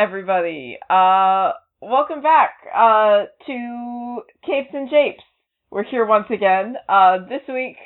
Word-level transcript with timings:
Everybody. 0.00 0.78
Uh, 0.88 1.52
welcome 1.82 2.22
back 2.22 2.54
uh, 2.74 3.24
to 3.46 4.20
Capes 4.46 4.70
and 4.72 4.88
Japes. 4.88 5.22
We're 5.70 5.82
here 5.82 6.06
once 6.06 6.24
again. 6.30 6.76
Uh, 6.88 7.18
this 7.28 7.42
week, 7.46 7.76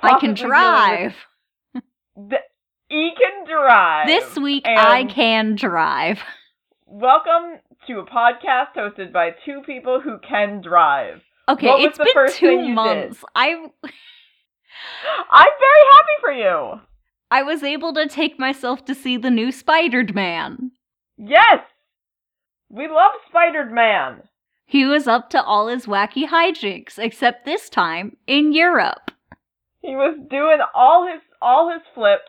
I 0.00 0.18
can 0.18 0.34
drive. 0.34 1.14
The, 2.16 2.38
he 2.88 3.12
can 3.16 3.46
drive. 3.48 4.08
This 4.08 4.36
week 4.36 4.64
I 4.66 5.04
can 5.04 5.54
drive. 5.54 6.18
Welcome 6.84 7.60
to 7.86 8.00
a 8.00 8.06
podcast 8.06 8.74
hosted 8.76 9.12
by 9.12 9.30
two 9.44 9.60
people 9.64 10.00
who 10.00 10.18
can 10.28 10.62
drive. 10.62 11.20
Okay, 11.48 11.68
What 11.68 11.82
it's 11.82 11.96
been 11.96 12.32
two 12.32 12.74
months. 12.74 13.22
I 13.36 13.50
I'm 15.30 15.52
very 15.60 15.84
happy 15.92 16.18
for 16.20 16.32
you. 16.32 16.80
I 17.30 17.44
was 17.44 17.62
able 17.62 17.94
to 17.94 18.08
take 18.08 18.36
myself 18.36 18.84
to 18.86 18.96
see 18.96 19.16
the 19.16 19.30
new 19.30 19.52
Spidered 19.52 20.12
Man. 20.12 20.72
Yes, 21.24 21.60
we 22.68 22.88
love 22.88 23.12
Spider 23.28 23.66
Man! 23.66 24.22
He 24.66 24.84
was 24.84 25.06
up 25.06 25.30
to 25.30 25.42
all 25.42 25.68
his 25.68 25.86
wacky 25.86 26.26
hijinks, 26.26 26.98
except 26.98 27.44
this 27.44 27.68
time 27.68 28.16
in 28.26 28.52
Europe. 28.52 29.12
He 29.80 29.94
was 29.94 30.18
doing 30.28 30.58
all 30.74 31.06
his 31.06 31.20
all 31.40 31.70
his 31.72 31.82
flips, 31.94 32.22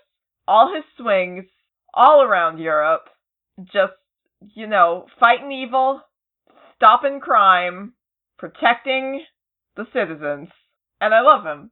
all 0.48 0.72
his 0.76 0.84
swings, 0.96 1.46
all 1.94 2.22
around 2.22 2.60
Europe. 2.60 3.10
Just 3.64 3.94
you 4.54 4.68
know, 4.68 5.08
fighting 5.20 5.52
evil, 5.52 6.02
stopping 6.76 7.20
crime, 7.20 7.94
protecting 8.38 9.24
the 9.76 9.88
citizens, 9.92 10.50
and 11.02 11.16
I 11.16 11.22
love 11.22 11.44
him. 11.46 11.72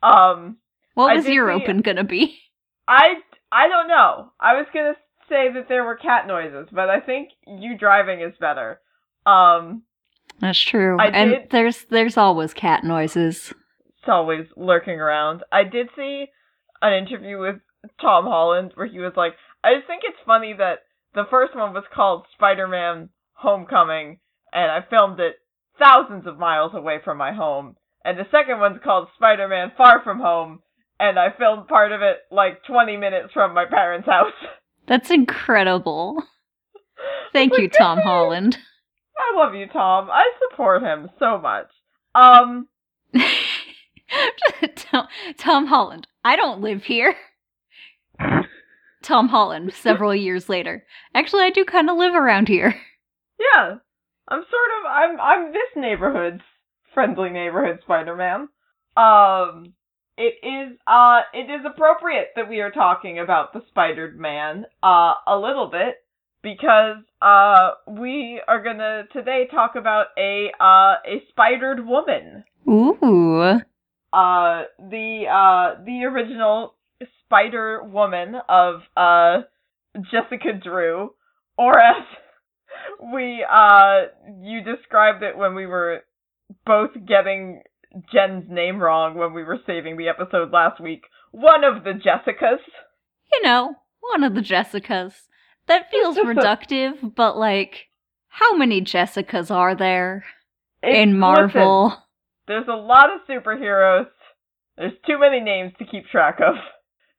Um, 0.00 0.58
What 0.94 1.16
was 1.16 1.26
European 1.26 1.80
gonna 1.80 2.04
be? 2.04 2.38
I 2.86 3.14
I 3.50 3.66
don't 3.66 3.88
know. 3.88 4.30
I 4.38 4.54
was 4.54 4.66
gonna 4.72 4.94
say 5.28 5.52
that 5.54 5.66
there 5.68 5.84
were 5.84 5.96
cat 5.96 6.26
noises, 6.26 6.68
but 6.72 6.88
I 6.90 7.00
think 7.00 7.30
you 7.46 7.76
driving 7.78 8.20
is 8.20 8.34
better. 8.40 8.80
Um, 9.26 9.82
That's 10.40 10.58
true. 10.60 10.96
I 11.00 11.06
and 11.06 11.30
did- 11.30 11.50
there's 11.50 11.84
there's 11.84 12.16
always 12.16 12.52
cat 12.54 12.84
noises. 12.84 13.52
it's 13.98 14.08
always 14.08 14.46
lurking 14.56 15.00
around. 15.00 15.42
I 15.52 15.64
did 15.64 15.88
see 15.96 16.26
an 16.82 16.92
interview 16.92 17.38
with 17.38 17.56
Tom 18.00 18.24
Holland 18.24 18.72
where 18.74 18.86
he 18.86 18.98
was 18.98 19.12
like, 19.16 19.32
I 19.62 19.74
just 19.76 19.86
think 19.86 20.02
it's 20.04 20.18
funny 20.26 20.52
that 20.58 20.80
the 21.14 21.24
first 21.30 21.54
one 21.56 21.72
was 21.72 21.84
called 21.94 22.26
Spider-Man 22.34 23.08
Homecoming, 23.34 24.18
and 24.52 24.70
I 24.70 24.80
filmed 24.88 25.20
it 25.20 25.36
thousands 25.78 26.26
of 26.26 26.38
miles 26.38 26.72
away 26.74 26.98
from 27.04 27.16
my 27.18 27.32
home, 27.32 27.76
and 28.04 28.18
the 28.18 28.26
second 28.30 28.58
one's 28.60 28.80
called 28.84 29.08
Spider-Man 29.16 29.72
Far 29.76 30.02
From 30.02 30.20
Home, 30.20 30.60
and 31.00 31.18
I 31.18 31.28
filmed 31.38 31.68
part 31.68 31.92
of 31.92 32.02
it 32.02 32.18
like 32.30 32.64
20 32.64 32.96
minutes 32.96 33.32
from 33.32 33.54
my 33.54 33.64
parents' 33.64 34.06
house. 34.08 34.32
That's 34.86 35.10
incredible. 35.10 36.22
Thank 37.32 37.52
Like, 37.52 37.62
you, 37.62 37.68
Tom. 37.68 37.98
Holland. 38.00 38.58
I 39.16 39.36
love 39.36 39.54
you, 39.54 39.66
Tom. 39.66 40.08
I 40.10 40.24
support 40.50 40.82
him 40.82 41.08
so 41.18 41.38
much. 41.38 41.66
Um, 42.14 42.68
Tom, 44.76 45.06
Tom 45.38 45.66
Holland. 45.66 46.06
I 46.24 46.36
don't 46.36 46.60
live 46.60 46.84
here. 46.84 47.14
Tom 49.02 49.28
Holland, 49.28 49.72
several 49.74 50.14
years 50.14 50.48
later. 50.48 50.84
Actually, 51.14 51.42
I 51.42 51.50
do 51.50 51.64
kind 51.64 51.90
of 51.90 51.96
live 51.96 52.14
around 52.14 52.48
here. 52.48 52.74
Yeah, 53.38 53.74
I'm 54.28 54.40
sort 54.40 54.70
of 54.80 54.86
I'm 54.90 55.20
I'm 55.20 55.52
this 55.52 55.68
neighborhood's 55.76 56.42
friendly 56.94 57.30
neighborhood 57.30 57.80
Spider-Man. 57.82 58.48
Um, 58.96 59.74
it 60.16 60.34
is 60.42 60.78
uh 60.86 61.20
it 61.32 61.50
is 61.50 61.64
appropriate 61.66 62.28
that 62.36 62.48
we 62.48 62.60
are 62.60 62.70
talking 62.70 63.18
about 63.18 63.52
the 63.52 63.62
Spidered 63.68 64.18
Man 64.18 64.66
uh 64.82 65.14
a 65.26 65.36
little 65.36 65.68
bit 65.70 66.04
because 66.42 66.98
uh 67.20 67.70
we 67.88 68.40
are 68.46 68.62
gonna 68.62 69.04
today 69.12 69.48
talk 69.50 69.74
about 69.76 70.06
a 70.16 70.50
uh 70.60 70.96
a 71.06 71.22
spidered 71.30 71.84
woman. 71.84 72.44
Ooh. 72.68 73.60
Uh 74.12 74.62
the 74.78 75.24
uh 75.28 75.82
the 75.84 76.04
original 76.04 76.74
Spider 77.24 77.82
Woman 77.82 78.36
of 78.48 78.82
uh 78.96 79.42
Jessica 80.10 80.52
Drew, 80.62 81.14
or 81.58 81.78
as 81.78 82.04
we 83.12 83.44
uh 83.50 84.02
you 84.42 84.62
described 84.62 85.22
it 85.22 85.36
when 85.36 85.54
we 85.54 85.66
were 85.66 86.04
both 86.66 86.90
getting 87.06 87.62
Jen's 88.12 88.44
name 88.48 88.78
wrong 88.78 89.14
when 89.16 89.32
we 89.32 89.42
were 89.44 89.58
saving 89.66 89.96
the 89.96 90.08
episode 90.08 90.50
last 90.52 90.80
week. 90.80 91.02
One 91.32 91.64
of 91.64 91.84
the 91.84 91.92
Jessicas. 91.92 92.58
You 93.32 93.42
know, 93.42 93.76
one 94.00 94.24
of 94.24 94.34
the 94.34 94.40
Jessicas. 94.40 95.14
That 95.66 95.90
feels 95.90 96.16
reductive, 96.18 97.14
but 97.14 97.36
like, 97.38 97.86
how 98.28 98.54
many 98.56 98.82
Jessicas 98.82 99.50
are 99.50 99.74
there 99.74 100.24
It's- 100.82 101.02
in 101.02 101.18
Marvel? 101.18 101.84
listen, 101.86 101.98
there's 102.46 102.68
a 102.68 102.72
lot 102.76 103.10
of 103.12 103.20
superheroes. 103.28 104.08
There's 104.76 104.92
too 105.06 105.18
many 105.18 105.40
names 105.40 105.72
to 105.78 105.84
keep 105.86 106.06
track 106.08 106.40
of. 106.40 106.56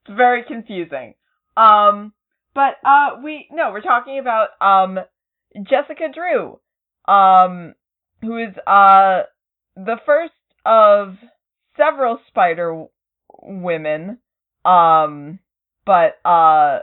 It's 0.05 0.15
very 0.15 0.43
confusing. 0.43 1.15
Um, 1.57 2.13
but 2.53 2.75
uh, 2.85 3.17
we 3.23 3.47
no, 3.51 3.71
we're 3.71 3.81
talking 3.81 4.19
about 4.19 4.49
um 4.61 4.99
Jessica 5.63 6.09
Drew, 6.13 6.59
um, 7.07 7.73
who 8.21 8.37
is 8.37 8.53
uh 8.67 9.23
the 9.75 9.95
first 10.05 10.33
of 10.65 11.15
several 11.77 12.19
Spider 12.27 12.85
women, 13.41 14.19
um, 14.63 15.39
but 15.85 16.17
uh 16.25 16.79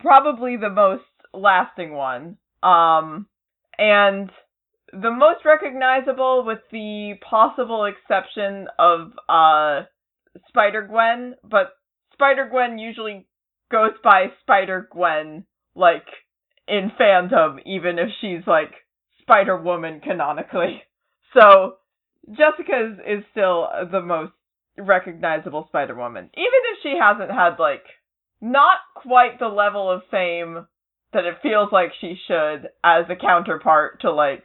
probably 0.00 0.56
the 0.56 0.70
most 0.70 1.04
lasting 1.32 1.92
one. 1.92 2.36
Um, 2.62 3.26
and 3.78 4.30
the 4.92 5.10
most 5.10 5.44
recognizable 5.44 6.44
with 6.44 6.58
the 6.70 7.14
possible 7.28 7.86
exception 7.86 8.68
of 8.78 9.12
uh 9.28 9.82
Spider 10.48 10.86
Gwen, 10.90 11.34
but 11.42 11.72
Spider 12.12 12.48
Gwen 12.50 12.78
usually 12.78 13.26
goes 13.70 13.92
by 14.04 14.26
Spider 14.42 14.88
Gwen 14.90 15.44
like 15.74 16.06
in 16.68 16.90
fandom 17.00 17.56
even 17.64 17.98
if 17.98 18.08
she's 18.20 18.46
like 18.46 18.72
Spider 19.22 19.56
Woman 19.56 20.00
canonically. 20.00 20.82
So 21.34 21.76
Jessica 22.28 22.92
is, 22.92 23.18
is 23.18 23.24
still 23.32 23.68
the 23.90 24.00
most 24.00 24.32
recognizable 24.78 25.66
Spider 25.68 25.94
Woman. 25.94 26.30
Even 26.34 26.60
if 26.72 26.78
she 26.82 26.96
hasn't 27.00 27.30
had 27.30 27.56
like 27.58 27.84
not 28.40 28.78
quite 28.96 29.38
the 29.38 29.48
level 29.48 29.90
of 29.90 30.02
fame 30.10 30.66
that 31.12 31.24
it 31.24 31.36
feels 31.42 31.70
like 31.72 31.92
she 32.00 32.16
should 32.26 32.68
as 32.82 33.04
a 33.08 33.16
counterpart 33.16 34.00
to 34.00 34.12
like 34.12 34.44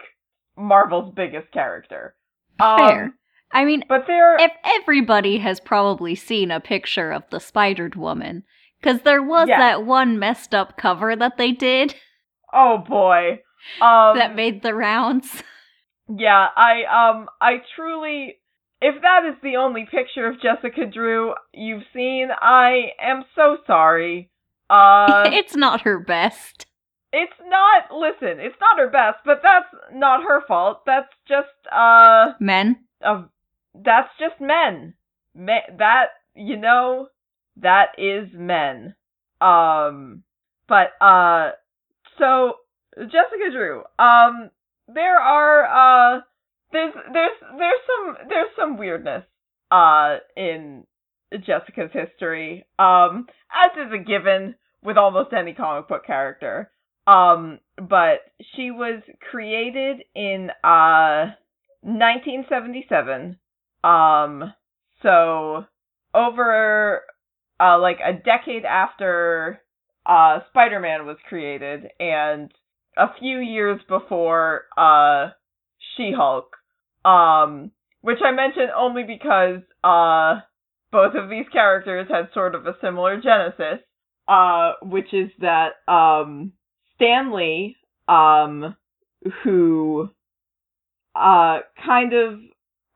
Marvel's 0.58 1.14
biggest 1.16 1.52
character. 1.52 2.16
Um, 2.60 2.78
Fair. 2.78 3.14
I 3.54 3.64
mean, 3.64 3.84
But 3.88 4.04
there, 4.08 4.36
if 4.38 4.52
everybody 4.66 5.38
has 5.38 5.60
probably 5.60 6.16
seen 6.16 6.52
a 6.52 6.60
picture 6.60 7.12
of 7.12 7.24
the 7.30 7.40
Spidered 7.40 7.96
Woman, 7.96 8.44
because 8.82 9.02
there 9.02 9.24
was 9.24 9.48
Yeah. 9.48 9.60
that 9.60 9.86
one 9.86 10.20
messed 10.20 10.54
up 10.54 10.78
cover 10.78 11.16
that 11.16 11.38
they 11.38 11.52
did 11.52 11.96
oh 12.54 12.80
boy, 12.80 13.40
um, 13.82 14.18
that 14.18 14.36
made 14.36 14.62
the 14.64 14.74
rounds. 14.74 15.44
yeah, 16.10 16.48
I 16.56 16.84
um, 17.12 17.28
I 17.42 17.62
truly, 17.76 18.38
if 18.82 19.02
that 19.02 19.26
is 19.30 19.36
the 19.42 19.58
only 19.58 19.86
picture 19.90 20.28
of 20.28 20.42
Jessica 20.42 20.86
Drew 20.86 21.34
you've 21.54 21.84
seen, 21.94 22.30
I 22.32 22.92
am 23.00 23.24
so 23.36 23.58
sorry. 23.66 24.30
Uh, 24.70 25.24
it's 25.34 25.56
not 25.56 25.82
her 25.82 26.00
best. 26.00 26.66
it's 27.14 27.34
not. 27.46 27.92
Listen, 27.98 28.40
it's 28.40 28.56
not 28.60 28.78
her 28.80 28.90
best, 28.90 29.20
but 29.26 29.42
that's 29.44 29.68
not 29.94 30.24
her 30.24 30.42
fault. 30.48 30.82
That's 30.86 31.12
just 31.28 31.48
uh, 31.72 32.34
Men? 32.40 32.78
of 33.02 33.30
that's 33.76 34.10
just 34.20 34.42
men. 34.42 34.94
Me- 35.36 35.62
that 35.78 36.08
you 36.36 36.58
know 36.58 37.08
that 37.58 37.90
is 37.98 38.28
men. 38.34 38.96
Um 39.40 40.24
but 40.68 40.90
uh 41.00 41.52
so 42.18 42.54
Jessica 42.98 43.52
Drew, 43.52 43.84
um 44.00 44.50
there 44.88 45.18
are 45.18 46.18
uh 46.18 46.22
there's 46.72 46.94
there's 47.14 47.32
there's 47.58 47.82
some 47.88 48.28
there's 48.30 48.50
some 48.58 48.78
weirdness 48.78 49.24
uh 49.72 50.18
in 50.36 50.86
Jessica's 51.34 51.92
history. 51.94 52.66
Um 52.80 53.28
as 53.52 53.88
is 53.88 53.94
a 53.94 54.04
given 54.04 54.56
with 54.84 54.98
almost 54.98 55.34
any 55.34 55.54
comic 55.54 55.88
book 55.88 56.06
character. 56.06 56.72
Um 57.06 57.60
but 57.78 58.20
she 58.56 58.72
was 58.72 59.02
created 59.30 60.04
in 60.16 60.50
uh 60.64 61.32
1977. 61.82 63.38
Um, 63.84 64.54
so 65.02 65.66
over 66.14 67.02
uh, 67.60 67.80
like 67.80 68.00
a 68.04 68.14
decade 68.14 68.66
after 68.66 69.62
uh, 70.06 70.40
Spider-Man 70.50 71.06
was 71.06 71.18
created, 71.28 71.88
and 72.00 72.52
a 72.98 73.14
few 73.20 73.40
years 73.40 73.80
before 73.88 74.66
uh, 74.78 75.30
She-Hulk. 75.96 76.56
Um, 77.06 77.72
which 78.02 78.20
I 78.24 78.32
mention 78.32 78.68
only 78.76 79.04
because 79.04 79.62
uh, 79.84 80.42
both 80.92 81.16
of 81.16 81.30
these 81.30 81.46
characters 81.52 82.08
had 82.10 82.30
sort 82.34 82.56
of 82.56 82.66
a 82.66 82.76
similar 82.82 83.22
genesis. 83.22 83.86
Uh, 84.28 84.74
which 84.82 85.14
is 85.14 85.30
that 85.40 85.70
um, 85.88 86.52
Stan 86.96 87.34
Lee, 87.34 87.78
um, 88.10 88.76
who 89.42 90.10
uh, 91.16 91.60
kind 91.86 92.12
of 92.14 92.40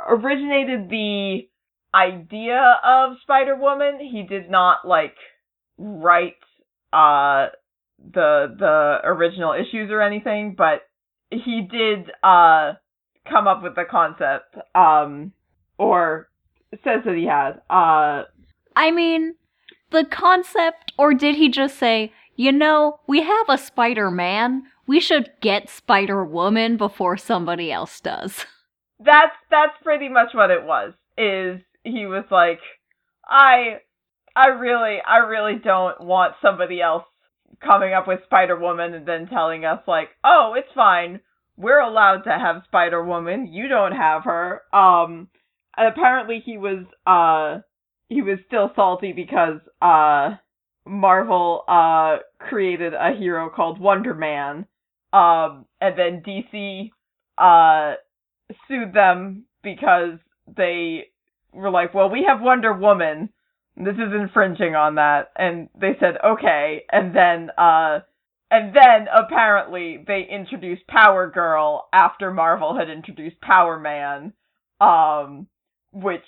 originated 0.06 0.90
the 0.90 1.48
idea 1.94 2.80
of 2.84 3.14
Spider 3.22 3.56
Woman. 3.56 4.00
He 4.00 4.24
did 4.24 4.50
not 4.50 4.86
like 4.86 5.16
write 5.78 6.36
uh 6.94 7.48
the 8.14 8.56
the 8.58 9.00
original 9.04 9.54
issues 9.54 9.90
or 9.92 10.02
anything, 10.02 10.56
but 10.58 10.82
he 11.30 11.68
did 11.70 12.12
uh 12.24 12.74
come 13.30 13.48
up 13.48 13.64
with 13.64 13.76
the 13.76 13.86
concept 13.90 14.56
um 14.76 15.32
or 15.78 16.30
says 16.84 17.02
that 17.06 17.16
he 17.16 17.26
had. 17.26 17.62
Uh 17.70 18.24
I 18.76 18.92
mean, 18.92 19.36
the 19.92 20.06
concept 20.06 20.94
or 20.98 21.14
did 21.14 21.36
he 21.36 21.50
just 21.50 21.78
say, 21.78 22.14
"You 22.36 22.52
know, 22.52 23.00
we 23.08 23.22
have 23.22 23.50
a 23.50 23.58
Spider-Man. 23.58 24.64
We 24.88 25.00
should 25.00 25.32
get 25.42 25.70
Spider-Woman 25.70 26.78
before 26.78 27.18
somebody 27.18 27.72
else 27.72 28.00
does." 28.00 28.46
that's 29.04 29.36
that's 29.50 29.74
pretty 29.84 30.10
much 30.10 30.34
what 30.34 30.52
it 30.52 30.64
was. 30.64 30.94
Is 31.18 31.62
he 31.84 32.06
was 32.06 32.26
like, 32.32 32.60
I 33.28 33.80
I 34.36 34.48
really 34.48 34.98
I 35.06 35.18
really 35.18 35.60
don't 35.64 36.02
want 36.02 36.36
somebody 36.42 36.82
else 36.82 37.04
coming 37.64 37.94
up 37.94 38.08
with 38.08 38.24
Spider 38.26 38.58
Woman 38.58 38.94
and 38.94 39.06
then 39.08 39.28
telling 39.28 39.66
us 39.66 39.80
like, 39.88 40.10
oh, 40.24 40.54
it's 40.58 40.74
fine. 40.76 41.20
We're 41.58 41.80
allowed 41.80 42.22
to 42.24 42.32
have 42.32 42.64
Spider 42.66 43.04
Woman. 43.04 43.48
You 43.48 43.68
don't 43.68 43.92
have 43.92 44.24
her. 44.24 44.62
Um, 44.74 45.28
apparently 45.78 46.42
he 46.46 46.58
was 46.58 46.86
uh 47.06 47.62
he 48.10 48.22
was 48.22 48.40
still 48.48 48.72
salty 48.76 49.14
because 49.14 49.60
uh 49.82 50.36
Marvel 50.86 51.64
uh 51.68 52.18
created 52.40 52.94
a 52.94 53.16
hero 53.18 53.50
called 53.50 53.80
Wonder 53.80 54.14
Man. 54.14 54.66
Um, 55.14 55.66
and 55.80 55.98
then 55.98 56.24
DC 56.26 56.90
uh 57.38 57.96
sued 58.68 58.94
them 58.94 59.46
because 59.64 60.18
they 60.58 61.06
were 61.54 61.70
like, 61.70 61.94
well, 61.94 62.10
we 62.10 62.26
have 62.28 62.42
Wonder 62.42 62.74
Woman. 62.74 63.30
This 63.78 63.96
is 63.96 64.14
infringing 64.14 64.76
on 64.76 64.96
that. 64.96 65.32
And 65.36 65.70
they 65.80 65.94
said, 66.00 66.16
okay. 66.24 66.84
And 66.92 67.16
then, 67.16 67.50
uh, 67.58 68.00
and 68.50 68.76
then 68.76 69.08
apparently 69.14 70.04
they 70.06 70.28
introduced 70.30 70.86
Power 70.88 71.30
Girl 71.30 71.88
after 71.94 72.32
Marvel 72.32 72.78
had 72.78 72.90
introduced 72.90 73.40
Power 73.42 73.80
Man, 73.80 74.34
um, 74.82 75.48
which 75.92 76.26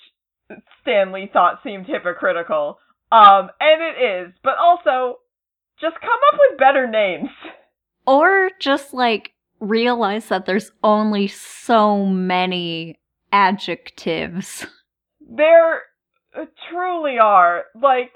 Stan 0.82 1.12
Lee 1.12 1.30
thought 1.32 1.60
seemed 1.62 1.86
hypocritical. 1.86 2.78
Um, 3.12 3.50
and 3.60 3.82
it 3.82 4.02
is, 4.02 4.34
but 4.42 4.54
also 4.58 5.18
just 5.80 6.00
come 6.00 6.10
up 6.32 6.40
with 6.50 6.58
better 6.58 6.86
names. 6.86 7.28
Or 8.06 8.50
just 8.58 8.94
like 8.94 9.32
realize 9.60 10.28
that 10.28 10.46
there's 10.46 10.72
only 10.82 11.28
so 11.28 12.06
many 12.06 12.98
adjectives. 13.32 14.66
There 15.20 15.82
truly 16.70 17.18
are. 17.18 17.64
Like, 17.74 18.12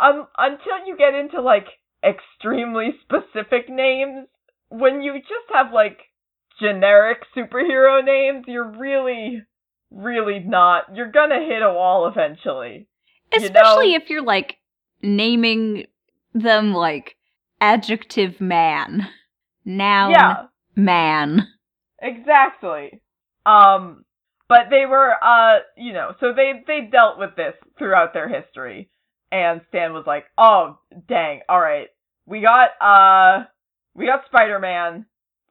um, 0.00 0.26
until 0.36 0.86
you 0.86 0.96
get 0.96 1.14
into, 1.14 1.40
like, 1.40 1.66
extremely 2.04 2.90
specific 3.02 3.68
names, 3.68 4.28
when 4.68 5.02
you 5.02 5.14
just 5.14 5.52
have, 5.52 5.72
like, 5.72 5.98
generic 6.60 7.18
superhero 7.36 8.04
names, 8.04 8.44
you're 8.46 8.70
really, 8.78 9.42
really 9.90 10.40
not. 10.40 10.94
You're 10.94 11.10
gonna 11.10 11.40
hit 11.40 11.62
a 11.62 11.72
wall 11.72 12.06
eventually. 12.06 12.88
Especially 13.32 13.92
you 13.92 13.98
know? 13.98 14.04
if 14.04 14.10
you're, 14.10 14.22
like, 14.22 14.56
naming 15.02 15.86
them, 16.34 16.72
like, 16.72 17.16
adjective 17.60 18.40
man, 18.40 19.08
noun 19.64 20.10
yeah. 20.12 20.46
man. 20.76 21.48
Exactly. 22.00 23.00
Um, 23.44 24.04
but 24.48 24.70
they 24.70 24.84
were, 24.86 25.12
uh, 25.22 25.58
you 25.76 25.92
know, 25.92 26.14
so 26.20 26.32
they 26.34 26.64
they 26.66 26.88
dealt 26.90 27.18
with 27.18 27.36
this 27.36 27.54
throughout 27.78 28.14
their 28.14 28.28
history, 28.28 28.90
and 29.30 29.60
Stan 29.68 29.92
was 29.92 30.04
like, 30.06 30.24
"Oh, 30.36 30.78
dang, 31.08 31.40
all 31.48 31.60
right, 31.60 31.88
we 32.26 32.40
got, 32.40 32.70
uh, 32.80 33.44
we 33.94 34.06
got 34.06 34.26
Spider 34.26 34.58
Man. 34.58 35.06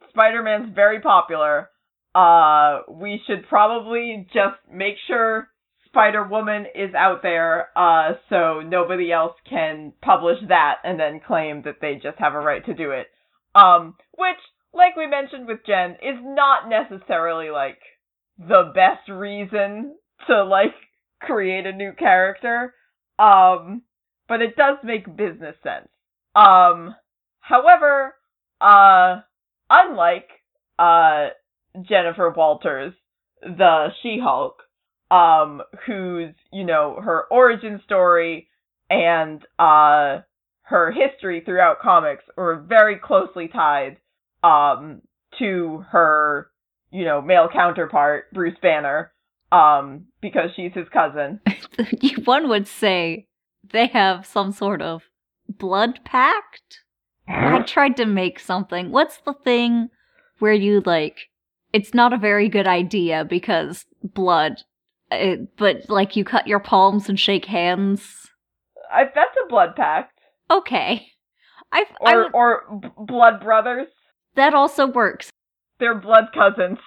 Spider 0.10 0.44
Man's 0.44 0.74
very 0.74 1.02
popular. 1.02 1.70
Uh, 2.16 2.82
we 2.90 3.22
should 3.28 3.48
probably 3.48 4.28
just 4.34 4.58
make 4.72 4.96
sure 5.08 5.50
Spider 5.86 6.24
Woman 6.24 6.66
is 6.76 6.94
out 6.96 7.22
there, 7.22 7.70
uh, 7.76 8.14
so 8.30 8.62
nobody 8.62 9.12
else 9.12 9.36
can 9.50 9.94
publish 10.02 10.38
that 10.48 10.78
and 10.84 11.00
then 11.00 11.20
claim 11.26 11.62
that 11.64 11.78
they 11.82 11.96
just 11.96 12.18
have 12.20 12.34
a 12.34 12.40
right 12.40 12.66
to 12.66 12.74
do 12.74 12.92
it. 12.92 13.08
Um, 13.56 13.96
which, 14.16 14.38
like 14.74 14.96
we 14.96 15.08
mentioned 15.08 15.48
with 15.48 15.66
Jen, 15.66 15.92
is 16.02 16.20
not 16.22 16.70
necessarily 16.70 17.50
like 17.50 17.80
the 18.40 18.72
best 18.74 19.10
reason 19.10 19.96
to 20.28 20.44
like 20.44 20.74
create 21.22 21.66
a 21.66 21.72
new 21.72 21.94
character. 21.94 22.74
Um, 23.20 23.84
but 24.28 24.42
it 24.42 24.56
does 24.56 24.78
make 24.84 25.06
business 25.16 25.56
sense. 25.64 25.88
Um, 26.36 26.96
however, 27.40 28.14
uh, 28.62 29.22
unlike, 29.70 30.30
uh, 30.78 31.30
Jennifer 31.82 32.30
Walters, 32.36 32.94
the 33.42 33.88
She-Hulk, 34.02 34.62
um, 35.10 35.62
whose, 35.86 36.34
you 36.52 36.66
know, 36.66 37.00
her 37.04 37.24
origin 37.32 37.82
story 37.86 38.50
and, 38.90 39.42
uh, 39.58 40.20
her 40.64 40.92
history 40.92 41.42
throughout 41.46 41.80
comics 41.80 42.26
were 42.36 42.58
very 42.58 42.98
closely 42.98 43.48
tied, 43.48 43.98
um, 44.44 45.02
to 45.40 45.86
her 45.92 46.52
you 46.92 47.06
know, 47.06 47.22
male 47.22 47.50
counterpart, 47.52 48.32
Bruce 48.34 48.58
Banner, 48.62 49.12
um, 49.52 50.06
because 50.22 50.50
she's 50.56 50.74
his 50.74 50.88
cousin. 50.90 51.40
One 52.26 52.50
would 52.50 52.68
say 52.68 53.28
they 53.72 53.88
have 53.88 54.26
some 54.26 54.52
sort 54.52 54.82
of 54.82 55.04
blood 55.48 56.00
pact. 56.06 56.82
I 57.28 57.62
tried 57.68 57.98
to 57.98 58.06
make 58.06 58.40
something. 58.40 58.92
What's 58.92 59.18
the 59.20 59.34
thing 59.34 59.90
where 60.40 60.54
you 60.54 60.82
like? 60.86 61.30
It's 61.74 61.94
not 61.94 62.14
a 62.14 62.18
very 62.18 62.48
good 62.48 62.68
idea 62.68 63.26
because 63.26 63.86
blood, 64.04 64.64
it, 65.12 65.40
uh, 65.40 65.44
but 65.58 65.90
like 65.90 66.16
you 66.16 66.24
cut 66.24 66.48
your 66.48 66.60
palms 66.60 67.10
and 67.10 67.20
shake 67.20 67.46
hands. 67.46 68.30
I, 68.92 69.04
that's 69.04 69.36
a 69.44 69.50
blood 69.50 69.76
pact. 69.76 70.18
Okay, 70.50 71.08
I 71.74 71.84
or 72.00 72.32
or 72.32 72.80
b- 72.82 72.90
blood 72.98 73.42
brothers. 73.42 73.88
That 74.36 74.54
also 74.54 74.88
works 74.88 75.30
they're 75.80 75.96
blood 76.00 76.30
cousins. 76.34 76.80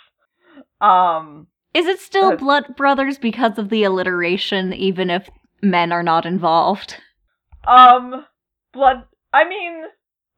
Um, 0.80 1.46
is 1.74 1.86
it 1.86 2.00
still 2.00 2.32
uh, 2.32 2.36
blood 2.36 2.76
brothers 2.76 3.18
because 3.18 3.58
of 3.58 3.68
the 3.68 3.84
alliteration, 3.84 4.72
even 4.72 5.10
if 5.10 5.28
men 5.62 5.92
are 5.92 6.02
not 6.02 6.26
involved? 6.26 6.96
Um, 7.66 8.24
blood. 8.72 9.04
I 9.32 9.48
mean, 9.48 9.82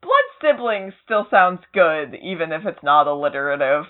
blood 0.03 0.13
siblings 0.41 0.93
still 1.05 1.27
sounds 1.31 1.61
good, 1.73 2.15
even 2.23 2.53
if 2.53 2.67
it's 2.67 2.83
not 2.83 3.07
alliterative. 3.07 3.85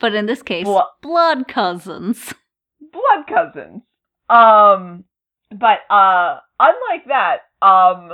But 0.00 0.14
in 0.14 0.26
this 0.26 0.42
case, 0.42 0.64
Blo- 0.64 0.86
blood 1.02 1.46
cousins. 1.46 2.34
Blood 2.80 3.26
cousins. 3.28 3.82
Um, 4.28 5.04
but 5.50 5.80
uh, 5.90 6.38
unlike 6.58 7.06
that, 7.08 7.38
um, 7.64 8.12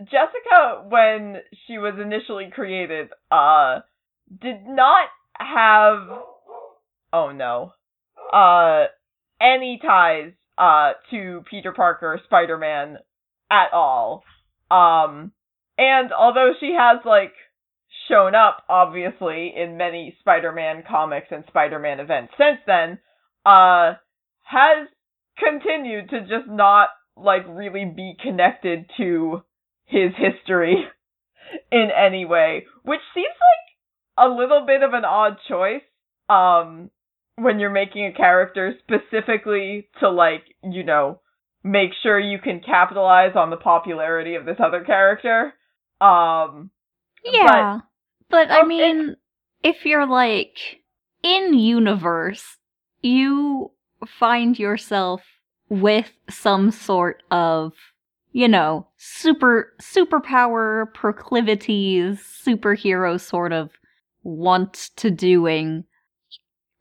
Jessica, 0.00 0.84
when 0.88 1.38
she 1.66 1.78
was 1.78 1.94
initially 2.00 2.50
created, 2.52 3.08
uh, 3.30 3.80
did 4.40 4.66
not 4.66 5.08
have 5.38 6.08
oh 7.12 7.32
no 7.32 7.72
uh 8.32 8.84
any 9.40 9.80
ties 9.82 10.32
uh 10.58 10.92
to 11.10 11.42
Peter 11.50 11.72
Parker 11.72 12.20
Spider-Man 12.24 12.98
at 13.50 13.72
all. 13.72 14.22
Um 14.70 15.32
and 15.76 16.12
although 16.12 16.52
she 16.60 16.76
has 16.78 17.00
like 17.04 17.32
shown 18.08 18.34
up 18.34 18.64
obviously 18.68 19.52
in 19.56 19.76
many 19.76 20.16
Spider-Man 20.20 20.84
comics 20.88 21.28
and 21.30 21.44
Spider-Man 21.48 22.00
events 22.00 22.32
since 22.38 22.58
then, 22.66 22.98
uh 23.44 23.94
has 24.44 24.88
continued 25.38 26.10
to 26.10 26.20
just 26.20 26.48
not 26.48 26.88
like 27.16 27.42
really 27.48 27.84
be 27.84 28.14
connected 28.22 28.86
to 28.96 29.42
his 29.86 30.10
history 30.16 30.76
in 31.72 31.88
any 31.96 32.24
way, 32.24 32.64
which 32.82 33.00
seems 33.14 33.26
like 33.26 33.63
a 34.16 34.28
little 34.28 34.64
bit 34.66 34.82
of 34.82 34.92
an 34.92 35.04
odd 35.04 35.36
choice 35.48 35.82
um 36.28 36.90
when 37.36 37.58
you're 37.58 37.70
making 37.70 38.06
a 38.06 38.12
character 38.12 38.74
specifically 38.78 39.88
to 39.98 40.08
like, 40.08 40.44
you 40.62 40.84
know, 40.84 41.20
make 41.64 41.90
sure 42.02 42.18
you 42.18 42.38
can 42.38 42.60
capitalize 42.60 43.32
on 43.34 43.50
the 43.50 43.56
popularity 43.56 44.36
of 44.36 44.44
this 44.44 44.58
other 44.64 44.84
character. 44.84 45.52
Um 46.00 46.70
Yeah. 47.24 47.80
But, 48.30 48.48
but 48.48 48.50
I 48.50 48.64
mean 48.64 49.16
if 49.62 49.84
you're 49.84 50.06
like 50.06 50.80
in 51.22 51.54
universe, 51.54 52.58
you 53.02 53.70
find 54.06 54.58
yourself 54.58 55.22
with 55.68 56.12
some 56.28 56.70
sort 56.70 57.22
of 57.30 57.72
you 58.34 58.48
know, 58.48 58.88
super 58.96 59.72
superpower 59.80 60.92
proclivities, 60.92 62.18
superhero 62.20 63.18
sort 63.18 63.52
of 63.52 63.70
want 64.24 64.90
to 64.96 65.10
doing, 65.10 65.84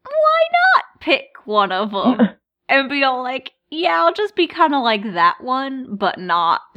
why 0.04 0.40
not 0.52 0.86
pick 1.00 1.28
one 1.46 1.72
of 1.72 1.92
them 1.92 2.30
and 2.68 2.90
be 2.90 3.04
all 3.04 3.22
like, 3.22 3.52
yeah, 3.70 4.04
I'll 4.04 4.14
just 4.14 4.36
be 4.36 4.48
kind 4.48 4.74
of 4.74 4.84
like 4.84 5.04
that 5.14 5.44
one, 5.44 5.96
but 5.96 6.18
not. 6.18 6.62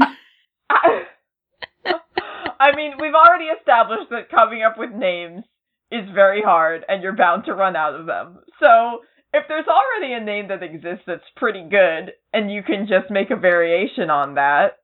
I 2.58 2.75
mean, 2.75 2.92
we've 3.00 3.14
already 3.14 3.46
established 3.46 4.11
that 4.11 4.30
coming 4.30 4.62
up 4.62 4.78
with 4.78 4.90
names 4.90 5.44
is 5.92 6.08
very 6.14 6.42
hard 6.42 6.85
and 6.88 7.02
you're 7.02 7.16
bound 7.16 7.44
to 7.44 7.54
run 7.54 7.76
out 7.76 7.94
of 7.94 8.06
them. 8.06 8.38
So, 8.61 9.00
if 9.32 9.44
there's 9.49 9.66
already 9.66 10.14
a 10.14 10.25
name 10.25 10.49
that 10.49 10.62
exists 10.62 11.04
that's 11.06 11.23
pretty 11.37 11.68
good 11.68 12.12
and 12.32 12.50
you 12.50 12.62
can 12.62 12.87
just 12.88 13.11
make 13.11 13.30
a 13.30 13.37
variation 13.37 14.08
on 14.08 14.37
that, 14.37 14.78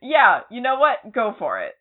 yeah, 0.00 0.40
you 0.50 0.60
know 0.60 0.78
what? 0.78 1.12
Go 1.12 1.34
for 1.38 1.60
it. 1.60 1.72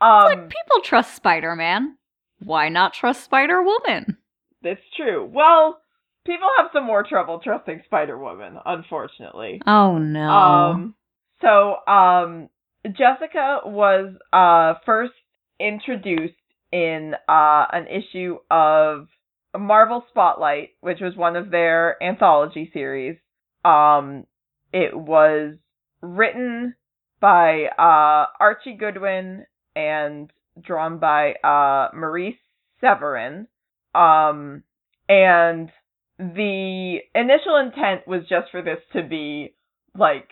Um, 0.00 0.24
like 0.24 0.48
people 0.48 0.80
trust 0.82 1.14
Spider 1.14 1.54
Man. 1.54 1.96
Why 2.44 2.68
not 2.68 2.94
trust 2.94 3.24
Spider 3.24 3.62
Woman? 3.62 4.18
That's 4.62 4.80
true. 4.96 5.28
Well, 5.32 5.80
people 6.26 6.48
have 6.58 6.70
some 6.72 6.84
more 6.86 7.02
trouble 7.02 7.40
trusting 7.42 7.82
Spider 7.86 8.18
Woman, 8.18 8.56
unfortunately. 8.64 9.60
Oh 9.66 9.98
no. 9.98 10.28
Um 10.30 10.94
so 11.40 11.76
um 11.92 12.48
Jessica 12.86 13.60
was 13.64 14.14
uh 14.32 14.74
first 14.84 15.12
introduced 15.60 16.34
in 16.70 17.14
uh 17.28 17.64
an 17.72 17.86
issue 17.88 18.38
of 18.50 19.08
Marvel 19.56 20.04
Spotlight, 20.10 20.70
which 20.80 21.00
was 21.00 21.16
one 21.16 21.36
of 21.36 21.50
their 21.50 22.02
anthology 22.02 22.70
series. 22.72 23.16
Um 23.64 24.26
it 24.72 24.96
was 24.96 25.54
written 26.00 26.74
by 27.20 27.66
uh 27.78 28.26
Archie 28.40 28.76
Goodwin 28.78 29.46
and 29.74 30.30
drawn 30.60 30.98
by 30.98 31.32
uh 31.44 31.88
Marie 31.94 32.38
Severin. 32.80 33.46
Um 33.94 34.62
and 35.08 35.70
the 36.18 36.98
initial 37.14 37.56
intent 37.56 38.06
was 38.06 38.22
just 38.28 38.50
for 38.50 38.62
this 38.62 38.78
to 38.92 39.02
be 39.02 39.54
like 39.96 40.28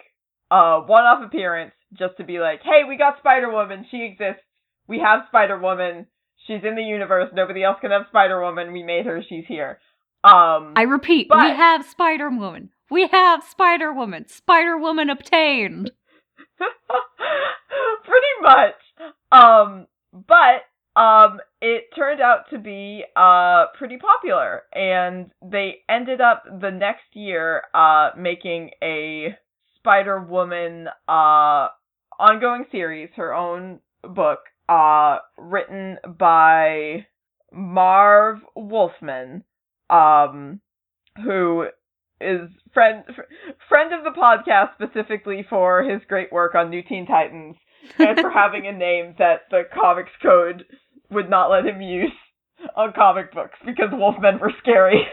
a 0.50 0.80
one-off 0.80 1.24
appearance, 1.24 1.72
just 1.92 2.16
to 2.18 2.24
be 2.24 2.38
like, 2.38 2.60
hey, 2.62 2.82
we 2.88 2.96
got 2.96 3.18
Spider 3.18 3.50
Woman, 3.50 3.86
she 3.90 4.02
exists, 4.02 4.42
we 4.86 4.98
have 5.00 5.20
Spider 5.28 5.58
Woman, 5.58 6.06
she's 6.46 6.62
in 6.64 6.76
the 6.76 6.82
universe, 6.82 7.30
nobody 7.34 7.62
else 7.62 7.78
can 7.80 7.90
have 7.90 8.06
Spider 8.08 8.40
Woman, 8.40 8.72
we 8.72 8.82
made 8.82 9.06
her, 9.06 9.22
she's 9.28 9.44
here. 9.46 9.78
Um, 10.22 10.74
I 10.76 10.82
repeat, 10.82 11.28
but- 11.28 11.38
we 11.38 11.56
have 11.56 11.84
Spider 11.86 12.30
Woman. 12.30 12.70
We 12.90 13.06
have 13.06 13.44
Spider 13.44 13.92
Woman. 13.92 14.28
Spider 14.28 14.76
Woman 14.76 15.10
obtained. 15.10 15.92
pretty 16.58 18.26
much. 18.42 18.74
Um, 19.30 19.86
but 20.12 20.64
um, 20.96 21.38
it 21.60 21.84
turned 21.96 22.20
out 22.20 22.50
to 22.50 22.58
be 22.58 23.04
uh 23.16 23.66
pretty 23.78 23.96
popular, 23.96 24.62
and 24.72 25.30
they 25.42 25.76
ended 25.88 26.20
up 26.20 26.44
the 26.60 26.70
next 26.70 27.14
year 27.14 27.62
uh 27.74 28.10
making 28.16 28.70
a 28.82 29.36
Spider 29.76 30.20
Woman 30.20 30.88
uh 31.08 31.68
ongoing 32.18 32.64
series, 32.72 33.10
her 33.16 33.32
own 33.34 33.80
book, 34.02 34.40
uh 34.68 35.18
written 35.38 35.98
by 36.18 37.06
Marv 37.52 38.38
Wolfman, 38.56 39.44
um, 39.88 40.60
who 41.24 41.66
is 42.20 42.50
friend 42.74 43.04
fr- 43.06 43.22
friend 43.68 43.92
of 43.94 44.04
the 44.04 44.18
podcast 44.20 44.74
specifically 44.74 45.44
for 45.48 45.82
his 45.82 46.02
great 46.08 46.32
work 46.32 46.54
on 46.54 46.68
New 46.68 46.82
Teen 46.82 47.06
Titans 47.06 47.56
and 47.98 48.18
for 48.18 48.30
having 48.30 48.66
a 48.66 48.72
name 48.72 49.14
that 49.18 49.42
the 49.50 49.62
Comics 49.74 50.12
Code 50.22 50.64
would 51.10 51.28
not 51.28 51.50
let 51.50 51.66
him 51.66 51.80
use 51.80 52.12
on 52.76 52.92
comic 52.92 53.32
books 53.32 53.58
because 53.64 53.90
Wolfmen 53.90 54.40
were 54.40 54.52
scary. 54.60 55.06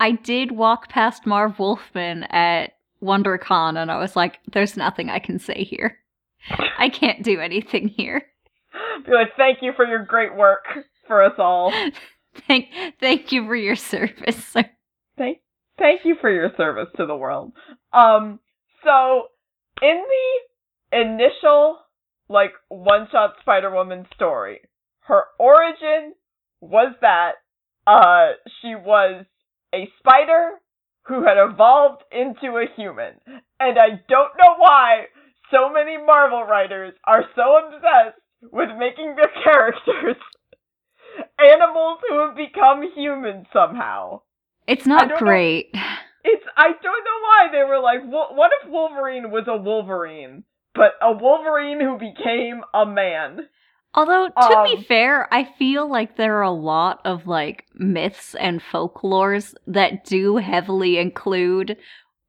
I 0.00 0.12
did 0.12 0.52
walk 0.52 0.88
past 0.88 1.26
Marv 1.26 1.58
Wolfman 1.58 2.24
at 2.24 2.72
WonderCon 3.02 3.80
and 3.80 3.90
I 3.90 3.98
was 3.98 4.16
like, 4.16 4.38
there's 4.52 4.76
nothing 4.76 5.08
I 5.08 5.18
can 5.18 5.38
say 5.38 5.64
here. 5.64 5.98
I 6.78 6.88
can't 6.88 7.22
do 7.22 7.40
anything 7.40 7.88
here. 7.88 8.22
Be 9.06 9.12
like, 9.12 9.36
thank 9.36 9.58
you 9.62 9.72
for 9.76 9.86
your 9.86 10.04
great 10.04 10.34
work 10.34 10.64
for 11.06 11.22
us 11.22 11.34
all. 11.38 11.72
Thank 12.48 12.66
thank 12.98 13.30
you 13.30 13.46
for 13.46 13.54
your 13.54 13.76
service, 13.76 14.44
sir. 14.46 14.64
Thank 15.16 15.38
thank 15.78 16.00
you 16.04 16.16
for 16.20 16.28
your 16.28 16.50
service 16.56 16.88
to 16.96 17.06
the 17.06 17.14
world. 17.14 17.52
Um 17.92 18.40
so 18.82 19.28
in 19.80 20.02
the 20.90 20.98
initial 20.98 21.78
like 22.28 22.52
one 22.68 23.08
shot 23.10 23.34
Spider 23.40 23.70
Woman 23.70 24.06
story, 24.14 24.60
her 25.00 25.24
origin 25.38 26.14
was 26.60 26.94
that 27.00 27.32
uh 27.86 28.32
she 28.60 28.74
was 28.74 29.26
a 29.74 29.88
spider 29.98 30.52
who 31.06 31.24
had 31.24 31.36
evolved 31.36 32.02
into 32.10 32.56
a 32.56 32.64
human. 32.76 33.14
And 33.60 33.78
I 33.78 34.00
don't 34.08 34.32
know 34.38 34.54
why 34.58 35.04
so 35.50 35.70
many 35.72 35.98
Marvel 35.98 36.44
writers 36.44 36.94
are 37.04 37.24
so 37.36 37.58
obsessed 37.66 38.20
with 38.52 38.70
making 38.78 39.16
their 39.16 39.30
characters 39.44 40.16
animals 41.38 41.98
who 42.08 42.26
have 42.26 42.36
become 42.36 42.82
humans 42.94 43.46
somehow. 43.52 44.22
It's 44.66 44.86
not 44.86 45.08
don't 45.08 45.10
know- 45.10 45.18
great. 45.18 45.74
It's 46.26 46.46
I 46.56 46.68
don't 46.68 46.82
know 47.04 47.20
why 47.20 47.48
they 47.52 47.64
were 47.68 47.80
like, 47.80 48.00
what 48.02 48.50
if 48.62 48.70
Wolverine 48.70 49.30
was 49.30 49.44
a 49.46 49.58
Wolverine, 49.58 50.42
but 50.74 50.92
a 51.02 51.12
Wolverine 51.12 51.80
who 51.80 51.98
became 51.98 52.62
a 52.72 52.84
man? 52.86 53.48
Although, 53.94 54.28
to 54.28 54.58
Um, 54.58 54.64
be 54.76 54.82
fair, 54.82 55.32
I 55.32 55.44
feel 55.44 55.86
like 55.88 56.16
there 56.16 56.38
are 56.38 56.42
a 56.42 56.50
lot 56.50 57.00
of 57.04 57.26
like 57.26 57.66
myths 57.74 58.34
and 58.34 58.60
folklores 58.60 59.54
that 59.68 60.04
do 60.04 60.36
heavily 60.36 60.98
include 60.98 61.76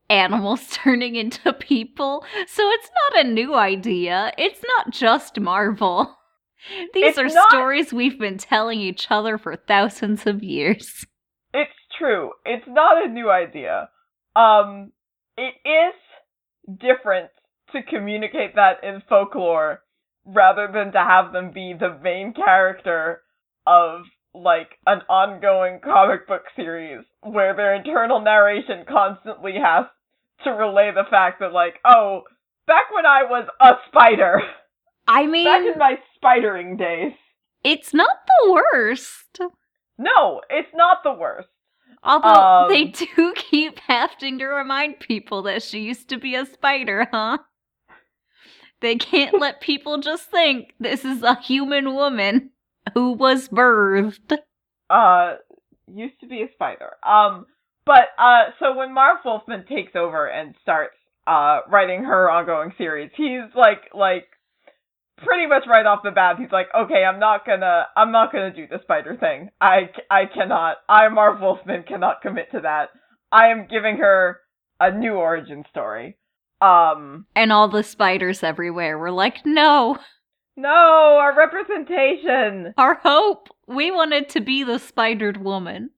animals 0.10 0.68
turning 0.72 1.16
into 1.16 1.52
people. 1.54 2.24
So 2.48 2.70
it's 2.70 2.90
not 3.14 3.26
a 3.26 3.30
new 3.30 3.56
idea. 3.56 4.32
It's 4.38 4.64
not 4.78 4.92
just 4.92 5.40
Marvel. 5.40 6.16
These 6.94 7.18
are 7.18 7.26
not- 7.28 7.50
stories 7.50 7.92
we've 7.94 8.20
been 8.20 8.38
telling 8.38 8.80
each 8.80 9.08
other 9.10 9.38
for 9.40 9.56
thousands 9.56 10.28
of 10.28 10.44
years. 10.44 11.06
It's 11.58 11.72
true. 11.98 12.32
It's 12.44 12.68
not 12.68 13.06
a 13.06 13.08
new 13.08 13.30
idea. 13.32 13.88
Um, 14.36 14.92
it 15.38 15.54
is 15.66 16.78
different 16.82 17.30
to 17.76 17.84
communicate 17.84 18.56
that 18.56 18.84
in 18.84 19.02
folklore 19.08 19.82
rather 20.26 20.68
than 20.74 20.92
to 20.92 20.98
have 21.00 21.32
them 21.34 21.52
be 21.54 21.74
the 21.80 21.98
main 22.04 22.34
character 22.34 23.22
of 23.68 24.02
like 24.34 24.70
an 24.86 25.00
ongoing 25.08 25.80
comic 25.84 26.28
book 26.28 26.42
series 26.56 27.06
where 27.22 27.56
their 27.56 27.76
internal 27.76 28.20
narration 28.20 28.84
constantly 28.90 29.54
has 29.64 29.86
to 30.44 30.50
relay 30.52 30.92
the 30.94 31.06
fact 31.10 31.40
that 31.40 31.54
like, 31.54 31.76
oh, 31.86 32.24
back 32.68 32.86
when 32.94 33.06
I 33.06 33.24
was 33.24 33.48
a 33.62 33.74
spider, 33.88 34.42
I 35.08 35.28
mean, 35.28 35.46
back 35.46 35.62
in 35.62 35.78
my 35.80 35.96
spidering 36.22 36.78
days. 36.78 37.14
it's 37.64 37.94
not 37.94 38.18
the 38.44 38.52
worst. 38.52 39.40
No, 39.98 40.42
it's 40.50 40.74
not 40.74 40.98
the 41.04 41.14
worst. 41.14 41.48
Although 42.04 42.66
Um, 42.66 42.70
they 42.70 42.86
do 42.86 43.34
keep 43.38 43.80
having 43.80 44.38
to 44.40 44.46
remind 44.48 45.00
people 45.00 45.44
that 45.44 45.64
she 45.64 45.80
used 45.80 46.10
to 46.10 46.18
be 46.18 46.36
a 46.36 46.46
spider, 46.46 47.08
huh? 47.12 47.38
They 48.86 48.98
can't 48.98 49.40
let 49.40 49.62
people 49.62 49.98
just 49.98 50.30
think 50.30 50.76
this 50.80 51.04
is 51.04 51.24
a 51.24 51.42
human 51.42 51.96
woman 51.96 52.52
who 52.94 53.14
was 53.14 53.50
birthed. 53.50 54.38
uh 54.92 55.38
used 55.92 56.20
to 56.20 56.28
be 56.28 56.44
a 56.44 56.54
spider. 56.54 56.92
Um 57.04 57.48
but 57.84 58.10
uh 58.20 58.52
so 58.60 58.76
when 58.78 58.94
Marv 58.94 59.18
Wolfman 59.26 59.66
takes 59.66 59.96
over 59.96 60.28
and 60.28 60.54
starts 60.62 60.98
uh 61.26 61.62
writing 61.68 62.04
her 62.04 62.30
ongoing 62.30 62.74
series, 62.78 63.10
he's 63.18 63.50
like 63.56 63.90
like 63.96 64.28
pretty 65.18 65.48
much 65.48 65.64
right 65.68 65.88
off 65.88 66.04
the 66.04 66.12
bat 66.12 66.36
he's 66.38 66.52
like, 66.52 66.68
"Okay, 66.76 67.04
I'm 67.04 67.20
not 67.20 67.44
to 67.62 67.88
I'm 67.98 68.12
not 68.12 68.32
to 68.54 68.62
do 68.62 68.68
the 68.68 68.84
spider 68.84 69.18
thing. 69.20 69.50
I 69.60 69.90
I 70.12 70.26
cannot. 70.32 70.78
I 70.88 71.10
Marv 71.10 71.42
Wolfman 71.42 71.86
cannot 71.88 72.22
commit 72.22 72.52
to 72.52 72.60
that. 72.62 72.90
I 73.32 73.48
am 73.48 73.66
giving 73.68 73.98
her 73.98 74.42
a 74.80 74.92
new 74.92 75.14
origin 75.14 75.64
story." 75.72 76.18
Um 76.62 77.26
And 77.36 77.52
all 77.52 77.68
the 77.68 77.84
spiders 77.84 78.44
everywhere 78.44 78.98
were 78.98 79.12
like, 79.12 79.46
no, 79.46 79.98
no, 80.56 80.70
our 80.70 81.36
representation. 81.36 82.74
our 82.78 82.96
hope. 82.96 83.50
We 83.68 83.92
wanted 83.92 84.30
to 84.30 84.42
be 84.42 84.64
the 84.64 84.80
spidered 84.80 85.38
woman. 85.44 85.90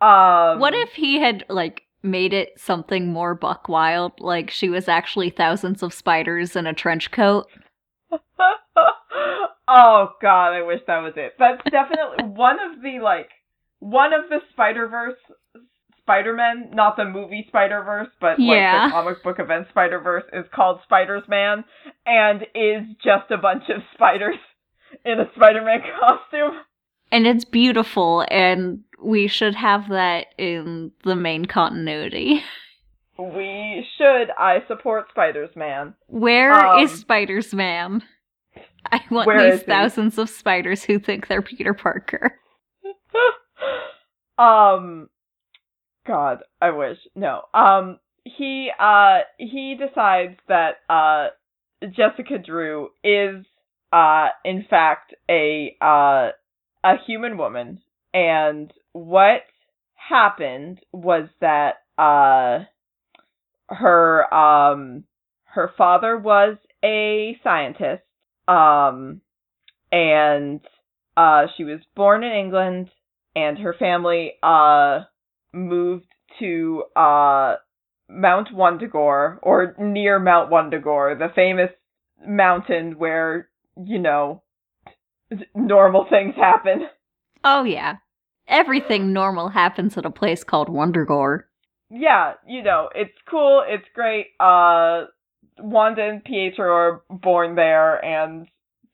Um 0.00 0.58
What 0.60 0.74
if 0.74 0.92
he 0.92 1.18
had, 1.18 1.44
like, 1.48 1.82
made 2.02 2.32
it 2.32 2.58
something 2.58 3.12
more 3.12 3.34
buck 3.34 3.68
wild? 3.68 4.12
Like 4.20 4.50
she 4.50 4.68
was 4.68 4.88
actually 4.88 5.30
thousands 5.30 5.82
of 5.82 5.92
spiders 5.92 6.54
in 6.56 6.66
a 6.66 6.72
trench 6.72 7.10
coat? 7.10 7.46
oh 9.68 10.08
god, 10.22 10.52
I 10.52 10.62
wish 10.62 10.80
that 10.86 11.02
was 11.02 11.14
it. 11.16 11.34
That's 11.38 11.62
definitely 11.70 12.24
one 12.24 12.58
of 12.60 12.82
the 12.82 13.00
like 13.00 13.30
one 13.80 14.12
of 14.12 14.28
the 14.30 14.38
Spider 14.52 14.88
Verse 14.88 15.18
Spider-Man, 16.08 16.70
not 16.72 16.96
the 16.96 17.04
movie 17.04 17.44
Spider-Verse, 17.48 18.08
but 18.18 18.38
Yeah. 18.40 18.72
like 18.84 18.88
the 18.88 18.90
comic 18.92 19.22
book 19.22 19.38
event 19.38 19.66
Spider-Verse 19.68 20.24
is 20.32 20.46
called 20.54 20.80
Spiders-Man 20.84 21.64
and 22.06 22.42
is 22.54 22.82
just 23.04 23.30
a 23.30 23.36
bunch 23.36 23.64
of 23.68 23.82
spiders 23.92 24.36
in 25.04 25.20
a 25.20 25.30
Spider-Man 25.36 25.82
costume. 26.00 26.60
And 27.12 27.26
it's 27.26 27.44
beautiful, 27.44 28.24
and 28.30 28.80
we 29.02 29.28
should 29.28 29.54
have 29.54 29.90
that 29.90 30.28
in 30.38 30.92
the 31.04 31.14
main 31.14 31.44
continuity. 31.44 32.42
We 33.18 33.86
should. 33.98 34.30
I 34.38 34.58
support 34.66 35.06
Spiders-Man. 35.10 35.92
Where 36.06 36.78
is 36.80 36.90
Um, 36.92 36.96
Spiders 36.96 37.52
Man? 37.54 38.02
I 38.90 39.00
want 39.10 39.28
these 39.28 39.54
is 39.54 39.60
he? 39.60 39.66
thousands 39.66 40.16
of 40.18 40.30
spiders 40.30 40.84
who 40.84 40.98
think 40.98 41.26
they're 41.26 41.42
Peter 41.42 41.74
Parker. 41.74 42.38
um 44.38 45.08
God, 46.08 46.38
I 46.60 46.70
wish. 46.70 46.96
No. 47.14 47.42
Um 47.54 48.00
he 48.24 48.70
uh 48.78 49.18
he 49.38 49.76
decides 49.78 50.38
that 50.48 50.76
uh 50.88 51.28
Jessica 51.82 52.38
Drew 52.44 52.88
is 53.04 53.44
uh 53.92 54.28
in 54.44 54.64
fact 54.68 55.14
a 55.30 55.76
uh 55.80 56.30
a 56.84 56.94
human 57.06 57.36
woman 57.36 57.80
and 58.14 58.72
what 58.92 59.42
happened 59.94 60.80
was 60.92 61.28
that 61.40 61.74
uh 61.98 62.64
her 63.68 64.34
um 64.34 65.04
her 65.44 65.70
father 65.76 66.16
was 66.16 66.56
a 66.84 67.36
scientist 67.44 68.02
um 68.46 69.20
and 69.92 70.60
uh 71.16 71.46
she 71.56 71.64
was 71.64 71.80
born 71.94 72.24
in 72.24 72.32
England 72.32 72.88
and 73.36 73.58
her 73.58 73.74
family 73.78 74.32
uh 74.42 75.00
moved 75.52 76.06
to 76.38 76.84
uh 76.96 77.56
Mount 78.08 78.48
Wundagore 78.54 79.38
or 79.42 79.74
near 79.78 80.18
Mount 80.18 80.50
Wundagore, 80.50 81.18
the 81.18 81.28
famous 81.34 81.70
mountain 82.26 82.98
where, 82.98 83.48
you 83.82 83.98
know, 83.98 84.42
normal 85.54 86.06
things 86.08 86.34
happen. 86.34 86.88
Oh, 87.44 87.64
yeah. 87.64 87.96
Everything 88.48 89.12
normal 89.12 89.50
happens 89.50 89.98
at 89.98 90.06
a 90.06 90.10
place 90.10 90.42
called 90.42 90.68
Wundagore. 90.68 91.44
Yeah, 91.90 92.34
you 92.46 92.62
know, 92.62 92.88
it's 92.94 93.14
cool, 93.28 93.62
it's 93.66 93.86
great. 93.94 94.28
Uh 94.40 95.04
Wanda 95.58 96.02
and 96.02 96.24
Pietro 96.24 96.70
are 96.70 97.02
born 97.10 97.56
there 97.56 98.02
and 98.04 98.46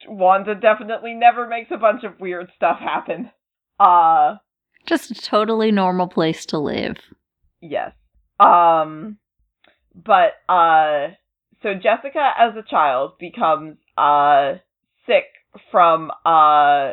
Wanda 0.08 0.54
definitely 0.54 1.14
never 1.14 1.46
makes 1.46 1.70
a 1.70 1.76
bunch 1.76 2.04
of 2.04 2.18
weird 2.20 2.50
stuff 2.56 2.78
happen. 2.78 3.30
Uh 3.78 4.36
Just 4.86 5.10
a 5.10 5.14
totally 5.14 5.70
normal 5.70 6.08
place 6.08 6.44
to 6.46 6.58
live. 6.58 6.96
Yes. 7.60 7.92
Um 8.38 9.18
but 9.94 10.32
uh 10.48 11.08
so 11.62 11.74
Jessica 11.74 12.30
as 12.38 12.54
a 12.56 12.68
child 12.68 13.12
becomes 13.18 13.76
uh 13.96 14.54
sick 15.06 15.24
from 15.70 16.10
uh 16.26 16.92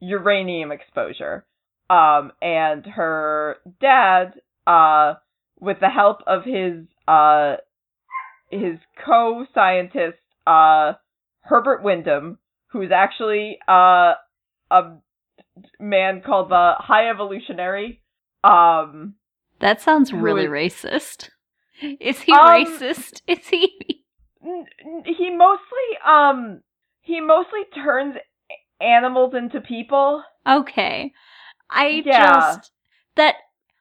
uranium 0.00 0.72
exposure. 0.72 1.46
Um 1.88 2.32
and 2.42 2.84
her 2.86 3.56
dad 3.80 4.34
uh 4.66 5.14
with 5.58 5.78
the 5.80 5.88
help 5.88 6.18
of 6.26 6.44
his 6.44 6.86
uh 7.08 7.56
his 8.50 8.78
co-scientist 9.04 10.18
uh 10.46 10.94
Herbert 11.42 11.82
Wyndham 11.82 12.38
who's 12.72 12.90
actually 12.92 13.58
uh 13.66 14.14
a 14.70 14.82
man 15.78 16.22
called 16.22 16.48
the 16.50 16.74
High 16.78 17.08
Evolutionary 17.10 18.02
um 18.44 19.14
That 19.60 19.80
sounds 19.80 20.12
really 20.12 20.44
is- 20.44 20.50
racist. 20.50 21.30
Is 21.82 22.20
he 22.20 22.32
Um, 22.32 22.40
racist? 22.64 23.22
Is 23.26 23.46
he? 23.48 24.04
He 25.04 25.30
mostly 25.30 25.88
um 26.06 26.60
he 27.02 27.20
mostly 27.20 27.60
turns 27.74 28.16
animals 28.80 29.34
into 29.34 29.60
people. 29.60 30.22
Okay. 30.48 31.12
I 31.70 32.02
Yeah. 32.04 32.34
just. 32.56 32.72
That 33.16 33.36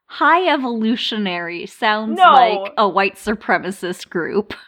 high 0.07 0.47
evolutionary 0.47 1.65
sounds 1.65 2.17
No. 2.17 2.31
like 2.33 2.73
a 2.77 2.87
white 2.89 3.15
supremacist 3.15 4.09
group. 4.09 4.53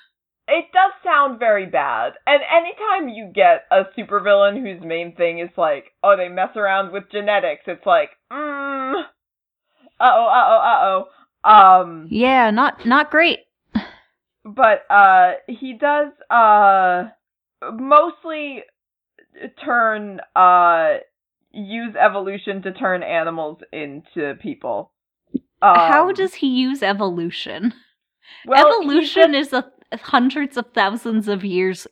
It 0.54 0.66
does 0.74 0.92
sound 1.04 1.40
very 1.40 1.66
bad. 1.66 2.14
And 2.28 2.42
anytime 2.52 3.08
you 3.10 3.32
get 3.34 3.64
a 3.72 3.84
supervillain 3.98 4.60
whose 4.62 4.86
main 4.86 5.16
thing 5.16 5.40
is 5.40 5.50
like, 5.58 5.86
oh, 6.04 6.18
they 6.18 6.28
mess 6.28 6.56
around 6.58 6.92
with 6.92 7.10
genetics, 7.12 7.64
it's 7.68 7.86
like, 7.86 8.10
mm, 8.32 9.02
uh-oh, 10.00 10.28
uh-oh, 10.28 11.06
uh-oh. 11.44 11.82
Um, 11.82 12.08
Yeah, 12.12 12.52
not 12.52 12.86
not 12.86 13.10
great. 13.12 13.40
but 14.44 14.84
uh 14.90 15.34
he 15.48 15.74
does 15.74 16.12
uh 16.30 17.06
mostly 17.74 18.64
turn 19.64 20.20
uh 20.36 20.96
use 21.52 21.96
evolution 21.96 22.62
to 22.64 22.72
turn 22.74 23.04
animals 23.04 23.60
into 23.72 24.36
people. 24.42 24.92
Um, 25.62 25.76
How 25.76 26.12
does 26.12 26.36
he 26.36 26.48
use 26.48 26.82
evolution? 26.84 27.74
well, 28.46 28.68
evolution 28.82 29.36
is 29.36 29.52
a 29.54 29.72
hundreds 29.94 30.58
of 30.58 30.66
thousands 30.74 31.28
of 31.28 31.44
years 31.44 31.88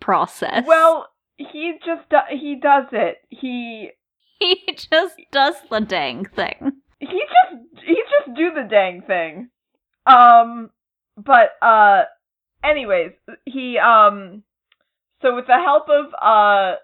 process. 0.00 0.64
well 0.66 1.08
he 1.36 1.74
just 1.84 2.08
do- 2.10 2.36
he 2.36 2.56
does 2.60 2.86
it. 2.92 3.18
He 3.30 3.90
he 4.40 4.76
just 4.90 5.16
does 5.32 5.54
the 5.70 5.80
dang 5.80 6.24
thing. 6.24 6.72
he 6.98 7.06
just 7.06 7.84
he 7.84 7.94
just 7.94 8.36
do 8.36 8.50
the 8.54 8.66
dang 8.68 9.02
thing. 9.06 9.50
Um 10.06 10.70
but 11.16 11.50
uh 11.62 12.02
anyways, 12.64 13.12
he 13.44 13.78
um 13.78 14.42
so 15.22 15.34
with 15.34 15.46
the 15.46 15.56
help 15.64 15.88
of 15.88 16.06
uh 16.20 16.76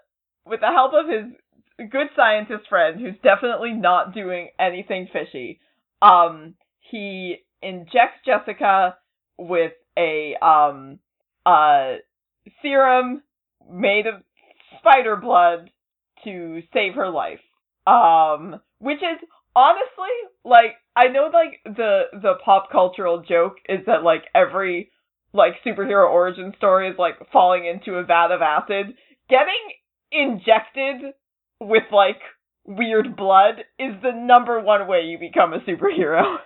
with 0.45 0.61
the 0.61 0.71
help 0.71 0.93
of 0.93 1.09
his 1.09 1.89
good 1.91 2.07
scientist 2.15 2.67
friend 2.69 2.99
who's 2.99 3.15
definitely 3.23 3.73
not 3.73 4.13
doing 4.13 4.49
anything 4.59 5.07
fishy, 5.11 5.59
um 6.01 6.55
he 6.79 7.37
injects 7.61 8.19
Jessica 8.25 8.95
with 9.37 9.73
a 9.97 10.35
um 10.41 10.99
uh 11.45 11.95
serum 12.61 13.21
made 13.69 14.07
of 14.07 14.21
spider 14.79 15.15
blood 15.15 15.69
to 16.23 16.61
save 16.73 16.95
her 16.95 17.09
life. 17.09 17.39
Um 17.87 18.59
which 18.79 18.97
is 18.97 19.27
honestly 19.55 20.13
like 20.43 20.75
I 20.95 21.07
know 21.07 21.29
like 21.33 21.59
the 21.65 22.03
the 22.13 22.35
pop 22.43 22.71
cultural 22.71 23.23
joke 23.27 23.57
is 23.67 23.79
that 23.87 24.03
like 24.03 24.23
every 24.33 24.91
like 25.33 25.53
superhero 25.65 26.09
origin 26.09 26.53
story 26.57 26.89
is 26.89 26.95
like 26.97 27.15
falling 27.31 27.65
into 27.65 27.97
a 27.97 28.03
vat 28.03 28.31
of 28.31 28.41
acid. 28.41 28.95
Getting 29.29 29.73
injected 30.11 31.13
with 31.59 31.83
like 31.91 32.19
weird 32.65 33.15
blood 33.15 33.55
is 33.77 33.93
the 34.01 34.11
number 34.11 34.59
one 34.59 34.87
way 34.87 35.01
you 35.01 35.17
become 35.19 35.53
a 35.53 35.59
superhero. 35.59 36.37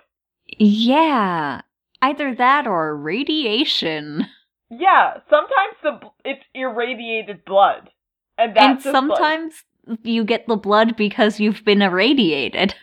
Yeah. 0.58 1.60
Either 2.02 2.34
that 2.34 2.66
or 2.66 2.96
radiation. 2.96 4.26
yeah, 4.70 5.14
sometimes 5.28 5.76
the 5.82 6.00
it's 6.24 6.44
irradiated 6.54 7.44
blood. 7.44 7.90
And 8.38 8.56
that's 8.56 8.86
and 8.86 8.92
sometimes 8.92 9.54
you 10.02 10.24
get 10.24 10.46
the 10.46 10.56
blood 10.56 10.96
because 10.96 11.40
you've 11.40 11.64
been 11.64 11.82
irradiated. 11.82 12.74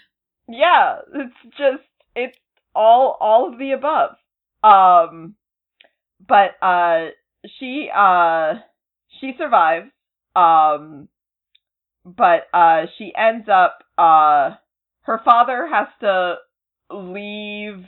Yeah, 0.48 1.00
it's 1.14 1.58
just 1.58 1.84
it's 2.16 2.38
all 2.76 3.18
all 3.20 3.52
of 3.52 3.60
the 3.60 3.72
above. 3.72 4.16
Um 4.64 5.36
but 6.28 6.52
uh 6.62 7.08
she 7.60 7.90
uh 7.96 8.56
she 9.20 9.34
survives. 9.38 9.90
Um 10.36 11.08
but 12.06 12.48
uh 12.54 12.86
she 12.98 13.14
ends 13.16 13.48
up 13.50 13.80
uh 13.98 14.52
her 15.02 15.22
father 15.26 15.68
has 15.72 15.88
to 16.02 16.36
leave 16.92 17.86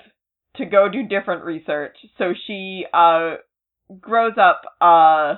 to 0.58 0.66
go 0.66 0.90
do 0.90 1.08
different 1.08 1.44
research. 1.44 1.96
So 2.18 2.34
she 2.48 2.86
uh 2.94 3.36
grows 4.00 4.34
up 4.38 4.62
uh 4.82 5.36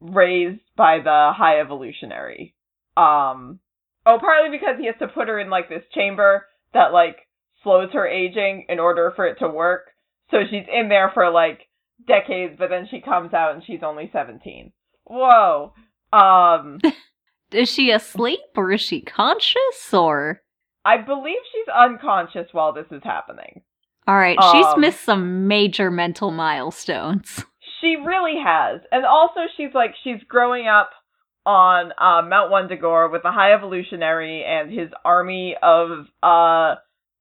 raised 0.00 0.60
by 0.76 0.98
the 1.02 1.32
high 1.36 1.60
evolutionary. 1.60 2.54
Um 2.96 3.60
oh 4.06 4.18
partly 4.20 4.56
because 4.56 4.76
he 4.78 4.86
has 4.86 4.96
to 5.00 5.08
put 5.08 5.28
her 5.28 5.38
in 5.38 5.50
like 5.50 5.68
this 5.68 5.84
chamber 5.94 6.46
that 6.74 6.92
like 6.92 7.16
slows 7.62 7.90
her 7.92 8.06
aging 8.06 8.66
in 8.68 8.78
order 8.78 9.12
for 9.14 9.26
it 9.26 9.38
to 9.38 9.48
work. 9.48 9.90
So 10.30 10.38
she's 10.50 10.66
in 10.72 10.88
there 10.88 11.10
for 11.14 11.30
like 11.30 11.60
decades, 12.06 12.54
but 12.58 12.70
then 12.70 12.88
she 12.90 13.00
comes 13.00 13.32
out 13.34 13.54
and 13.54 13.62
she's 13.64 13.82
only 13.84 14.10
17. 14.12 14.72
Whoa. 15.04 15.74
Um, 16.12 16.80
Is 17.52 17.70
she 17.70 17.90
asleep 17.90 18.40
or 18.56 18.72
is 18.72 18.80
she 18.80 19.02
conscious 19.02 19.92
or? 19.92 20.42
I 20.84 20.96
believe 20.98 21.36
she's 21.52 21.68
unconscious 21.72 22.48
while 22.52 22.72
this 22.72 22.86
is 22.90 23.02
happening. 23.04 23.62
All 24.06 24.16
right, 24.16 24.38
she's 24.52 24.66
Um, 24.66 24.80
missed 24.80 25.02
some 25.02 25.46
major 25.46 25.90
mental 25.90 26.30
milestones. 26.30 27.44
She 27.80 27.96
really 27.96 28.36
has. 28.38 28.80
And 28.92 29.04
also 29.04 29.40
she's 29.56 29.74
like 29.74 29.96
she's 30.04 30.22
growing 30.28 30.68
up 30.68 30.90
on 31.44 31.90
uh, 31.98 32.22
Mount 32.22 32.52
Wundagore 32.52 33.10
with 33.10 33.24
the 33.24 33.32
High 33.32 33.52
Evolutionary 33.52 34.44
and 34.44 34.70
his 34.72 34.90
army 35.04 35.56
of 35.60 36.06
uh 36.22 36.76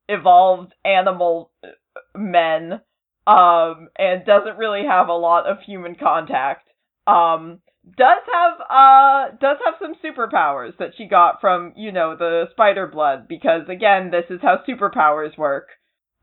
evolved 0.07 0.73
animal 0.85 1.49
uh, 1.63 1.69
men 2.15 2.81
um 3.25 3.89
and 3.97 4.23
doesn't 4.23 4.57
really 4.57 4.85
have 4.85 5.07
a 5.07 5.13
lot 5.13 5.47
of 5.47 5.57
human 5.65 5.95
contact 5.95 6.67
um 7.07 7.59
does 7.97 8.21
have 8.31 8.53
uh 8.69 9.35
does 9.39 9.57
have 9.65 9.75
some 9.81 9.95
superpowers 10.03 10.77
that 10.77 10.91
she 10.95 11.07
got 11.07 11.41
from 11.41 11.73
you 11.75 11.91
know 11.91 12.15
the 12.15 12.45
spider 12.51 12.85
blood 12.85 13.27
because 13.27 13.61
again 13.69 14.11
this 14.11 14.25
is 14.29 14.39
how 14.43 14.57
superpowers 14.67 15.35
work 15.37 15.69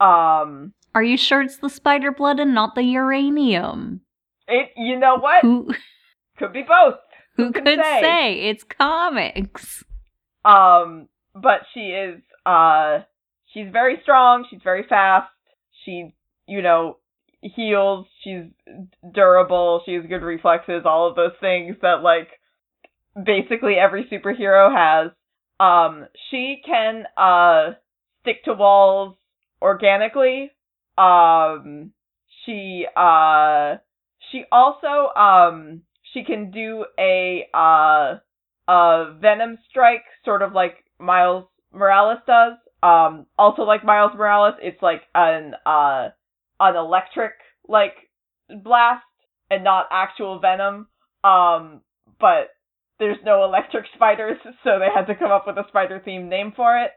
um 0.01 0.73
Are 0.95 1.03
you 1.03 1.17
sure 1.17 1.43
it's 1.43 1.59
the 1.59 1.69
spider 1.71 2.13
blood 2.13 2.39
and 2.41 2.55
not 2.55 2.75
the 2.75 2.83
uranium? 2.83 4.01
it 4.47 4.71
you 4.77 4.99
know 4.99 5.17
what 5.17 5.43
Who 5.43 5.69
could 6.39 6.53
be 6.53 6.63
both 6.63 6.95
who 7.37 7.53
can 7.53 7.65
could 7.65 7.79
say? 7.79 8.01
say? 8.01 8.35
It's 8.49 8.65
comics. 8.65 9.85
Um, 10.45 11.09
but 11.35 11.61
she 11.73 11.81
is 11.91 12.21
uh 12.47 13.01
she's 13.53 13.69
very 13.73 13.99
strong, 14.03 14.45
she's 14.51 14.61
very 14.65 14.85
fast, 14.89 15.31
she 15.85 16.15
you 16.47 16.63
know, 16.63 16.97
heals, 17.43 18.07
she's 18.25 18.45
durable, 19.15 19.83
she 19.85 19.93
has 19.95 20.05
good 20.07 20.23
reflexes, 20.23 20.83
all 20.87 21.09
of 21.09 21.15
those 21.15 21.33
things 21.41 21.77
that 21.83 22.03
like 22.03 22.29
basically 23.25 23.75
every 23.75 24.05
superhero 24.05 24.75
has. 24.75 25.13
Um 25.61 26.07
she 26.31 26.61
can 26.65 27.05
uh 27.17 27.73
stick 28.23 28.43
to 28.45 28.55
walls 28.55 29.17
organically. 29.62 30.51
Um 30.97 31.92
she 32.44 32.87
uh 32.97 33.77
she 34.31 34.44
also 34.51 35.12
um 35.18 35.83
she 36.12 36.25
can 36.25 36.51
do 36.51 36.85
a 36.99 37.49
uh 37.55 38.16
a 38.68 39.14
venom 39.21 39.59
strike, 39.71 40.05
sort 40.25 40.42
of 40.42 40.53
like 40.53 40.85
Miles 40.99 41.47
Morales 41.73 42.18
does. 42.27 42.55
Um, 42.83 43.27
also 43.38 43.62
like 43.62 43.85
Miles 43.85 44.12
Morales, 44.14 44.55
it's 44.62 44.83
like 44.83 45.03
an 45.14 45.55
uh 45.66 46.11
an 46.61 46.77
electric 46.77 47.33
like 47.66 47.94
blast 48.62 49.05
and 49.51 49.64
not 49.64 49.87
actual 49.90 50.38
venom. 50.38 50.88
Um, 51.25 51.81
but 52.21 52.51
there's 52.99 53.18
no 53.25 53.44
electric 53.44 53.87
spiders, 53.94 54.38
so 54.64 54.79
they 54.79 54.88
had 54.94 55.07
to 55.07 55.14
come 55.14 55.31
up 55.31 55.47
with 55.47 55.57
a 55.57 55.64
spider 55.68 56.03
themed 56.07 56.29
name 56.29 56.53
for 56.55 56.79
it. 56.79 56.90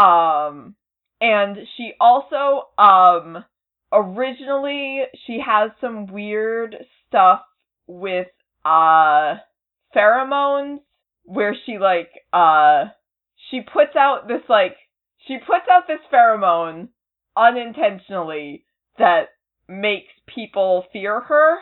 Um, 0.00 0.74
and 1.24 1.56
she 1.76 1.92
also 1.98 2.68
um 2.76 3.42
originally 3.90 5.04
she 5.26 5.40
has 5.44 5.70
some 5.80 6.06
weird 6.06 6.76
stuff 7.08 7.40
with 7.86 8.26
uh 8.64 9.36
pheromones 9.96 10.80
where 11.24 11.56
she 11.64 11.78
like 11.78 12.10
uh 12.34 12.84
she 13.50 13.60
puts 13.62 13.96
out 13.96 14.28
this 14.28 14.42
like 14.48 14.76
she 15.26 15.38
puts 15.38 15.66
out 15.70 15.84
this 15.88 16.00
pheromone 16.12 16.88
unintentionally 17.36 18.64
that 18.98 19.28
makes 19.66 20.12
people 20.26 20.84
fear 20.92 21.20
her 21.20 21.56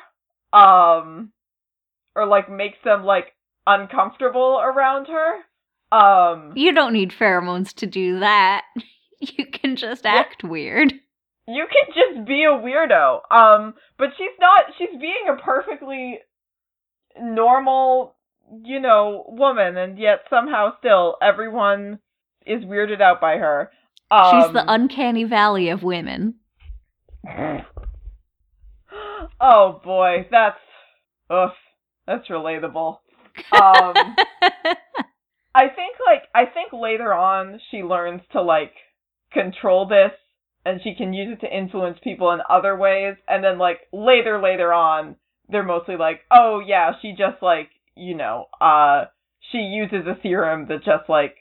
um 0.53 1.31
or 2.17 2.27
like 2.27 2.51
makes 2.51 2.79
them 2.85 3.05
like 3.05 3.27
uncomfortable 3.67 4.61
around 4.61 5.07
her 5.07 5.97
um 5.97 6.53
You 6.57 6.73
don't 6.73 6.93
need 6.93 7.13
pheromones 7.13 7.73
to 7.75 7.87
do 7.87 8.19
that. 8.19 8.65
You 9.39 9.47
can 9.47 9.77
just 9.77 10.05
Yeah. 10.05 10.15
act 10.21 10.43
weird. 10.43 10.93
you 11.47 11.67
can 11.67 11.95
just 11.95 12.27
be 12.27 12.45
a 12.45 12.49
weirdo 12.53 13.21
um 13.31 13.75
but 13.99 14.09
she's 14.17 14.37
not 14.41 14.63
she's 14.79 15.01
being 15.01 15.27
a 15.29 15.37
perfectly 15.43 16.19
normal 17.21 18.15
you 18.65 18.81
know 18.81 19.25
woman 19.29 19.77
and 19.77 19.99
yet 19.99 20.21
somehow 20.31 20.73
still 20.79 21.17
everyone 21.23 21.99
is 22.47 22.65
weirded 22.65 23.01
out 23.01 23.21
by 23.21 23.37
her 23.37 23.71
um, 24.11 24.25
She's 24.31 24.53
the 24.53 24.65
uncanny 24.71 25.25
valley 25.25 25.71
of 25.71 25.83
women. 25.83 26.35
oh 29.41 29.81
boy, 29.83 30.27
that's 30.31 30.59
oof, 31.33 31.53
that's 32.07 32.29
relatable. 32.29 32.99
Um, 33.53 34.17
I 35.55 35.69
think 35.69 35.97
like 36.07 36.25
I 36.35 36.45
think 36.45 36.73
later 36.75 37.15
on 37.15 37.59
she 37.71 37.79
learns 37.79 38.21
to 38.33 38.43
like 38.43 38.73
control 39.33 39.87
this 39.87 40.13
and 40.65 40.81
she 40.83 40.95
can 40.95 41.13
use 41.13 41.37
it 41.37 41.45
to 41.47 41.57
influence 41.57 41.99
people 42.03 42.31
in 42.33 42.41
other 42.49 42.77
ways 42.77 43.17
and 43.29 43.43
then 43.43 43.59
like 43.59 43.81
later 43.93 44.41
later 44.41 44.73
on 44.73 45.17
they're 45.49 45.63
mostly 45.65 45.97
like, 45.97 46.21
"Oh 46.31 46.61
yeah, 46.65 46.93
she 47.03 47.11
just 47.13 47.43
like, 47.43 47.69
you 47.97 48.15
know, 48.17 48.47
uh 48.61 49.07
she 49.51 49.59
uses 49.59 50.07
a 50.07 50.17
serum 50.23 50.67
that 50.69 50.85
just 50.85 51.09
like 51.09 51.35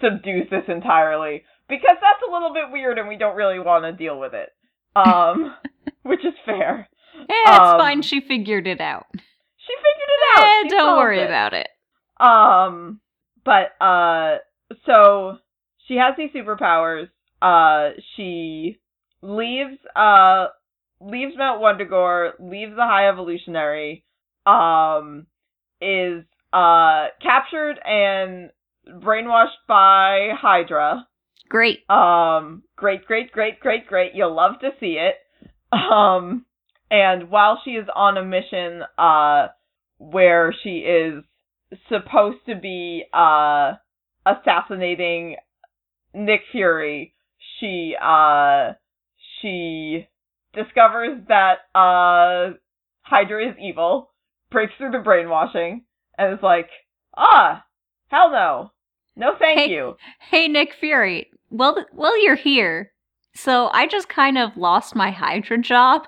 subdues 0.00 0.48
this 0.50 0.64
entirely 0.68 1.42
because 1.68 1.96
that's 2.00 2.22
a 2.28 2.32
little 2.32 2.52
bit 2.54 2.70
weird 2.70 2.98
and 2.98 3.08
we 3.08 3.16
don't 3.16 3.36
really 3.36 3.58
want 3.58 3.84
to 3.84 3.92
deal 3.92 4.18
with 4.18 4.32
it." 4.34 4.50
Um 4.94 5.54
which 6.02 6.24
is 6.24 6.34
fair. 6.46 6.88
Eh, 7.18 7.24
it's 7.28 7.60
Um, 7.60 7.78
fine. 7.78 8.02
She 8.02 8.20
figured 8.20 8.66
it 8.66 8.80
out. 8.80 9.06
She 9.14 9.74
figured 9.76 10.08
it 10.08 10.38
out. 10.40 10.44
Eh, 10.44 10.62
She 10.62 10.68
don't 10.70 10.96
worry 10.98 11.20
it. 11.20 11.26
about 11.26 11.52
it. 11.52 11.68
Um, 12.18 13.00
but 13.44 13.72
uh, 13.84 14.38
so 14.86 15.38
she 15.86 15.96
has 15.96 16.14
these 16.16 16.30
superpowers. 16.30 17.08
Uh, 17.42 17.90
she 18.16 18.78
leaves 19.20 19.78
uh 19.96 20.46
leaves 21.00 21.32
Mount 21.36 21.60
Wundagore, 21.60 22.32
leaves 22.38 22.76
the 22.76 22.84
High 22.84 23.08
Evolutionary. 23.08 24.04
Um, 24.46 25.26
is 25.80 26.24
uh 26.52 27.06
captured 27.20 27.78
and 27.84 28.50
brainwashed 28.88 29.66
by 29.66 30.30
Hydra. 30.40 31.06
Great. 31.48 31.88
Um, 31.90 32.62
great, 32.76 33.04
great, 33.06 33.30
great, 33.32 33.60
great, 33.60 33.86
great. 33.86 34.14
You'll 34.14 34.34
love 34.34 34.60
to 34.60 34.70
see 34.80 34.98
it. 34.98 35.16
Um, 35.72 36.46
and 36.90 37.30
while 37.30 37.60
she 37.64 37.72
is 37.72 37.86
on 37.94 38.16
a 38.16 38.24
mission, 38.24 38.82
uh, 38.98 39.48
where 39.98 40.54
she 40.62 40.78
is 40.78 41.24
supposed 41.88 42.38
to 42.46 42.54
be, 42.54 43.04
uh, 43.12 43.74
assassinating 44.26 45.36
Nick 46.14 46.40
Fury, 46.52 47.14
she, 47.62 47.94
uh, 48.02 48.72
she 49.40 50.06
discovers 50.52 51.18
that, 51.28 51.58
uh, 51.78 52.54
Hydra 53.02 53.50
is 53.50 53.56
evil, 53.62 54.10
breaks 54.50 54.72
through 54.78 54.90
the 54.90 54.98
brainwashing, 54.98 55.84
and 56.18 56.32
is 56.34 56.42
like, 56.42 56.68
ah, 57.16 57.64
hell 58.08 58.30
no. 58.30 58.72
No 59.14 59.32
thank 59.38 59.58
Hey. 59.60 59.70
you. 59.70 59.96
Hey, 60.30 60.48
Nick 60.48 60.74
Fury. 60.80 61.30
Well, 61.50 61.84
well, 61.92 62.20
you're 62.22 62.34
here. 62.34 62.92
So 63.34 63.68
I 63.72 63.86
just 63.86 64.08
kind 64.08 64.38
of 64.38 64.56
lost 64.56 64.94
my 64.96 65.10
Hydra 65.10 65.58
job. 65.58 66.06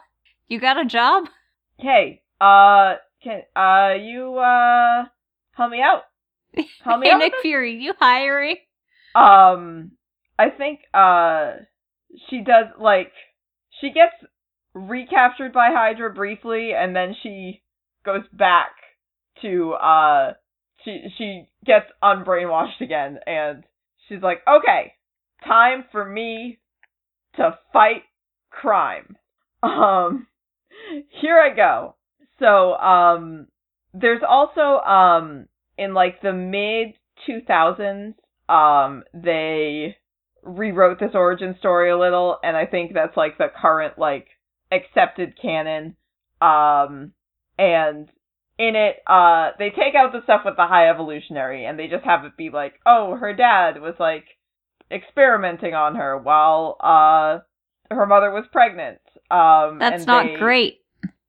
You 0.49 0.59
got 0.59 0.81
a 0.81 0.85
job? 0.85 1.25
Hey, 1.79 2.23
uh, 2.41 2.95
can 3.23 3.43
uh 3.57 3.95
you 4.01 4.37
uh 4.39 5.05
help 5.53 5.71
me 5.71 5.81
out? 5.83 6.03
Help 6.85 7.01
me 7.01 7.09
hey, 7.09 7.13
out 7.13 7.19
Nick 7.19 7.33
Fury, 7.43 7.75
you 7.75 7.95
hiring? 7.99 8.57
Um, 9.15 9.93
I 10.39 10.51
think 10.51 10.81
uh 10.93 11.53
she 12.29 12.41
does 12.41 12.67
like 12.79 13.13
she 13.81 13.89
gets 13.91 14.15
recaptured 14.75 15.53
by 15.53 15.69
Hydra 15.73 16.13
briefly, 16.13 16.73
and 16.77 16.95
then 16.95 17.15
she 17.23 17.63
goes 18.05 18.25
back 18.33 18.73
to 19.43 19.73
uh 19.75 20.33
she 20.85 21.05
she 21.17 21.49
gets 21.65 21.87
unbrainwashed 22.03 22.81
again, 22.81 23.19
and 23.27 23.65
she's 24.09 24.23
like, 24.23 24.43
okay, 24.49 24.93
time 25.47 25.85
for 25.93 26.05
me 26.05 26.59
to 27.37 27.59
fight 27.73 28.03
crime. 28.51 29.17
Um, 29.63 30.27
here 31.23 31.41
I 31.41 31.55
go. 31.57 31.95
So, 32.39 32.75
um, 32.75 33.47
there's 33.95 34.21
also, 34.29 34.79
um, 34.85 35.47
in 35.79 35.95
like 35.95 36.21
the 36.21 36.35
mid 36.35 36.95
2000s, 37.27 38.13
um, 38.51 39.05
they 39.15 39.97
rewrote 40.45 41.01
this 41.01 41.15
origin 41.15 41.57
story 41.59 41.91
a 41.91 41.99
little, 41.99 42.39
and 42.43 42.57
I 42.57 42.67
think 42.67 42.93
that's 42.95 43.17
like 43.17 43.39
the 43.39 43.49
current, 43.61 43.99
like, 43.99 44.27
accepted 44.71 45.35
canon. 45.41 45.97
Um, 46.41 47.13
and 47.59 48.09
in 48.59 48.77
it, 48.77 48.97
uh, 49.07 49.51
they 49.59 49.71
take 49.71 49.95
out 49.95 50.13
the 50.13 50.23
stuff 50.25 50.43
with 50.45 50.57
the 50.57 50.67
high 50.67 50.89
evolutionary, 50.89 51.65
and 51.65 51.79
they 51.79 51.89
just 51.89 52.05
have 52.05 52.25
it 52.25 52.37
be 52.37 52.51
like, 52.51 52.75
oh, 52.87 53.17
her 53.17 53.33
dad 53.35 53.81
was 53.81 53.95
like 53.99 54.25
experimenting 54.91 55.75
on 55.75 55.97
her 55.97 56.17
while, 56.19 56.77
uh, 56.81 57.39
her 57.91 58.07
mother 58.07 58.31
was 58.31 58.45
pregnant. 58.53 58.99
Um, 59.31 59.79
That's 59.79 60.03
and 60.03 60.07
not 60.07 60.27
they- 60.27 60.37
great. 60.37 60.81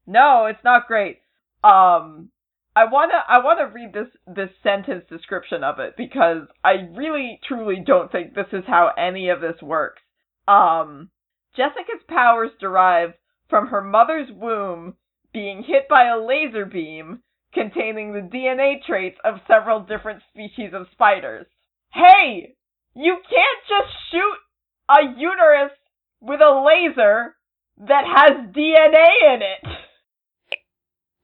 no, 0.06 0.46
it's 0.46 0.64
not 0.64 0.88
great. 0.88 1.20
Um, 1.64 2.30
I 2.76 2.86
wanna 2.86 3.24
I 3.28 3.40
wanna 3.40 3.68
read 3.68 3.94
this 3.94 4.10
this 4.28 4.50
sentence 4.62 5.06
description 5.10 5.64
of 5.64 5.80
it 5.80 5.96
because 5.96 6.48
I 6.64 6.90
really 6.94 7.40
truly 7.48 7.82
don't 7.86 8.12
think 8.12 8.34
this 8.34 8.52
is 8.52 8.64
how 8.68 8.92
any 8.98 9.30
of 9.30 9.40
this 9.40 9.62
works. 9.62 10.02
Um, 10.48 11.10
Jessica's 11.56 12.04
powers 12.10 12.52
derive 12.60 13.14
from 13.50 13.68
her 13.68 13.82
mother's 13.82 14.30
womb 14.32 14.96
being 15.32 15.64
hit 15.64 15.88
by 15.90 16.06
a 16.08 16.20
laser 16.20 16.66
beam 16.66 17.22
containing 17.54 18.12
the 18.12 18.20
DNA 18.20 18.84
traits 18.86 19.18
of 19.24 19.36
several 19.48 19.80
different 19.80 20.22
species 20.30 20.72
of 20.74 20.88
spiders. 20.92 21.48
Hey, 21.94 22.56
you 22.94 23.18
can't 23.30 23.62
just 23.70 23.94
shoot 24.12 24.38
a 24.90 25.18
uterus 25.18 25.72
with 26.20 26.42
a 26.42 26.64
laser 26.66 27.36
that 27.88 28.04
has 28.06 28.54
DNA 28.54 29.36
in 29.36 29.42
it. 29.42 29.75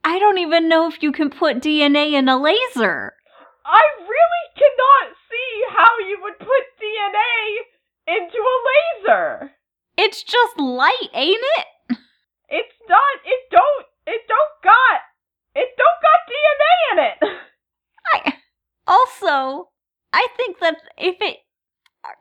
I 0.04 0.20
don't 0.20 0.38
even 0.40 0.68
know 0.68 0.88
if 0.88 1.02
you 1.04 1.12
can 1.12 1.30
put 1.30 1.62
DNA 1.62 2.14
in 2.14 2.28
a 2.28 2.42
laser. 2.42 3.14
I 3.66 3.82
really 4.00 4.48
cannot 4.56 5.16
see 5.30 5.64
how 5.70 6.00
you 6.08 6.20
would 6.24 6.40
put 6.40 6.64
DNA 6.82 8.18
into 8.18 8.38
a 8.38 8.58
laser. 8.70 9.52
It's 9.98 10.24
just 10.24 10.60
light, 10.60 11.10
ain't 11.14 11.38
it? 11.58 11.98
It's 12.50 12.76
not. 12.90 13.16
It 13.24 13.50
don't. 13.52 13.86
It 14.08 14.22
don't 14.28 14.64
got. 14.64 15.02
It 15.56 15.70
don't 15.78 16.02
got 16.02 16.20
DNA 16.28 16.74
in 16.92 17.00
it. 17.00 17.40
I 18.14 18.34
also 18.88 19.70
I 20.14 20.28
think 20.36 20.60
that 20.60 20.78
if 20.98 21.16
it 21.22 21.38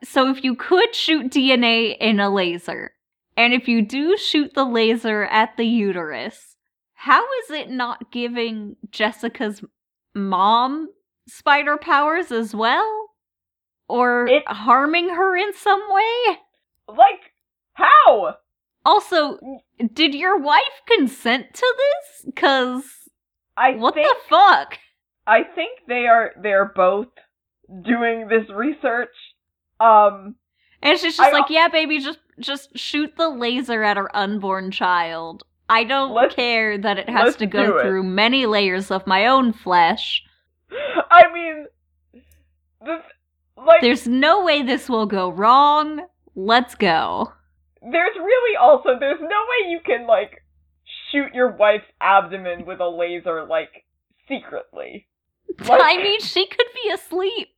so 0.03 0.29
if 0.29 0.43
you 0.43 0.55
could 0.55 0.93
shoot 0.95 1.31
DNA 1.31 1.97
in 1.99 2.19
a 2.19 2.29
laser, 2.29 2.93
and 3.35 3.53
if 3.53 3.67
you 3.67 3.81
do 3.81 4.15
shoot 4.15 4.53
the 4.53 4.63
laser 4.63 5.23
at 5.23 5.57
the 5.57 5.65
uterus, 5.65 6.50
how 7.03 7.23
is 7.43 7.49
it 7.51 7.69
not 7.71 8.11
giving 8.11 8.75
Jessica's 8.91 9.63
mom 10.13 10.87
spider 11.27 11.77
powers 11.77 12.31
as 12.31 12.53
well? 12.55 13.09
Or 13.89 14.27
It- 14.27 14.47
harming 14.47 15.09
her 15.09 15.35
in 15.35 15.51
some 15.53 15.81
way? 15.89 16.37
Like 16.87 17.33
how? 17.73 18.35
Also, 18.85 19.39
did 19.93 20.13
your 20.15 20.37
wife 20.37 20.81
consent 20.87 21.53
to 21.55 21.75
this? 21.77 22.33
Cause 22.35 22.83
I 23.57 23.71
what 23.73 23.93
think. 23.95 24.07
the 24.07 24.15
fuck? 24.29 24.77
I 25.27 25.43
think 25.43 25.79
they 25.87 26.05
are. 26.07 26.31
They 26.41 26.51
are 26.53 26.71
both 26.75 27.07
doing 27.83 28.27
this 28.27 28.49
research. 28.49 29.13
Um. 29.79 30.35
And 30.83 30.97
she's 30.99 31.17
just 31.17 31.33
I- 31.33 31.37
like, 31.37 31.49
yeah, 31.49 31.67
baby, 31.67 31.99
just 31.99 32.19
just 32.39 32.77
shoot 32.77 33.15
the 33.17 33.29
laser 33.29 33.83
at 33.83 33.97
her 33.97 34.15
unborn 34.15 34.71
child. 34.71 35.43
I 35.71 35.83
don't 35.85 36.11
Let's- 36.13 36.35
care 36.35 36.77
that 36.77 36.97
it 36.99 37.09
has 37.09 37.35
to 37.37 37.45
go 37.47 37.77
it." 37.77 37.81
through 37.81 38.03
many 38.03 38.45
layers 38.45 38.91
of 38.91 39.07
my 39.07 39.25
own 39.27 39.53
flesh. 39.53 40.21
I 40.71 41.23
mean, 41.33 41.65
this 42.85 43.01
like 43.57 43.81
There's 43.81 44.07
no 44.07 44.43
way 44.43 44.63
this 44.63 44.89
will 44.89 45.05
go 45.05 45.29
wrong. 45.31 46.01
Let's 46.35 46.75
go. 46.75 47.31
there's 47.81 48.15
really 48.15 48.55
also 48.57 48.97
there's 48.99 49.19
no 49.21 49.27
way 49.27 49.69
you 49.71 49.79
can 49.85 50.05
like 50.07 50.43
shoot 51.11 51.33
your 51.33 51.51
wife's 51.51 51.85
abdomen 51.99 52.65
with 52.65 52.79
a 52.79 52.87
laser 52.89 53.43
like 53.45 53.85
secretly. 54.27 55.07
Like- 55.67 55.81
I 55.83 55.97
mean, 55.97 56.19
she 56.21 56.47
could 56.47 56.67
be 56.83 56.89
asleep. 56.91 57.49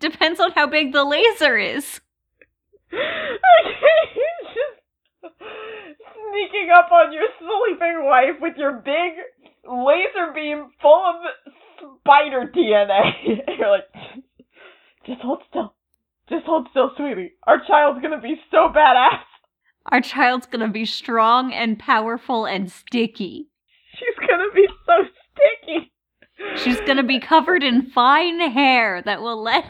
Depends 0.00 0.40
on 0.40 0.52
how 0.52 0.66
big 0.66 0.92
the 0.92 1.04
laser 1.04 1.56
is. 1.58 2.00
Okay, 2.92 4.14
just 4.54 4.80
sneaking 5.32 6.70
up 6.74 6.90
on 6.92 7.12
your 7.12 7.28
sleeping 7.38 8.04
wife 8.04 8.40
with 8.40 8.56
your 8.56 8.72
big 8.72 9.12
laser 9.64 10.32
beam 10.34 10.70
full 10.80 11.02
of 11.04 11.16
spider 12.00 12.50
DNA. 12.54 13.46
You're 13.58 13.70
like, 13.70 13.88
just 15.06 15.20
hold 15.20 15.42
still. 15.48 15.74
Just 16.28 16.46
hold 16.46 16.68
still, 16.70 16.90
sweetie. 16.96 17.32
Our 17.46 17.58
child's 17.66 18.00
gonna 18.00 18.20
be 18.20 18.36
so 18.50 18.68
badass. 18.74 19.20
Our 19.86 20.00
child's 20.00 20.46
gonna 20.46 20.70
be 20.70 20.86
strong 20.86 21.52
and 21.52 21.78
powerful 21.78 22.46
and 22.46 22.70
sticky. 22.70 23.48
She's 23.94 24.28
gonna 24.28 24.52
be 24.54 24.66
so 24.86 24.92
sticky. 25.32 25.92
She's 26.56 26.80
gonna 26.86 27.02
be 27.02 27.20
covered 27.20 27.62
in 27.62 27.90
fine 27.90 28.40
hair 28.52 29.02
that 29.02 29.20
will 29.20 29.42
let 29.42 29.64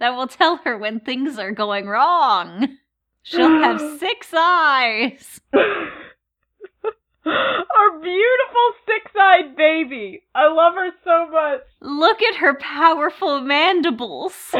that 0.00 0.16
will 0.16 0.26
tell 0.26 0.56
her 0.64 0.76
when 0.76 1.00
things 1.00 1.38
are 1.38 1.52
going 1.52 1.86
wrong. 1.86 2.78
She'll 3.30 3.62
have 3.62 3.80
six 4.00 4.32
eyes. 4.34 5.40
Our 7.26 8.00
beautiful 8.00 8.72
six-eyed 8.86 9.54
baby. 9.54 10.22
I 10.34 10.48
love 10.50 10.74
her 10.74 10.90
so 11.04 11.30
much. 11.30 11.60
Look 11.82 12.22
at 12.22 12.36
her 12.36 12.54
powerful 12.54 13.40
mandibles. 13.42 14.32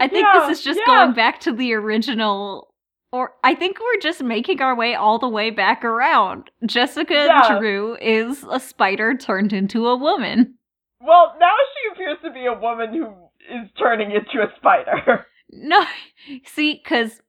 I 0.00 0.08
think 0.08 0.26
Yeah, 0.32 0.46
this 0.48 0.58
is 0.58 0.64
just 0.64 0.80
yeah. 0.80 0.86
going 0.86 1.12
back 1.14 1.40
to 1.40 1.52
the 1.52 1.72
original 1.74 2.72
or 3.16 3.32
I 3.42 3.54
think 3.54 3.78
we're 3.80 4.00
just 4.00 4.22
making 4.22 4.60
our 4.60 4.76
way 4.76 4.94
all 4.94 5.18
the 5.18 5.28
way 5.28 5.50
back 5.50 5.84
around. 5.84 6.50
Jessica 6.66 7.14
Yeah. 7.14 7.58
Drew 7.58 7.96
is 8.00 8.44
a 8.50 8.60
spider 8.60 9.16
turned 9.16 9.52
into 9.52 9.86
a 9.88 9.96
woman. 9.96 10.54
Well, 11.00 11.34
now 11.40 11.52
she 11.74 11.92
appears 11.92 12.18
to 12.24 12.30
be 12.30 12.46
a 12.46 12.52
woman 12.58 12.92
who 12.92 13.06
is 13.54 13.68
turning 13.78 14.10
into 14.12 14.42
a 14.42 14.52
spider. 14.56 15.26
No, 15.52 15.84
see, 16.44 16.74
because 16.82 17.22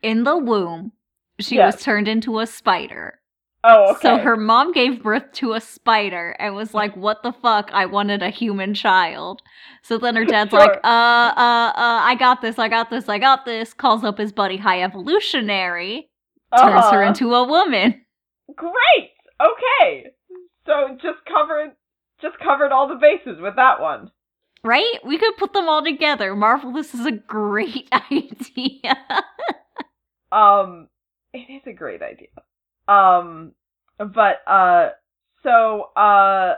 in 0.00 0.22
the 0.22 0.36
womb, 0.38 0.92
she 1.40 1.56
Yes. 1.56 1.74
was 1.74 1.82
turned 1.84 2.06
into 2.06 2.38
a 2.38 2.46
spider. 2.46 3.18
Oh, 3.66 3.92
okay. 3.92 4.00
So 4.02 4.18
her 4.18 4.36
mom 4.36 4.72
gave 4.72 5.02
birth 5.02 5.32
to 5.34 5.54
a 5.54 5.60
spider 5.60 6.36
and 6.38 6.54
was 6.54 6.74
like, 6.74 6.94
"What 6.96 7.22
the 7.22 7.32
fuck? 7.32 7.70
I 7.72 7.86
wanted 7.86 8.22
a 8.22 8.28
human 8.28 8.74
child." 8.74 9.40
So 9.82 9.96
then 9.96 10.16
her 10.16 10.24
dad's 10.26 10.50
Sure. 10.52 10.60
like, 10.60 10.76
"Uh, 10.84 11.32
uh, 11.36 11.72
uh, 11.74 12.00
I 12.04 12.14
got 12.18 12.42
this, 12.42 12.58
I 12.58 12.68
got 12.68 12.90
this, 12.90 13.08
I 13.08 13.18
got 13.18 13.44
this." 13.46 13.72
Calls 13.72 14.04
up 14.04 14.18
his 14.18 14.32
buddy 14.32 14.58
High 14.58 14.82
Evolutionary, 14.82 16.10
turns 16.56 16.84
her 16.90 17.00
Uh-huh. 17.02 17.08
into 17.08 17.34
a 17.34 17.44
woman. 17.48 18.04
Great. 18.54 19.10
Okay. 19.40 20.08
So 20.66 20.96
just 21.02 21.24
covered, 21.26 21.72
just 22.20 22.38
covered 22.38 22.70
all 22.70 22.86
the 22.88 22.96
bases 22.96 23.40
with 23.40 23.56
that 23.56 23.80
one. 23.80 24.10
Right? 24.62 24.98
We 25.04 25.18
could 25.18 25.36
put 25.38 25.52
them 25.54 25.68
all 25.68 25.82
together. 25.84 26.34
Marvel, 26.36 26.72
this 26.72 26.94
is 26.94 27.04
a 27.06 27.12
great 27.12 27.88
idea. 28.12 28.96
Um, 30.32 30.88
it 31.32 31.50
is 31.50 31.62
a 31.66 31.72
great 31.72 32.02
idea. 32.02 32.28
Um, 32.88 33.52
but 33.98 34.42
uh, 34.46 34.90
so 35.42 35.90
uh, 35.96 36.54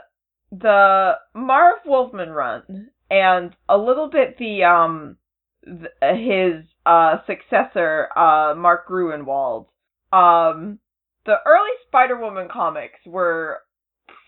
the 0.51 1.13
Marv 1.33 1.79
Wolfman 1.85 2.29
run 2.29 2.89
and 3.09 3.55
a 3.69 3.77
little 3.77 4.09
bit 4.09 4.37
the 4.37 4.63
um 4.63 5.17
th- 5.65 6.17
his 6.17 6.65
uh 6.85 7.17
successor 7.25 8.09
uh 8.17 8.53
Mark 8.55 8.87
Gruenwald. 8.87 9.67
Um, 10.11 10.79
the 11.25 11.35
early 11.45 11.71
Spider 11.87 12.17
Woman 12.17 12.47
comics 12.51 12.99
were 13.05 13.59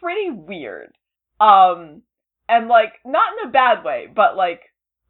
pretty 0.02 0.30
weird. 0.32 0.94
Um, 1.40 2.02
and 2.50 2.68
like 2.68 2.94
not 3.06 3.34
in 3.42 3.50
a 3.50 3.52
bad 3.52 3.84
way, 3.86 4.08
but 4.14 4.36
like 4.36 4.62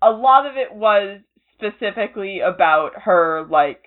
a 0.02 0.12
lot 0.12 0.46
of 0.46 0.58
it 0.58 0.74
was 0.74 1.20
specifically 1.54 2.40
about 2.40 2.92
her 3.04 3.48
like 3.50 3.84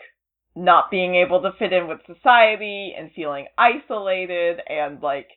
not 0.55 0.91
being 0.91 1.15
able 1.15 1.41
to 1.43 1.53
fit 1.59 1.73
in 1.73 1.89
with 1.89 2.01
society 2.07 2.95
and 2.97 3.11
feeling 3.15 3.47
isolated 3.57 4.59
and 4.69 5.03
like 5.03 5.29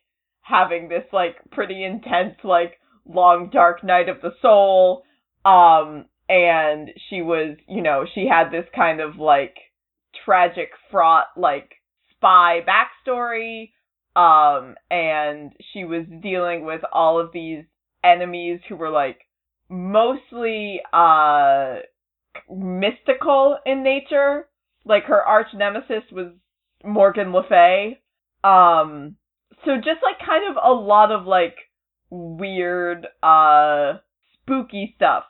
having 0.42 0.88
this 0.88 1.04
like 1.12 1.36
pretty 1.50 1.84
intense 1.84 2.34
like 2.44 2.74
long 3.08 3.50
dark 3.52 3.82
night 3.82 4.08
of 4.08 4.20
the 4.20 4.32
soul. 4.42 5.04
Um 5.44 6.06
and 6.28 6.90
she 7.08 7.22
was 7.22 7.56
you 7.68 7.82
know 7.82 8.04
she 8.14 8.26
had 8.26 8.50
this 8.50 8.66
kind 8.74 9.00
of 9.00 9.16
like 9.16 9.56
tragic 10.24 10.70
fraught 10.90 11.26
like 11.36 11.72
spy 12.10 12.60
backstory. 12.66 13.70
Um 14.14 14.74
and 14.90 15.52
she 15.72 15.84
was 15.84 16.04
dealing 16.22 16.66
with 16.66 16.82
all 16.92 17.18
of 17.18 17.32
these 17.32 17.64
enemies 18.04 18.60
who 18.68 18.76
were 18.76 18.90
like 18.90 19.20
mostly 19.70 20.80
uh 20.92 21.76
mystical 22.50 23.56
in 23.64 23.82
nature 23.82 24.46
like 24.86 25.04
her 25.04 25.20
arch 25.22 25.48
nemesis 25.52 26.04
was 26.10 26.32
Morgan 26.84 27.32
Le 27.32 27.42
Fay. 27.48 27.98
Um, 28.44 29.16
so 29.64 29.76
just 29.76 30.00
like 30.02 30.24
kind 30.24 30.48
of 30.48 30.62
a 30.62 30.72
lot 30.72 31.10
of 31.10 31.26
like 31.26 31.56
weird, 32.08 33.06
uh, 33.22 33.94
spooky 34.34 34.94
stuff. 34.96 35.24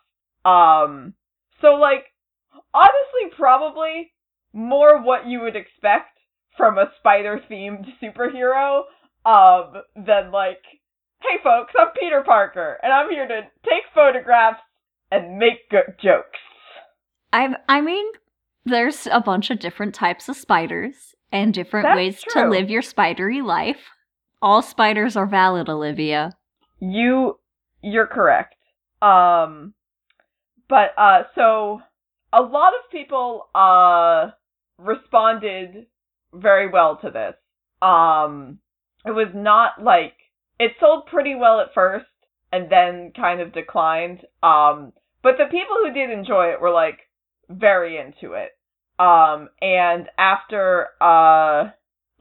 Um, 0.45 1.15
so 1.61 1.69
like 1.75 2.05
honestly, 2.75 3.37
probably 3.37 4.13
more 4.53 5.03
what 5.03 5.27
you 5.27 5.41
would 5.41 5.57
expect 5.57 6.19
from 6.57 6.79
a 6.79 6.91
spider 6.99 7.41
themed 7.51 7.87
superhero, 8.03 8.83
um, 9.25 9.83
than 9.95 10.31
like, 10.31 10.63
hey 11.21 11.39
folks, 11.43 11.73
I'm 11.79 11.89
Peter 11.99 12.23
Parker, 12.25 12.79
and 12.83 12.93
I'm 12.93 13.11
here 13.11 13.27
to 13.27 13.43
take 13.65 13.83
photographs 13.95 14.61
and 15.11 15.39
make 15.39 15.69
go- 15.71 15.93
jokes. 16.03 16.39
I 17.33 17.49
I 17.69 17.81
mean, 17.81 18.07
there's 18.67 19.07
a 19.11 19.21
bunch 19.21 19.51
of 19.51 19.59
different 19.59 19.95
types 19.95 20.29
of 20.29 20.37
spiders 20.37 21.15
and 21.33 21.55
different 21.55 21.87
That's 21.87 21.97
ways 21.97 22.25
to 22.31 22.49
live 22.49 22.71
your 22.71 22.83
spidery 22.83 23.41
life. 23.41 23.81
All 24.43 24.63
spiders 24.63 25.17
are 25.17 25.27
valid, 25.27 25.69
Olivia. 25.69 26.33
You 26.79 27.39
you're 27.83 28.07
correct. 28.07 28.57
Um 29.01 29.75
but 30.69 30.91
uh 30.99 31.23
so 31.35 31.81
a 32.33 32.43
lot 32.43 32.75
of 32.75 32.91
people 32.91 33.49
uh 33.55 34.31
responded 34.79 35.87
very 36.35 36.69
well 36.69 36.99
to 36.99 37.11
this. 37.11 37.35
Um 37.81 38.59
it 39.07 39.13
was 39.13 39.29
not 39.35 39.83
like 39.83 40.15
it 40.59 40.73
sold 40.81 41.07
pretty 41.07 41.35
well 41.35 41.61
at 41.61 41.73
first 41.75 42.07
and 42.53 42.71
then 42.71 43.13
kind 43.15 43.41
of 43.41 43.53
declined. 43.53 44.21
Um, 44.43 44.93
but 45.23 45.37
the 45.39 45.45
people 45.45 45.77
who 45.83 45.93
did 45.93 46.11
enjoy 46.11 46.47
it 46.53 46.61
were 46.61 46.71
like 46.71 46.99
very 47.49 47.99
into 47.99 48.35
it. 48.35 48.56
Um, 48.99 49.51
and 49.61 50.09
after 50.19 50.89
uh, 51.01 51.71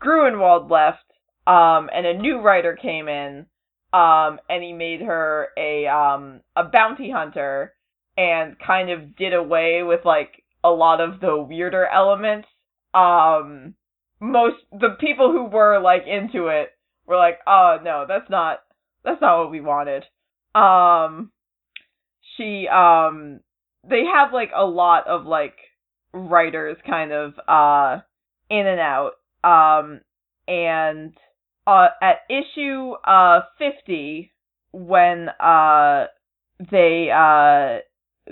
Gruenwald 0.01 0.69
left, 0.69 1.03
um, 1.47 1.89
and 1.93 2.05
a 2.05 2.17
new 2.17 2.41
writer 2.41 2.75
came 2.79 3.07
in, 3.07 3.45
um, 3.93 4.39
and 4.49 4.63
he 4.63 4.73
made 4.73 5.01
her 5.01 5.49
a 5.57 5.87
um 5.87 6.41
a 6.55 6.63
bounty 6.63 7.11
hunter, 7.11 7.73
and 8.17 8.57
kind 8.59 8.89
of 8.89 9.15
did 9.15 9.33
away 9.33 9.83
with 9.83 10.01
like 10.03 10.43
a 10.63 10.69
lot 10.69 10.99
of 10.99 11.19
the 11.21 11.37
weirder 11.37 11.85
elements. 11.87 12.47
Um, 12.93 13.75
most 14.19 14.57
the 14.71 14.95
people 14.99 15.31
who 15.31 15.45
were 15.45 15.79
like 15.79 16.03
into 16.07 16.47
it 16.47 16.71
were 17.05 17.17
like, 17.17 17.39
oh 17.47 17.77
no, 17.83 18.05
that's 18.07 18.29
not 18.29 18.59
that's 19.03 19.21
not 19.21 19.39
what 19.39 19.51
we 19.51 19.61
wanted. 19.61 20.03
Um, 20.55 21.31
she 22.35 22.67
um 22.67 23.41
they 23.87 24.03
have 24.05 24.33
like 24.33 24.51
a 24.55 24.65
lot 24.65 25.07
of 25.07 25.25
like 25.25 25.55
writers 26.15 26.77
kind 26.87 27.11
of 27.11 27.33
uh 27.47 28.01
in 28.49 28.65
and 28.65 28.79
out. 28.79 29.11
Um, 29.43 30.01
and 30.47 31.13
uh, 31.67 31.87
at 32.01 32.17
issue 32.29 32.91
uh 33.03 33.41
50 33.59 34.31
when 34.71 35.29
uh 35.39 36.05
they 36.71 37.09
uh 37.13 37.79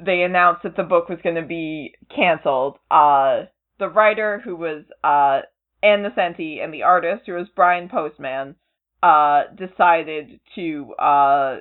they 0.04 0.22
announced 0.22 0.63
that 0.63 0.76
the 0.76 0.84
book 0.84 1.10
was 1.10 1.19
going 1.24 1.36
to 1.36 1.46
be 1.46 1.93
canceled 2.15 2.78
uh 2.91 3.43
the 3.80 3.89
writer 3.89 4.41
who 4.43 4.56
was 4.56 4.84
uh 5.04 5.41
Ann 5.86 6.04
Nocenti 6.04 6.63
and 6.63 6.74
the 6.74 6.84
artist 6.84 7.24
who 7.26 7.34
was 7.34 7.48
Brian 7.56 7.89
Postman 7.89 8.56
uh 9.02 9.43
decided 9.58 10.39
to 10.56 10.93
uh 10.93 11.58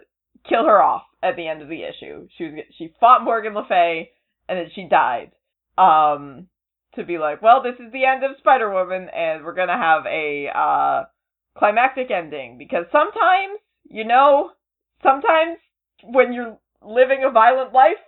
kill 0.48 0.66
her 0.66 0.82
off 0.82 1.02
at 1.22 1.36
the 1.36 1.48
end 1.48 1.62
of 1.62 1.68
the 1.68 1.82
issue 1.82 2.28
she 2.36 2.44
was 2.44 2.54
she 2.76 2.92
fought 3.00 3.24
Morgan 3.24 3.54
Le 3.54 3.64
Fay 3.68 4.10
and 4.48 4.58
then 4.58 4.70
she 4.74 4.86
died 4.88 5.32
um 5.78 6.46
to 6.94 7.04
be 7.04 7.18
like 7.18 7.40
well 7.42 7.62
this 7.62 7.74
is 7.84 7.92
the 7.92 8.04
end 8.04 8.22
of 8.24 8.36
Spider-Woman 8.38 9.08
and 9.14 9.44
we're 9.44 9.54
going 9.54 9.68
to 9.68 9.74
have 9.74 10.04
a 10.06 10.48
uh 10.54 11.04
climactic 11.56 12.10
ending 12.10 12.56
because 12.58 12.86
sometimes, 12.90 13.58
you 13.84 14.04
know, 14.04 14.50
sometimes 15.02 15.58
when 16.02 16.32
you're 16.32 16.58
living 16.82 17.24
a 17.26 17.30
violent 17.30 17.72
life, 17.72 18.00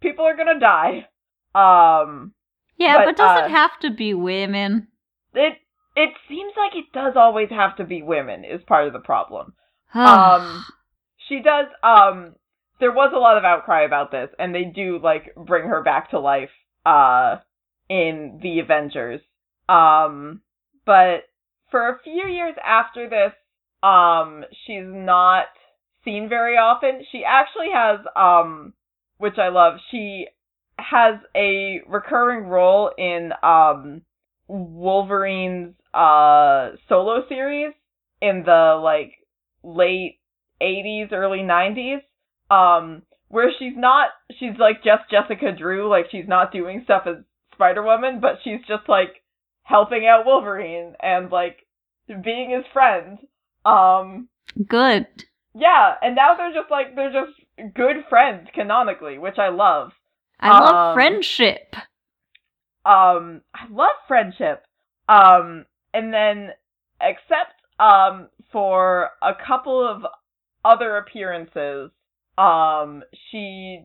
people 0.00 0.24
are 0.24 0.36
gonna 0.36 0.58
die. 0.58 1.06
Um 1.54 2.32
Yeah, 2.76 2.98
but, 2.98 3.04
But, 3.06 3.16
does 3.16 3.38
uh, 3.38 3.44
it 3.46 3.50
have 3.50 3.78
to 3.80 3.90
be 3.90 4.14
women? 4.14 4.88
it 5.34 5.58
it 5.94 6.10
seems 6.28 6.52
like 6.56 6.74
it 6.74 6.86
does 6.92 7.14
always 7.16 7.50
have 7.50 7.76
to 7.76 7.84
be 7.84 8.02
women 8.02 8.44
is 8.44 8.62
part 8.66 8.86
of 8.86 8.92
the 8.92 8.98
problem. 8.98 9.54
um 9.94 10.64
she 11.28 11.40
does 11.40 11.66
um 11.82 12.34
there 12.80 12.92
was 12.92 13.12
a 13.14 13.18
lot 13.18 13.36
of 13.36 13.44
outcry 13.44 13.82
about 13.82 14.10
this 14.10 14.30
and 14.38 14.54
they 14.54 14.64
do 14.64 14.98
like 15.02 15.34
bring 15.36 15.68
her 15.68 15.82
back 15.82 16.10
to 16.10 16.18
life 16.18 16.50
uh 16.86 17.36
in 17.88 18.40
the 18.42 18.60
Avengers. 18.60 19.20
Um 19.68 20.40
but 20.84 21.24
for 21.70 21.88
a 21.88 21.98
few 22.02 22.26
years 22.28 22.54
after 22.64 23.08
this 23.08 23.32
um 23.82 24.44
she's 24.66 24.84
not 24.86 25.46
seen 26.04 26.28
very 26.28 26.56
often. 26.56 27.04
She 27.10 27.24
actually 27.26 27.70
has 27.72 28.00
um 28.16 28.72
which 29.18 29.38
I 29.38 29.48
love. 29.48 29.74
She 29.90 30.26
has 30.78 31.14
a 31.36 31.80
recurring 31.88 32.46
role 32.46 32.90
in 32.98 33.32
um 33.42 34.02
Wolverine's 34.48 35.74
uh 35.94 36.70
solo 36.88 37.26
series 37.28 37.72
in 38.20 38.42
the 38.44 38.80
like 38.82 39.12
late 39.62 40.18
80s 40.60 41.12
early 41.12 41.38
90s 41.40 42.00
um 42.50 43.02
where 43.32 43.50
she's 43.58 43.72
not 43.76 44.10
she's 44.38 44.56
like 44.58 44.84
just 44.84 45.10
Jessica 45.10 45.52
Drew 45.52 45.88
like 45.88 46.06
she's 46.10 46.28
not 46.28 46.52
doing 46.52 46.82
stuff 46.84 47.04
as 47.06 47.16
Spider-Woman 47.54 48.20
but 48.20 48.36
she's 48.44 48.60
just 48.68 48.88
like 48.88 49.22
helping 49.64 50.06
out 50.06 50.26
Wolverine 50.26 50.94
and 51.02 51.30
like 51.30 51.66
being 52.22 52.50
his 52.50 52.64
friend 52.72 53.18
um 53.64 54.28
Good. 54.68 55.06
yeah 55.54 55.94
and 56.02 56.14
now 56.14 56.34
they're 56.36 56.52
just 56.52 56.70
like 56.70 56.94
they're 56.94 57.12
just 57.12 57.74
good 57.74 58.04
friends 58.08 58.48
canonically 58.54 59.18
which 59.18 59.38
I 59.38 59.48
love 59.48 59.92
I 60.40 60.50
love 60.60 60.90
Um, 60.90 60.94
friendship. 60.94 61.74
um 62.84 63.42
I 63.54 63.66
love 63.70 63.96
friendship. 64.08 64.64
Um 65.08 65.64
and 65.94 66.12
then 66.12 66.50
except 67.00 67.54
um 67.78 68.28
for 68.50 69.10
a 69.22 69.32
couple 69.46 69.86
of 69.86 70.02
other 70.64 70.96
appearances, 70.98 71.90
um 72.42 73.02
she 73.30 73.84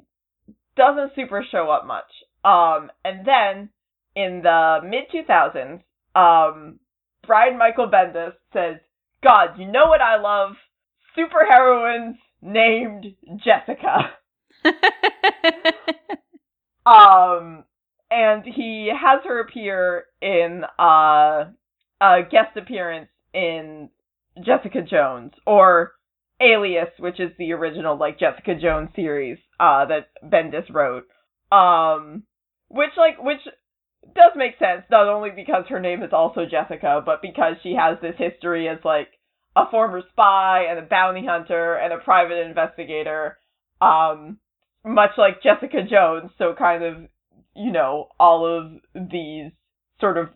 doesn't 0.76 1.12
super 1.15 1.43
show 1.52 1.70
up 1.70 1.86
much. 1.86 2.12
Um 2.43 2.91
and 3.04 3.26
then 3.26 3.70
in 4.15 4.41
the 4.43 4.80
mid 4.84 5.10
2000s, 5.13 5.82
um 6.15 6.80
Brian 7.26 7.58
Michael 7.58 7.89
Bendis 7.89 8.34
says, 8.54 8.78
"God, 9.22 9.60
you 9.60 9.70
know 9.70 9.88
what 9.88 10.02
I 10.02 10.17
love? 10.20 10.56
Superheroines 11.17 12.17
named 12.41 13.06
Jessica." 13.43 14.12
Um, 16.88 17.65
and 18.10 18.46
he 18.46 18.89
has 18.98 19.20
her 19.26 19.41
appear 19.41 20.06
in 20.22 20.63
uh, 20.80 21.46
a 22.00 22.20
guest 22.32 22.56
appearance 22.56 23.10
in 23.34 23.89
Jessica 24.38 24.82
Jones 24.82 25.34
or 25.46 25.91
Alias, 26.39 26.89
which 27.00 27.19
is 27.19 27.32
the 27.38 27.54
original 27.54 27.97
like 27.97 28.19
Jessica 28.19 28.56
Jones 28.56 28.89
series 28.95 29.38
uh, 29.60 29.86
that 29.86 30.10
Bendis 30.23 30.71
wrote. 30.71 31.06
Um, 31.52 32.23
which 32.69 32.91
like 32.97 33.21
which 33.23 33.39
does 34.13 34.32
make 34.36 34.60
sense 34.60 34.84
not 34.91 35.08
only 35.08 35.30
because 35.36 35.65
her 35.69 35.80
name 35.80 36.04
is 36.04 36.12
also 36.13 36.45
Jessica, 36.45 37.02
but 37.06 37.21
because 37.21 37.56
she 37.63 37.73
has 37.73 37.97
this 38.02 38.15
history 38.17 38.67
as 38.67 38.80
like 38.84 39.10
a 39.56 39.69
former 39.71 40.02
spy 40.12 40.65
and 40.69 40.80
a 40.80 40.84
bounty 40.84 41.26
hunter 41.26 41.76
and 41.76 41.91
a 41.91 41.97
private 41.97 42.45
investigator. 42.45 43.38
Um, 43.82 44.39
much 44.86 45.12
like 45.17 45.43
Jessica 45.43 45.80
Jones, 45.89 46.32
so 46.38 46.54
kind 46.58 46.84
of, 46.84 46.97
you 47.56 47.71
know, 47.71 48.08
all 48.19 48.45
of 48.45 49.10
these 49.10 49.52
sort 50.00 50.17
of 50.17 50.30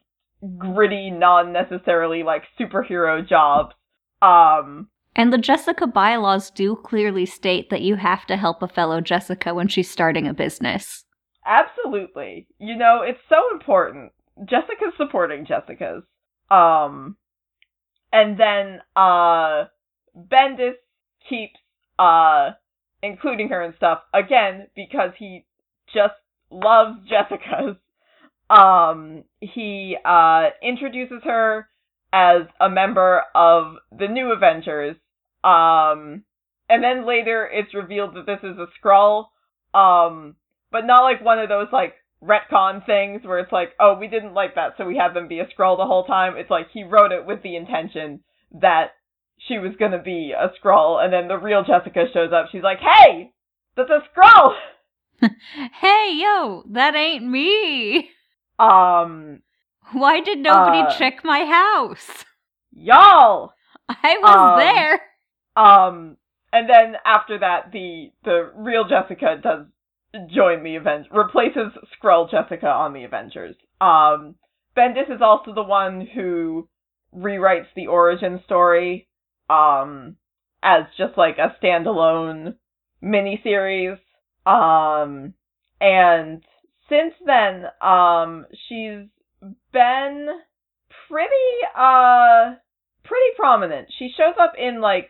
gritty, 0.57 1.11
non 1.11 1.53
necessarily 1.53 2.23
like 2.23 2.43
superhero 2.59 3.27
jobs. 3.27 3.73
Um, 4.21 4.87
and 5.15 5.31
the 5.33 5.37
Jessica 5.37 5.87
bylaws 5.87 6.49
do 6.51 6.75
clearly 6.75 7.25
state 7.25 7.69
that 7.69 7.81
you 7.81 7.95
have 7.95 8.25
to 8.27 8.37
help 8.37 8.61
a 8.61 8.67
fellow 8.67 9.01
Jessica 9.01 9.53
when 9.53 9.67
she's 9.67 9.89
starting 9.89 10.27
a 10.27 10.33
business. 10.33 11.05
absolutely. 11.45 12.47
You 12.59 12.75
know, 12.75 13.01
it's 13.03 13.19
so 13.29 13.35
important. 13.51 14.11
Jessica's 14.45 14.93
supporting 14.97 15.45
Jessica's. 15.45 16.03
Um, 16.49 17.17
and 18.13 18.39
then, 18.39 18.81
uh, 18.95 19.65
Bendis 20.15 20.75
keeps, 21.29 21.59
uh, 21.97 22.51
including 23.01 23.49
her 23.49 23.61
and 23.61 23.73
stuff, 23.75 23.99
again, 24.13 24.67
because 24.75 25.11
he 25.17 25.45
just 25.93 26.15
loves 26.51 26.97
Jessica's. 27.09 27.77
Um, 28.49 29.23
he, 29.39 29.97
uh, 30.03 30.49
introduces 30.61 31.21
her 31.23 31.67
as 32.13 32.43
a 32.59 32.69
member 32.69 33.23
of 33.33 33.75
the 33.97 34.07
New 34.07 34.31
Avengers. 34.31 34.95
Um, 35.43 36.23
and 36.69 36.83
then 36.83 37.07
later 37.07 37.49
it's 37.51 37.73
revealed 37.73 38.15
that 38.15 38.25
this 38.25 38.39
is 38.43 38.57
a 38.57 38.67
Skrull. 38.79 39.25
Um, 39.73 40.35
but 40.71 40.85
not 40.85 41.01
like 41.01 41.23
one 41.23 41.39
of 41.39 41.49
those 41.49 41.67
like 41.71 41.95
retcon 42.23 42.85
things 42.85 43.21
where 43.25 43.39
it's 43.39 43.51
like, 43.51 43.69
oh, 43.79 43.97
we 43.99 44.07
didn't 44.07 44.33
like 44.33 44.55
that, 44.55 44.73
so 44.77 44.85
we 44.85 44.97
had 44.97 45.13
them 45.13 45.27
be 45.27 45.39
a 45.39 45.45
Skrull 45.47 45.77
the 45.77 45.85
whole 45.85 46.05
time. 46.05 46.37
It's 46.37 46.51
like 46.51 46.67
he 46.71 46.83
wrote 46.83 47.11
it 47.11 47.25
with 47.25 47.41
the 47.43 47.55
intention 47.55 48.21
that 48.61 48.91
she 49.37 49.57
was 49.57 49.73
gonna 49.79 50.01
be 50.01 50.33
a 50.37 50.51
Skrull, 50.59 51.03
and 51.03 51.11
then 51.11 51.27
the 51.27 51.37
real 51.37 51.63
Jessica 51.63 52.05
shows 52.13 52.31
up. 52.31 52.47
She's 52.51 52.63
like, 52.63 52.79
hey, 52.79 53.31
that's 53.75 53.89
a 53.89 54.01
Skrull. 54.13 54.55
Hey, 55.79 56.13
yo, 56.19 56.63
that 56.71 56.95
ain't 56.95 57.23
me. 57.23 58.09
Um, 58.57 59.43
Why 59.91 60.21
did 60.21 60.39
nobody 60.39 60.83
Uh, 60.83 60.87
check 60.87 61.23
my 61.23 61.45
house? 61.45 62.25
y'all. 62.71 63.53
I 63.89 64.17
was 64.19 64.39
um, 64.39 64.55
there. 64.55 65.01
Um, 65.55 66.17
and 66.53 66.69
then 66.69 66.95
after 67.05 67.39
that, 67.39 67.71
the 67.71 68.11
the 68.23 68.51
real 68.55 68.85
Jessica 68.87 69.37
does 69.41 69.65
join 70.29 70.63
the 70.63 70.75
Avengers, 70.75 71.11
replaces 71.11 71.71
Skrull 71.95 72.29
Jessica 72.29 72.67
on 72.67 72.93
the 72.93 73.03
Avengers. 73.03 73.55
Um, 73.81 74.35
Bendis 74.77 75.13
is 75.13 75.21
also 75.21 75.53
the 75.53 75.63
one 75.63 76.07
who 76.13 76.69
rewrites 77.15 77.67
the 77.75 77.87
origin 77.87 78.41
story, 78.45 79.07
um, 79.49 80.17
as 80.63 80.83
just 80.97 81.17
like 81.17 81.37
a 81.37 81.55
standalone 81.63 82.55
miniseries. 83.03 83.99
Um, 84.45 85.33
and 85.79 86.43
since 86.89 87.13
then, 87.25 87.65
um, 87.81 88.45
she's 88.67 89.07
been 89.71 90.27
pretty, 91.07 91.57
uh, 91.75 92.55
pretty 93.03 93.35
prominent. 93.37 93.87
She 93.97 94.11
shows 94.15 94.35
up 94.39 94.53
in 94.57 94.81
like 94.81 95.09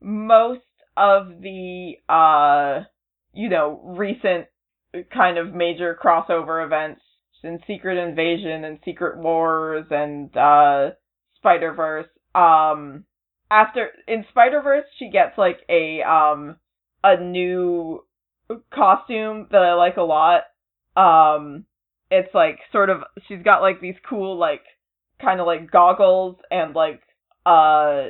most 0.00 0.60
of 0.96 1.42
the 1.42 1.92
uh 2.08 2.84
you 3.34 3.48
know 3.48 3.80
recent 3.84 4.46
kind 5.12 5.36
of 5.36 5.54
major 5.54 5.98
crossover 6.02 6.64
events 6.64 7.00
in 7.42 7.58
Secret 7.66 7.98
Invasion 7.98 8.64
and 8.64 8.78
Secret 8.84 9.18
Wars 9.18 9.86
and 9.90 10.34
uh 10.36 10.90
Spider 11.36 11.72
Verse. 11.74 12.06
Um, 12.34 13.04
after 13.50 13.90
in 14.08 14.24
Spider 14.30 14.60
Verse, 14.62 14.84
she 14.98 15.10
gets 15.10 15.36
like 15.38 15.58
a 15.68 16.02
um 16.02 16.56
a 17.04 17.22
new 17.22 18.04
costume 18.72 19.48
that 19.50 19.62
I 19.62 19.74
like 19.74 19.96
a 19.96 20.02
lot. 20.02 20.42
Um, 20.96 21.66
it's 22.10 22.34
like 22.34 22.58
sort 22.72 22.90
of 22.90 23.02
she's 23.26 23.42
got 23.42 23.62
like 23.62 23.80
these 23.80 23.96
cool 24.08 24.38
like 24.38 24.62
kind 25.20 25.40
of 25.40 25.46
like 25.46 25.70
goggles 25.70 26.36
and 26.50 26.74
like 26.74 27.00
uh 27.44 28.04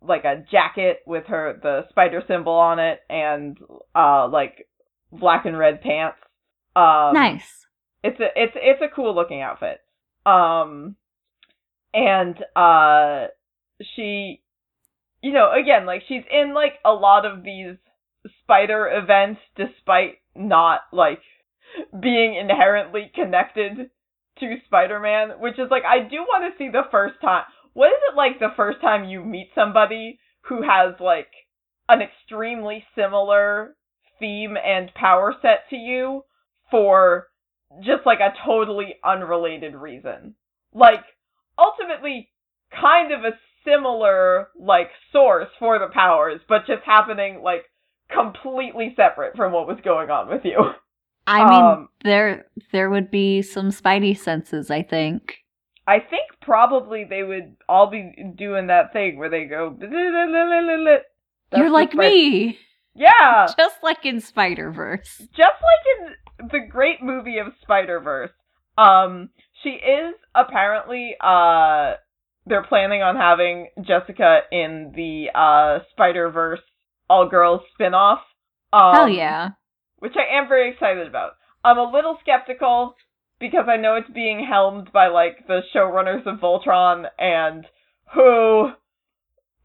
like 0.00 0.24
a 0.24 0.44
jacket 0.50 0.98
with 1.06 1.24
her 1.26 1.58
the 1.62 1.82
spider 1.90 2.22
symbol 2.28 2.52
on 2.52 2.78
it 2.78 3.00
and 3.08 3.58
uh 3.94 4.28
like 4.28 4.66
black 5.12 5.46
and 5.46 5.58
red 5.58 5.80
pants. 5.80 6.18
Um, 6.76 7.14
nice. 7.14 7.66
It's 8.04 8.20
a 8.20 8.28
it's 8.36 8.52
it's 8.56 8.82
a 8.82 8.94
cool 8.94 9.14
looking 9.14 9.42
outfit. 9.42 9.80
Um, 10.24 10.96
and 11.94 12.36
uh, 12.54 13.28
she, 13.94 14.42
you 15.22 15.32
know, 15.32 15.50
again, 15.52 15.86
like 15.86 16.02
she's 16.06 16.24
in 16.30 16.54
like 16.54 16.74
a 16.84 16.92
lot 16.92 17.24
of 17.24 17.42
these 17.42 17.76
spider 18.42 18.88
events, 18.88 19.40
despite 19.56 20.18
not 20.36 20.80
like 20.92 21.20
being 22.00 22.34
inherently 22.34 23.10
connected 23.14 23.90
to 24.40 24.56
Spider-Man, 24.66 25.40
which 25.40 25.58
is 25.58 25.70
like 25.70 25.84
I 25.84 26.08
do 26.08 26.16
want 26.16 26.52
to 26.52 26.58
see 26.58 26.70
the 26.70 26.88
first 26.90 27.20
time. 27.20 27.44
What 27.74 27.88
is 27.88 28.00
it 28.10 28.16
like 28.16 28.38
the 28.38 28.54
first 28.56 28.80
time 28.80 29.08
you 29.08 29.24
meet 29.24 29.50
somebody 29.54 30.18
who 30.42 30.62
has 30.62 30.94
like 31.00 31.28
an 31.88 32.00
extremely 32.02 32.84
similar 32.94 33.76
theme 34.18 34.56
and 34.56 34.92
power 34.94 35.34
set 35.40 35.68
to 35.70 35.76
you 35.76 36.24
for 36.70 37.28
just 37.82 38.06
like 38.06 38.20
a 38.20 38.34
totally 38.46 38.96
unrelated 39.04 39.74
reason. 39.74 40.34
Like 40.74 41.04
ultimately 41.58 42.30
kind 42.70 43.12
of 43.12 43.20
a 43.20 43.38
similar 43.64 44.48
like 44.58 44.90
source 45.12 45.48
for 45.58 45.78
the 45.78 45.88
powers, 45.92 46.40
but 46.48 46.66
just 46.66 46.82
happening 46.84 47.42
like 47.42 47.64
completely 48.12 48.94
separate 48.96 49.36
from 49.36 49.52
what 49.52 49.66
was 49.66 49.78
going 49.84 50.10
on 50.10 50.28
with 50.28 50.42
you. 50.44 50.58
I 51.28 51.50
mean, 51.50 51.62
um, 51.62 51.88
there 52.04 52.46
there 52.72 52.88
would 52.88 53.10
be 53.10 53.42
some 53.42 53.70
spidey 53.70 54.16
senses, 54.16 54.70
I 54.70 54.82
think. 54.82 55.38
I 55.86 56.00
think 56.00 56.22
probably 56.40 57.04
they 57.04 57.22
would 57.22 57.56
all 57.68 57.90
be 57.90 58.12
doing 58.36 58.68
that 58.68 58.92
thing 58.92 59.18
where 59.18 59.28
they 59.30 59.44
go. 59.44 59.76
You're 61.54 61.70
like 61.70 61.94
me. 61.94 62.58
Yeah. 62.94 63.46
Just 63.56 63.76
like 63.82 64.04
in 64.04 64.20
Spider 64.20 64.70
Verse. 64.70 65.18
Just 65.18 65.38
like 65.38 66.10
in 66.40 66.48
the 66.48 66.66
great 66.68 67.02
movie 67.02 67.38
of 67.38 67.52
Spider 67.62 68.00
Verse. 68.00 68.30
Um, 68.76 69.30
she 69.62 69.70
is 69.70 70.14
apparently 70.34 71.16
uh 71.20 71.94
they're 72.46 72.64
planning 72.64 73.02
on 73.02 73.16
having 73.16 73.68
Jessica 73.82 74.40
in 74.50 74.92
the 74.94 75.26
uh 75.34 75.80
Spider 75.92 76.30
Verse 76.30 76.60
all 77.10 77.28
girls 77.28 77.60
spin 77.74 77.94
off. 77.94 78.20
Um, 78.72 78.94
Hell 78.94 79.08
yeah. 79.08 79.50
Which 79.98 80.14
I 80.16 80.38
am 80.38 80.48
very 80.48 80.70
excited 80.70 81.06
about. 81.06 81.32
I'm 81.64 81.78
a 81.78 81.90
little 81.90 82.18
skeptical 82.20 82.94
because 83.40 83.66
I 83.68 83.76
know 83.76 83.96
it's 83.96 84.10
being 84.10 84.44
helmed 84.48 84.92
by 84.92 85.08
like 85.08 85.46
the 85.46 85.60
showrunners 85.74 86.26
of 86.26 86.40
Voltron 86.40 87.06
and 87.18 87.66
who 88.14 88.70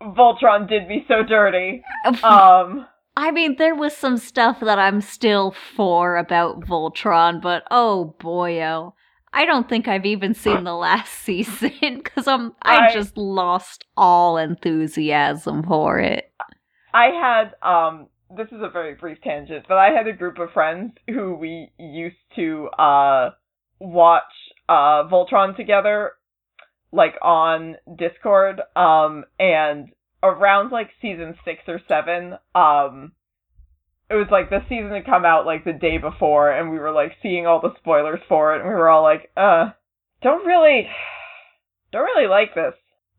Voltron 0.02 0.68
did 0.68 0.88
me 0.88 1.06
so 1.08 1.24
dirty. 1.24 1.84
Um 2.24 2.88
I 3.16 3.30
mean, 3.30 3.58
there 3.58 3.76
was 3.76 3.96
some 3.96 4.18
stuff 4.18 4.60
that 4.62 4.80
I'm 4.80 5.00
still 5.00 5.52
for 5.76 6.18
about 6.18 6.62
Voltron, 6.62 7.42
but 7.42 7.64
oh 7.70 8.16
boyo. 8.20 8.94
I 9.32 9.46
don't 9.46 9.68
think 9.68 9.88
I've 9.88 10.06
even 10.06 10.34
seen 10.34 10.64
the 10.64 10.76
last 10.76 11.14
season 11.24 11.72
because 12.04 12.28
I'm 12.28 12.54
I, 12.62 12.88
I 12.88 12.94
just 12.94 13.18
lost 13.18 13.86
all 13.98 14.38
enthusiasm 14.38 15.64
for 15.64 16.00
it. 16.00 16.32
I 16.94 17.06
had 17.06 17.54
um 17.68 18.08
this 18.36 18.48
is 18.48 18.62
a 18.62 18.70
very 18.70 18.96
brief 18.96 19.20
tangent, 19.24 19.66
but 19.68 19.78
I 19.78 19.90
had 19.90 20.08
a 20.08 20.14
group 20.14 20.40
of 20.40 20.52
friends 20.52 20.94
who 21.08 21.36
we 21.36 21.72
used 21.78 22.16
to 22.36 22.68
uh 22.78 23.32
watch 23.80 24.24
uh 24.70 25.04
Voltron 25.10 25.56
together 25.56 26.12
like 26.92 27.16
on 27.22 27.76
Discord 27.98 28.62
um 28.76 29.26
and 29.40 29.90
around 30.22 30.72
like 30.72 30.90
season 31.02 31.36
6 31.44 31.64
or 31.68 31.82
7 31.88 32.38
um 32.56 33.12
it 34.10 34.16
was 34.16 34.28
like 34.30 34.50
the 34.50 34.60
season 34.70 34.92
had 34.92 35.06
come 35.06 35.26
out 35.26 35.46
like 35.46 35.66
the 35.66 35.74
day 35.74 35.98
before 35.98 36.52
and 36.52 36.70
we 36.70 36.78
were 36.78 36.92
like 36.92 37.14
seeing 37.22 37.48
all 37.48 37.62
the 37.62 37.74
spoilers 37.80 38.20
for 38.28 38.56
it 38.56 38.60
and 38.60 38.70
we 38.70 38.76
were 38.76 38.90
all 38.90 39.02
like, 39.02 39.32
uh, 39.36 39.72
don't 40.22 40.46
really, 40.46 40.88
don't 41.92 42.04
really 42.04 42.28
like 42.28 42.54
this. 42.54 42.74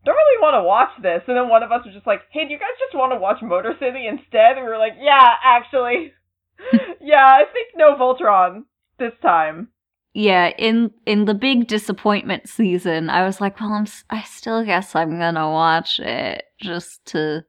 Don't 0.05 0.15
really 0.15 0.41
want 0.41 0.55
to 0.55 0.63
watch 0.63 0.91
this. 1.01 1.23
And 1.27 1.35
then 1.35 1.49
one 1.49 1.63
of 1.63 1.71
us 1.71 1.83
was 1.83 1.93
just 1.93 2.07
like, 2.07 2.21
hey, 2.31 2.45
do 2.45 2.51
you 2.51 2.59
guys 2.59 2.77
just 2.79 2.95
want 2.95 3.11
to 3.11 3.19
watch 3.19 3.41
Motor 3.41 3.73
City 3.79 4.07
instead? 4.07 4.57
And 4.57 4.65
we 4.65 4.71
were 4.71 4.77
like, 4.77 4.93
yeah, 4.99 5.31
actually. 5.43 6.13
yeah, 7.01 7.25
I 7.25 7.43
think 7.51 7.69
no 7.75 7.95
Voltron 7.95 8.63
this 8.99 9.13
time. 9.21 9.69
Yeah, 10.13 10.51
in 10.57 10.91
in 11.05 11.25
the 11.25 11.33
big 11.33 11.67
disappointment 11.67 12.47
season, 12.47 13.09
I 13.09 13.25
was 13.25 13.41
like, 13.41 13.59
well, 13.59 13.73
I'm 13.73 13.87
I 14.09 14.21
still 14.23 14.63
guess 14.63 14.95
I'm 14.95 15.19
gonna 15.19 15.49
watch 15.51 15.99
it 15.99 16.45
just 16.61 17.05
to 17.07 17.43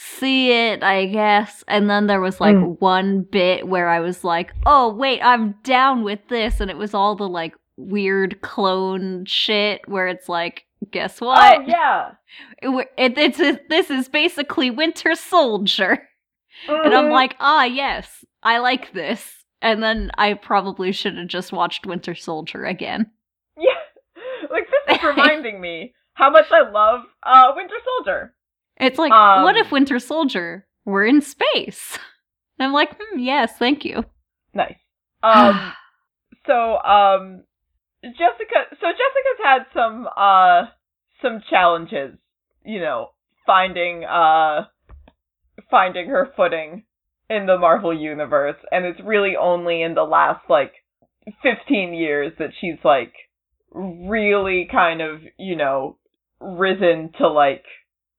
see 0.00 0.52
it, 0.52 0.82
I 0.82 1.06
guess. 1.06 1.62
And 1.68 1.88
then 1.88 2.06
there 2.06 2.20
was 2.20 2.40
like 2.40 2.56
mm. 2.56 2.78
one 2.80 3.22
bit 3.22 3.68
where 3.68 3.88
I 3.88 4.00
was 4.00 4.24
like, 4.24 4.52
oh, 4.66 4.92
wait, 4.92 5.20
I'm 5.22 5.54
down 5.62 6.02
with 6.02 6.20
this. 6.28 6.60
And 6.60 6.70
it 6.70 6.76
was 6.76 6.94
all 6.94 7.16
the 7.16 7.28
like 7.28 7.54
weird 7.76 8.40
clone 8.40 9.24
shit 9.26 9.86
where 9.88 10.08
it's 10.08 10.28
like, 10.28 10.64
guess 10.90 11.20
what? 11.20 11.58
Oh, 11.58 11.64
yeah. 11.66 12.12
It, 12.62 12.88
it, 12.96 13.18
it's 13.18 13.40
a, 13.40 13.58
this 13.68 13.90
is 13.90 14.08
basically 14.08 14.70
Winter 14.70 15.14
Soldier. 15.14 16.08
Mm-hmm. 16.66 16.86
And 16.86 16.94
I'm 16.94 17.04
mm-hmm. 17.04 17.12
like, 17.12 17.36
ah, 17.40 17.64
yes, 17.64 18.24
I 18.42 18.58
like 18.58 18.92
this. 18.92 19.44
And 19.62 19.82
then 19.82 20.10
I 20.16 20.34
probably 20.34 20.92
should 20.92 21.16
have 21.16 21.28
just 21.28 21.52
watched 21.52 21.86
Winter 21.86 22.14
Soldier 22.14 22.64
again. 22.64 23.10
Yeah. 23.58 24.48
Like, 24.50 24.66
this 24.86 24.96
is 24.96 25.04
reminding 25.04 25.60
me 25.60 25.92
how 26.14 26.30
much 26.30 26.46
I 26.50 26.68
love 26.70 27.02
uh, 27.22 27.52
Winter 27.54 27.74
Soldier. 27.84 28.34
It's 28.78 28.98
like, 28.98 29.12
um, 29.12 29.42
what 29.42 29.56
if 29.56 29.70
Winter 29.70 29.98
Soldier 29.98 30.66
were 30.86 31.04
in 31.04 31.20
space? 31.20 31.98
And 32.58 32.66
I'm 32.66 32.72
like, 32.72 32.96
hmm, 32.98 33.18
yes, 33.18 33.52
thank 33.58 33.84
you. 33.84 34.04
Nice. 34.54 34.78
Um, 35.22 35.72
so, 36.46 36.78
um, 36.78 37.44
Jessica, 38.02 38.76
so 38.80 38.86
Jessica's 38.86 39.44
had 39.44 39.62
some, 39.74 40.08
uh, 40.16 40.66
some 41.22 41.42
challenges, 41.50 42.18
you 42.64 42.80
know, 42.80 43.10
finding, 43.44 44.04
uh, 44.04 44.64
finding 45.70 46.08
her 46.08 46.32
footing 46.36 46.84
in 47.28 47.46
the 47.46 47.58
Marvel 47.58 47.96
universe, 47.96 48.56
and 48.72 48.84
it's 48.84 49.00
really 49.04 49.36
only 49.36 49.82
in 49.82 49.94
the 49.94 50.02
last, 50.02 50.48
like, 50.48 50.72
15 51.42 51.92
years 51.92 52.32
that 52.38 52.50
she's, 52.60 52.82
like, 52.84 53.14
really 53.70 54.66
kind 54.70 55.00
of, 55.00 55.20
you 55.38 55.56
know, 55.56 55.98
risen 56.40 57.12
to, 57.18 57.28
like, 57.28 57.64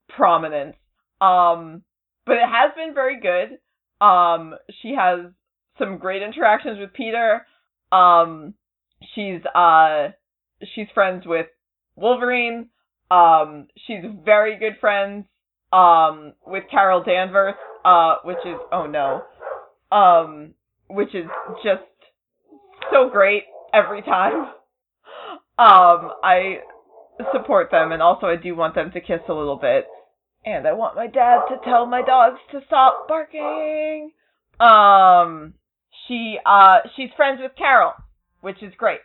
prominence. 0.10 0.76
Um, 1.20 1.84
but 2.26 2.38
it 2.38 2.48
has 2.48 2.72
been 2.76 2.94
very 2.94 3.20
good. 3.20 3.60
Um, 4.06 4.56
she 4.82 4.94
has 4.94 5.32
some 5.78 5.98
great 5.98 6.22
interactions 6.22 6.80
with 6.80 6.94
Peter. 6.94 7.46
Um, 7.92 8.54
she's 9.16 9.42
uh, 9.56 10.10
she's 10.76 10.88
friends 10.94 11.26
with 11.26 11.48
Wolverine. 11.96 12.70
Um, 13.10 13.68
she's 13.86 14.04
very 14.24 14.58
good 14.58 14.78
friends 14.80 15.26
um 15.74 16.34
with 16.46 16.64
Carol 16.70 17.04
Danvers, 17.04 17.56
uh, 17.86 18.16
which 18.24 18.40
is 18.46 18.58
oh 18.72 18.88
no, 18.88 19.24
um, 19.96 20.54
which 20.90 21.16
is 21.16 21.26
just 21.64 21.84
so 22.92 23.10
great 23.10 23.44
every 23.74 24.02
time. 24.02 24.54
Um, 25.58 26.12
I 26.24 26.60
support 27.32 27.70
them, 27.72 27.92
and 27.92 28.02
also 28.02 28.28
I 28.28 28.36
do 28.36 28.56
want 28.56 28.76
them 28.76 28.92
to 28.92 29.02
kiss 29.02 29.20
a 29.30 29.34
little 29.34 29.58
bit. 29.58 29.86
And 30.44 30.68
I 30.68 30.74
want 30.74 30.96
my 30.96 31.06
dad 31.06 31.42
to 31.50 31.58
tell 31.64 31.86
my 31.86 32.02
dogs 32.02 32.40
to 32.52 32.62
stop 32.66 33.08
barking. 33.08 34.12
Um, 34.60 35.54
she, 36.08 36.38
uh, 36.44 36.80
she's 36.96 37.10
friends 37.16 37.40
with 37.42 37.52
Carol, 37.56 37.94
which 38.42 38.62
is 38.62 38.74
great. 38.78 39.00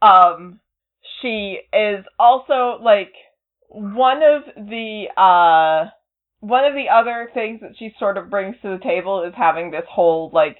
Um, 0.00 0.60
she 1.20 1.58
is 1.72 2.04
also, 2.18 2.78
like, 2.82 3.12
one 3.68 4.22
of 4.22 4.42
the, 4.56 5.06
uh, 5.16 5.90
one 6.40 6.64
of 6.64 6.74
the 6.74 6.88
other 6.92 7.30
things 7.34 7.60
that 7.60 7.76
she 7.78 7.92
sort 7.98 8.16
of 8.16 8.30
brings 8.30 8.56
to 8.62 8.68
the 8.76 8.84
table 8.84 9.24
is 9.24 9.34
having 9.36 9.70
this 9.70 9.86
whole, 9.90 10.30
like, 10.32 10.56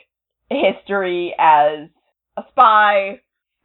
history 0.51 1.35
as 1.39 1.89
a 2.37 2.43
spy 2.51 3.21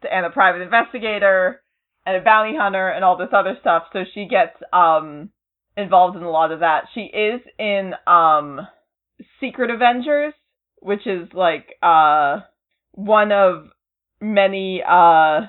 and 0.10 0.26
a 0.26 0.30
private 0.30 0.62
investigator 0.62 1.62
and 2.06 2.16
a 2.16 2.22
bounty 2.22 2.56
hunter 2.58 2.90
and 2.90 3.04
all 3.04 3.18
this 3.18 3.34
other 3.34 3.58
stuff. 3.60 3.84
So 3.92 4.04
she 4.14 4.28
gets, 4.28 4.56
um, 4.72 5.32
involved 5.76 6.18
in 6.18 6.24
a 6.24 6.30
lot 6.32 6.52
of 6.52 6.62
that. 6.62 6.86
She 6.96 7.02
is 7.02 7.40
in 7.60 7.94
um 8.08 8.68
Secret 9.40 9.70
Avengers, 9.70 10.34
which 10.80 11.06
is 11.06 11.30
like 11.34 11.76
uh 11.84 12.40
one 12.94 13.32
of 13.32 13.68
many 14.22 14.82
uh 14.88 15.42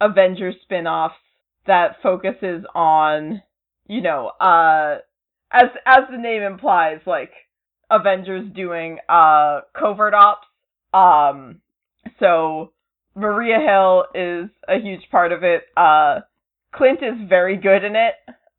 Avengers 0.00 0.54
spin-offs 0.62 1.14
that 1.66 1.96
focuses 2.02 2.64
on, 2.74 3.42
you 3.86 4.00
know, 4.00 4.28
uh 4.40 4.98
as 5.52 5.68
as 5.86 6.04
the 6.10 6.18
name 6.18 6.42
implies, 6.42 7.00
like 7.06 7.30
Avengers 7.90 8.46
doing 8.54 8.98
uh 9.08 9.60
covert 9.78 10.14
ops. 10.14 10.46
Um 10.92 11.60
so 12.20 12.72
Maria 13.14 13.58
Hill 13.58 14.04
is 14.14 14.50
a 14.68 14.80
huge 14.80 15.08
part 15.10 15.32
of 15.32 15.42
it. 15.42 15.62
Uh 15.76 16.20
Clint 16.74 17.00
is 17.02 17.28
very 17.28 17.56
good 17.56 17.84
in 17.84 17.96
it. 17.96 18.14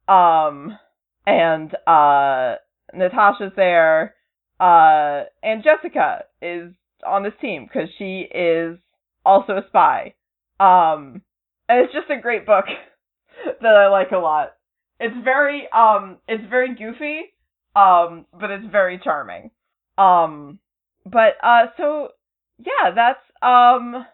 Um 0.08 0.78
and 1.26 1.74
uh 1.88 2.56
Natasha's 2.94 3.54
there. 3.56 4.16
Uh 4.60 5.24
and 5.44 5.64
Jessica 5.64 6.24
is 6.42 6.74
on 7.06 7.24
this 7.24 7.34
team 7.40 7.66
because 7.66 7.90
she 7.98 8.28
is 8.34 8.78
also 9.26 9.54
a 9.54 9.68
spy. 9.68 10.16
Um 10.60 11.22
and 11.68 11.86
it's 11.86 11.94
just 11.94 12.10
a 12.10 12.20
great 12.22 12.46
book 12.46 12.66
that 13.62 13.76
I 13.76 13.88
like 13.88 14.12
a 14.12 14.18
lot. 14.18 14.54
It's 15.00 15.16
very 15.24 15.68
um 15.72 16.18
it's 16.28 16.44
very 16.50 16.76
goofy, 16.76 17.34
um, 17.76 18.26
but 18.38 18.50
it's 18.52 18.66
very 18.72 19.00
charming. 19.04 19.52
Um 19.98 20.60
but 21.06 21.38
uh 21.44 21.68
so 21.78 22.10
yeah, 22.58 22.92
that's 22.94 23.24
um 23.42 24.06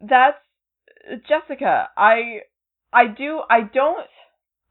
that's 0.00 0.38
Jessica. 1.28 1.88
I 1.96 2.40
I 2.92 3.06
do 3.06 3.40
I 3.48 3.60
don't 3.62 4.06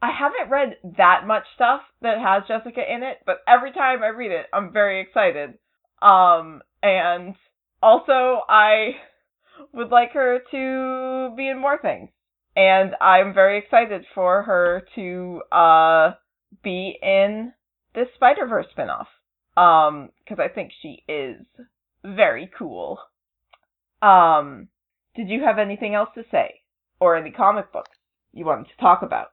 I 0.02 0.10
haven't 0.12 0.52
read 0.52 0.78
that 0.98 1.28
much 1.28 1.44
stuff 1.56 1.82
that 2.02 2.18
has 2.20 2.44
Jessica 2.48 2.82
in 2.82 3.04
it, 3.04 3.18
but 3.26 3.38
every 3.48 3.72
time 3.72 4.04
I 4.04 4.08
read 4.08 4.32
it, 4.32 4.48
I'm 4.52 4.74
very 4.74 5.02
excited. 5.02 5.58
Um 6.02 6.62
and 6.84 7.36
also 7.82 8.42
I 8.50 8.96
would 9.74 9.90
like 9.90 10.12
her 10.14 10.40
to 10.52 11.36
be 11.36 11.48
in 11.48 11.60
more 11.60 11.78
things 11.82 12.10
and 12.56 12.96
I'm 13.00 13.34
very 13.34 13.60
excited 13.60 14.06
for 14.14 14.44
her 14.44 14.84
to 14.96 15.42
uh 15.52 16.12
be 16.64 16.98
in 17.02 17.54
this 17.96 18.08
Spider 18.16 18.46
Verse 18.48 18.68
spinoff. 18.78 19.08
Um, 19.58 20.10
because 20.20 20.40
I 20.40 20.54
think 20.54 20.72
she 20.82 21.04
is 21.08 21.42
very 22.04 22.50
cool. 22.58 23.00
Um, 24.02 24.70
did 25.16 25.28
you 25.28 25.44
have 25.44 25.60
anything 25.60 25.94
else 25.94 26.10
to 26.16 26.24
say, 26.32 26.62
or 27.00 27.16
any 27.18 27.32
comic 27.32 27.72
books 27.72 27.98
you 28.34 28.46
wanted 28.46 28.68
to 28.70 28.82
talk 28.82 29.02
about? 29.02 29.28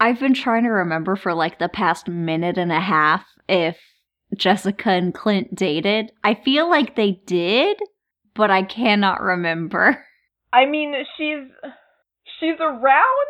I've 0.00 0.20
been 0.20 0.34
trying 0.34 0.64
to 0.64 0.70
remember 0.70 1.16
for 1.16 1.34
like 1.34 1.58
the 1.58 1.68
past 1.68 2.08
minute 2.08 2.56
and 2.56 2.72
a 2.72 2.80
half 2.80 3.24
if 3.48 3.76
Jessica 4.36 4.90
and 4.90 5.12
Clint 5.12 5.54
dated. 5.54 6.12
I 6.22 6.34
feel 6.34 6.68
like 6.68 6.96
they 6.96 7.20
did, 7.26 7.78
but 8.34 8.50
I 8.50 8.62
cannot 8.62 9.20
remember. 9.20 10.04
I 10.52 10.66
mean, 10.66 10.94
she's 11.16 11.48
she's 12.40 12.56
around. 12.60 13.26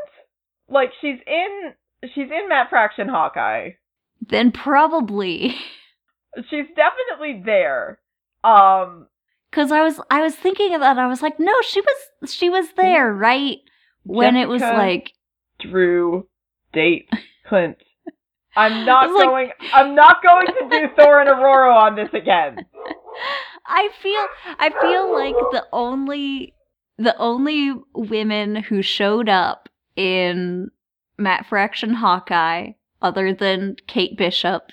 Like 0.68 0.90
she's 1.00 1.18
in 1.26 1.72
she's 2.14 2.30
in 2.30 2.48
Matt 2.48 2.70
Fraction 2.70 3.09
Hawkeye. 3.09 3.70
Then 4.26 4.52
probably. 4.52 5.57
She's 6.50 6.66
definitely 6.74 7.42
there. 7.44 7.98
Um 8.42 9.07
cuz 9.52 9.70
I 9.70 9.82
was 9.82 10.00
I 10.11 10.20
was 10.22 10.34
thinking 10.34 10.74
of 10.74 10.80
that. 10.80 10.98
I 10.98 11.07
was 11.07 11.22
like, 11.22 11.38
"No, 11.38 11.52
she 11.62 11.80
was 11.80 12.32
she 12.32 12.50
was 12.50 12.72
there, 12.76 13.12
right?" 13.12 13.59
When 14.05 14.36
it 14.36 14.48
was 14.48 14.61
like 14.61 15.12
Drew 15.61 16.26
date 16.72 17.09
Clint. 17.48 17.76
I'm 18.57 18.84
not 18.86 19.05
It's 19.07 19.14
like- 19.14 19.24
going 19.28 19.50
I'm 19.72 19.94
not 19.94 20.22
going 20.22 20.46
to 20.46 20.68
do 20.70 20.88
Thor 20.96 21.20
and 21.20 21.28
Aurora 21.28 21.74
on 21.74 21.94
this 21.96 22.12
again. 22.12 22.66
I 23.67 23.89
feel 24.03 24.27
I 24.59 24.71
feel 24.81 25.12
like 25.12 25.35
the 25.53 25.67
only 25.73 26.55
the 26.99 27.17
only 27.17 27.75
women 27.95 28.57
who 28.57 28.83
showed 28.83 29.29
up 29.29 29.69
in 29.97 30.71
Matt 31.19 31.47
Fraction 31.47 31.95
Hawkeye, 31.95 32.73
other 33.03 33.33
than 33.33 33.77
Kate 33.87 34.17
Bishop, 34.17 34.71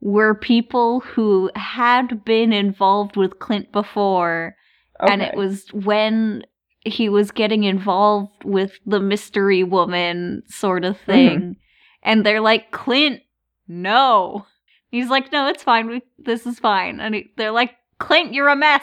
were 0.00 0.34
people 0.34 1.00
who 1.00 1.50
had 1.54 2.24
been 2.24 2.52
involved 2.52 3.16
with 3.16 3.38
Clint 3.38 3.72
before, 3.72 4.56
and 5.00 5.22
it 5.22 5.34
was 5.36 5.66
when 5.72 6.44
he 6.84 7.08
was 7.08 7.30
getting 7.30 7.64
involved 7.64 8.44
with 8.44 8.78
the 8.84 9.00
mystery 9.00 9.64
woman 9.64 10.42
sort 10.46 10.84
of 10.84 10.96
mm-hmm. 10.96 11.10
thing. 11.10 11.56
And 12.02 12.24
they're 12.24 12.42
like, 12.42 12.70
Clint, 12.70 13.22
no. 13.66 14.46
He's 14.90 15.08
like, 15.08 15.32
no, 15.32 15.48
it's 15.48 15.62
fine. 15.62 15.88
We, 15.88 16.02
this 16.18 16.46
is 16.46 16.58
fine. 16.58 17.00
And 17.00 17.14
he, 17.14 17.30
they're 17.36 17.50
like, 17.50 17.74
Clint, 17.98 18.32
you're 18.32 18.48
a 18.48 18.56
mess. 18.56 18.82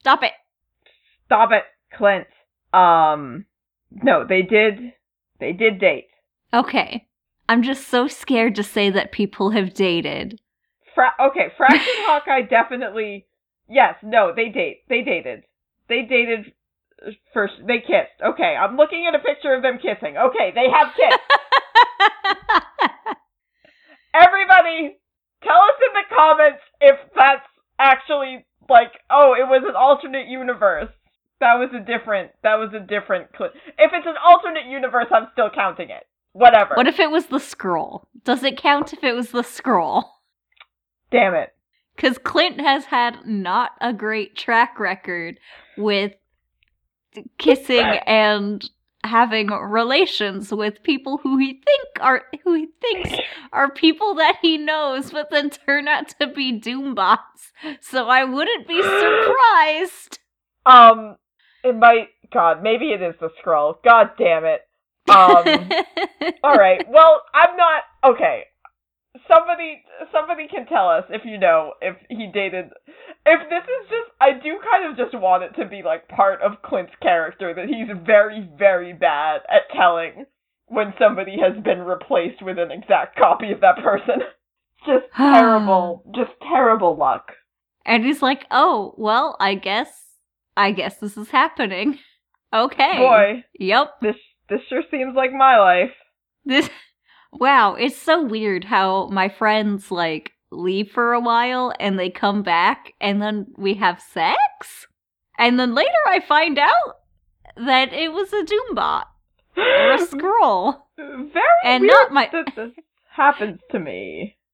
Stop 0.00 0.22
it. 0.22 0.32
Stop 1.26 1.50
it, 1.52 1.64
Clint. 1.96 2.26
Um 2.72 3.46
no, 3.90 4.24
they 4.26 4.42
did 4.42 4.92
they 5.40 5.52
did 5.52 5.80
date. 5.80 6.08
Okay. 6.52 7.06
I'm 7.48 7.62
just 7.62 7.88
so 7.88 8.08
scared 8.08 8.54
to 8.56 8.62
say 8.62 8.90
that 8.90 9.12
people 9.12 9.50
have 9.50 9.72
dated. 9.72 10.40
Fra- 10.94 11.14
okay, 11.28 11.48
Fraction 11.56 11.80
Hawkeye 12.06 12.42
definitely 12.42 13.26
yes, 13.68 13.94
no, 14.02 14.32
they 14.34 14.48
date. 14.48 14.82
They 14.88 15.02
dated. 15.02 15.44
They 15.88 16.02
dated 16.02 16.52
first 17.32 17.54
they 17.66 17.78
kissed. 17.80 18.20
Okay, 18.24 18.56
I'm 18.56 18.76
looking 18.76 19.06
at 19.06 19.14
a 19.14 19.22
picture 19.22 19.54
of 19.54 19.62
them 19.62 19.78
kissing. 19.78 20.16
Okay, 20.16 20.52
they 20.54 20.68
have 20.70 20.88
kissed. 20.94 21.20
Everybody, 24.14 24.98
tell 25.42 25.58
us 25.58 25.78
in 25.78 25.92
the 25.94 26.14
comments 26.14 26.62
if 26.80 26.96
that's 27.14 27.46
actually 27.78 28.44
like, 28.68 28.92
oh, 29.10 29.34
it 29.34 29.48
was 29.48 29.62
an 29.66 29.76
alternate 29.76 30.28
universe. 30.28 30.90
That 31.40 31.54
was 31.54 31.70
a 31.74 31.78
different. 31.78 32.32
That 32.42 32.56
was 32.56 32.70
a 32.74 32.80
different. 32.80 33.28
Cl- 33.36 33.52
if 33.78 33.92
it's 33.92 34.06
an 34.06 34.16
alternate 34.24 34.66
universe, 34.66 35.06
I'm 35.12 35.28
still 35.32 35.50
counting 35.54 35.90
it. 35.90 36.06
Whatever. 36.32 36.74
what 36.74 36.86
if 36.86 37.00
it 37.00 37.10
was 37.10 37.26
the 37.26 37.38
Skrull? 37.38 38.06
Does 38.24 38.42
it 38.44 38.58
count 38.58 38.92
if 38.92 39.02
it 39.02 39.12
was 39.14 39.30
the 39.30 39.42
Skrull? 39.42 40.04
Damn 41.10 41.34
it. 41.34 41.54
Because 41.96 42.18
Clint 42.18 42.60
has 42.60 42.84
had 42.84 43.26
not 43.26 43.72
a 43.80 43.92
great 43.92 44.36
track 44.36 44.78
record 44.78 45.40
with 45.76 46.12
kissing 47.38 47.80
and 48.06 48.68
having 49.04 49.48
relations 49.48 50.52
with 50.52 50.82
people 50.82 51.18
who 51.18 51.38
he 51.38 51.54
think 51.64 51.88
are 52.00 52.24
who 52.44 52.54
he 52.54 52.68
thinks 52.80 53.10
are 53.52 53.70
people 53.70 54.14
that 54.14 54.38
he 54.42 54.58
knows, 54.58 55.10
but 55.10 55.30
then 55.30 55.50
turn 55.50 55.88
out 55.88 56.08
to 56.20 56.26
be 56.26 56.58
doombots. 56.58 57.52
So 57.80 58.08
I 58.08 58.24
wouldn't 58.24 58.66
be 58.66 58.82
surprised. 58.82 60.18
Um, 60.66 61.16
it 61.64 61.76
might. 61.76 62.08
God, 62.32 62.62
maybe 62.62 62.92
it 62.92 63.00
is 63.00 63.14
the 63.20 63.30
Skrull. 63.42 63.82
God 63.82 64.10
damn 64.18 64.44
it. 64.44 64.60
Um. 65.08 65.70
all 66.42 66.56
right. 66.56 66.86
Well, 66.88 67.22
I'm 67.34 67.56
not. 67.56 67.82
Okay. 68.04 68.44
Somebody, 69.28 69.82
somebody 70.12 70.48
can 70.48 70.66
tell 70.66 70.88
us 70.88 71.04
if 71.10 71.22
you 71.24 71.38
know 71.38 71.72
if 71.82 71.96
he 72.08 72.30
dated. 72.32 72.66
If 73.26 73.40
this 73.50 73.64
is 73.64 73.88
just, 73.90 74.10
I 74.20 74.32
do 74.42 74.58
kind 74.64 74.90
of 74.90 74.96
just 74.96 75.14
want 75.20 75.42
it 75.42 75.52
to 75.60 75.68
be 75.68 75.82
like 75.84 76.08
part 76.08 76.40
of 76.40 76.62
Clint's 76.62 76.92
character 77.02 77.52
that 77.54 77.66
he's 77.68 77.88
very, 78.06 78.48
very 78.58 78.92
bad 78.94 79.40
at 79.50 79.68
telling 79.76 80.24
when 80.66 80.94
somebody 80.98 81.36
has 81.40 81.62
been 81.62 81.80
replaced 81.82 82.42
with 82.42 82.58
an 82.58 82.70
exact 82.70 83.16
copy 83.18 83.52
of 83.52 83.60
that 83.60 83.76
person. 83.82 84.22
Just 84.86 85.06
terrible, 85.16 86.04
just 86.14 86.30
terrible 86.40 86.96
luck. 86.96 87.32
and 87.84 88.04
he's 88.04 88.22
like, 88.22 88.46
"Oh, 88.50 88.94
well, 88.96 89.36
I 89.40 89.56
guess 89.56 89.88
I 90.56 90.70
guess 90.70 90.98
this 90.98 91.16
is 91.18 91.30
happening." 91.30 91.98
Okay. 92.50 92.96
Boy, 92.96 93.44
Yep. 93.58 94.00
this 94.00 94.16
this 94.48 94.60
sure 94.70 94.82
seems 94.90 95.14
like 95.14 95.32
my 95.34 95.58
life. 95.58 95.90
This 96.46 96.70
Wow, 97.32 97.74
it's 97.74 97.96
so 98.00 98.22
weird 98.22 98.64
how 98.64 99.06
my 99.08 99.28
friends 99.28 99.90
like 99.90 100.32
leave 100.50 100.90
for 100.90 101.12
a 101.12 101.20
while 101.20 101.74
and 101.78 101.98
they 101.98 102.10
come 102.10 102.42
back 102.42 102.92
and 103.00 103.20
then 103.20 103.46
we 103.56 103.74
have 103.74 104.00
sex? 104.00 104.86
And 105.38 105.58
then 105.60 105.74
later 105.74 105.90
I 106.06 106.20
find 106.20 106.58
out 106.58 106.96
that 107.56 107.92
it 107.92 108.12
was 108.12 108.32
a 108.32 108.44
Doombot 108.44 109.04
or 109.56 109.92
a 109.92 109.98
Skrull. 110.06 110.80
Very 110.96 111.32
And 111.64 111.82
weird 111.82 111.92
not 111.92 112.12
my- 112.12 112.28
that 112.32 112.52
this 112.56 112.72
happens 113.14 113.60
to 113.70 113.78
me. 113.78 114.34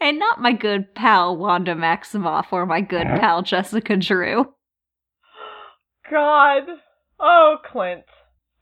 And 0.00 0.18
not 0.18 0.40
my 0.40 0.52
good 0.54 0.94
pal 0.94 1.36
Wanda 1.36 1.74
Maximoff 1.74 2.46
or 2.52 2.64
my 2.64 2.80
good 2.80 3.06
pal 3.20 3.42
Jessica 3.42 3.98
Drew. 3.98 4.54
God. 6.10 6.62
Oh, 7.20 7.56
Clint. 7.70 8.04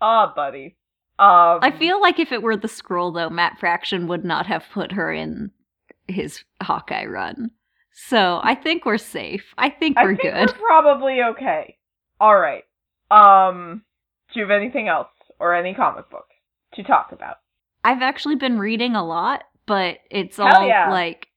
Ah, 0.01 0.33
buddy. 0.35 0.77
Um, 1.19 1.61
I 1.63 1.71
feel 1.71 2.01
like 2.01 2.19
if 2.19 2.31
it 2.31 2.43
were 2.43 2.57
the 2.57 2.69
Skrull 2.69 3.15
though, 3.15 3.31
Matt 3.31 3.59
Fraction 3.59 4.07
would 4.09 4.25
not 4.25 4.47
have 4.47 4.65
put 4.73 4.93
her 4.93 5.13
in 5.13 5.51
his 6.09 6.45
Hawkeye 6.63 7.07
run. 7.07 7.51
So 7.93 8.41
I 8.43 8.55
think 8.55 8.85
we're 8.85 8.99
safe. 8.99 9.55
I 9.57 9.71
think 9.71 9.97
I 9.97 10.05
we're 10.05 10.17
think 10.17 10.35
good. 10.35 10.49
we're 10.49 10.67
probably 10.67 11.23
okay. 11.23 11.79
All 12.21 12.39
right. 12.39 12.65
Um, 13.11 13.83
do 14.33 14.41
you 14.41 14.47
have 14.47 14.51
anything 14.51 14.89
else 14.89 15.09
or 15.41 15.55
any 15.55 15.73
comic 15.73 16.11
book 16.11 16.27
to 16.75 16.83
talk 16.83 17.13
about? 17.13 17.37
I've 17.83 18.03
actually 18.03 18.37
been 18.37 18.59
reading 18.59 18.95
a 18.95 19.07
lot, 19.07 19.45
but 19.67 19.99
it's 20.11 20.37
Hell 20.37 20.49
all 20.49 20.69
yeah. 20.69 20.91
like 20.91 21.29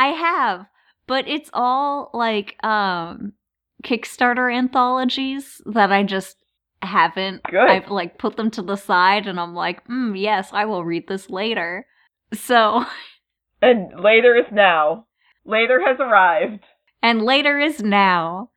I 0.00 0.08
have, 0.08 0.66
but 1.06 1.28
it's 1.28 1.50
all 1.52 2.10
like 2.12 2.56
um 2.64 3.34
Kickstarter 3.84 4.52
anthologies 4.52 5.62
that 5.66 5.92
I 5.92 6.02
just 6.02 6.36
haven't. 6.82 7.42
Good. 7.44 7.68
I've 7.68 7.90
like 7.90 8.18
put 8.18 8.36
them 8.36 8.50
to 8.52 8.62
the 8.62 8.76
side, 8.76 9.26
and 9.26 9.38
I'm 9.40 9.54
like, 9.54 9.86
mm, 9.88 10.18
yes, 10.20 10.50
I 10.52 10.64
will 10.64 10.84
read 10.84 11.08
this 11.08 11.28
later. 11.30 11.86
So, 12.32 12.84
And 13.62 13.98
later 14.00 14.36
is 14.36 14.46
now. 14.52 15.06
Later 15.44 15.80
has 15.84 15.96
arrived. 15.98 16.64
and 17.02 17.22
later 17.22 17.58
is 17.58 17.82
now. 17.82 18.50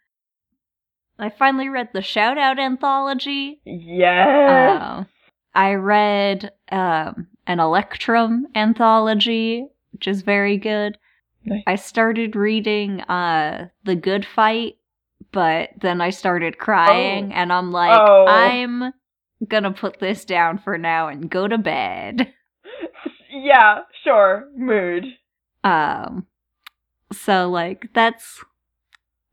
I 1.17 1.29
finally 1.29 1.69
read 1.69 1.89
the 1.93 2.01
Shout 2.01 2.37
Out 2.37 2.59
anthology. 2.59 3.61
Yes. 3.65 4.81
Uh, 4.81 5.03
I 5.53 5.73
read 5.75 6.51
um, 6.71 7.27
an 7.47 7.59
Electrum 7.59 8.47
anthology, 8.55 9.67
which 9.91 10.07
is 10.07 10.21
very 10.23 10.57
good. 10.57 10.97
Nice. 11.45 11.63
I 11.67 11.75
started 11.75 12.35
reading 12.35 13.01
uh, 13.01 13.67
The 13.83 13.95
Good 13.95 14.25
Fight, 14.25 14.77
but 15.31 15.69
then 15.79 16.01
I 16.01 16.09
started 16.09 16.57
crying, 16.57 17.31
Oh. 17.31 17.35
and 17.35 17.51
I'm 17.53 17.71
like, 17.71 17.99
Oh. 17.99 18.25
I'm 18.27 18.93
gonna 19.47 19.71
put 19.71 19.99
this 19.99 20.25
down 20.25 20.57
for 20.59 20.77
now 20.77 21.07
and 21.07 21.29
go 21.29 21.47
to 21.47 21.57
bed. 21.57 22.31
yeah, 23.31 23.79
sure. 24.03 24.47
Mood. 24.55 25.05
Um, 25.63 26.27
so 27.11 27.49
like 27.49 27.89
that's 27.93 28.43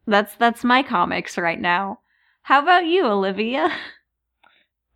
that's 0.07 0.35
that's 0.37 0.65
my 0.65 0.83
comics 0.83 1.37
right 1.39 1.61
now. 1.61 2.01
How 2.43 2.63
about 2.63 2.87
you, 2.87 3.05
Olivia? 3.07 3.71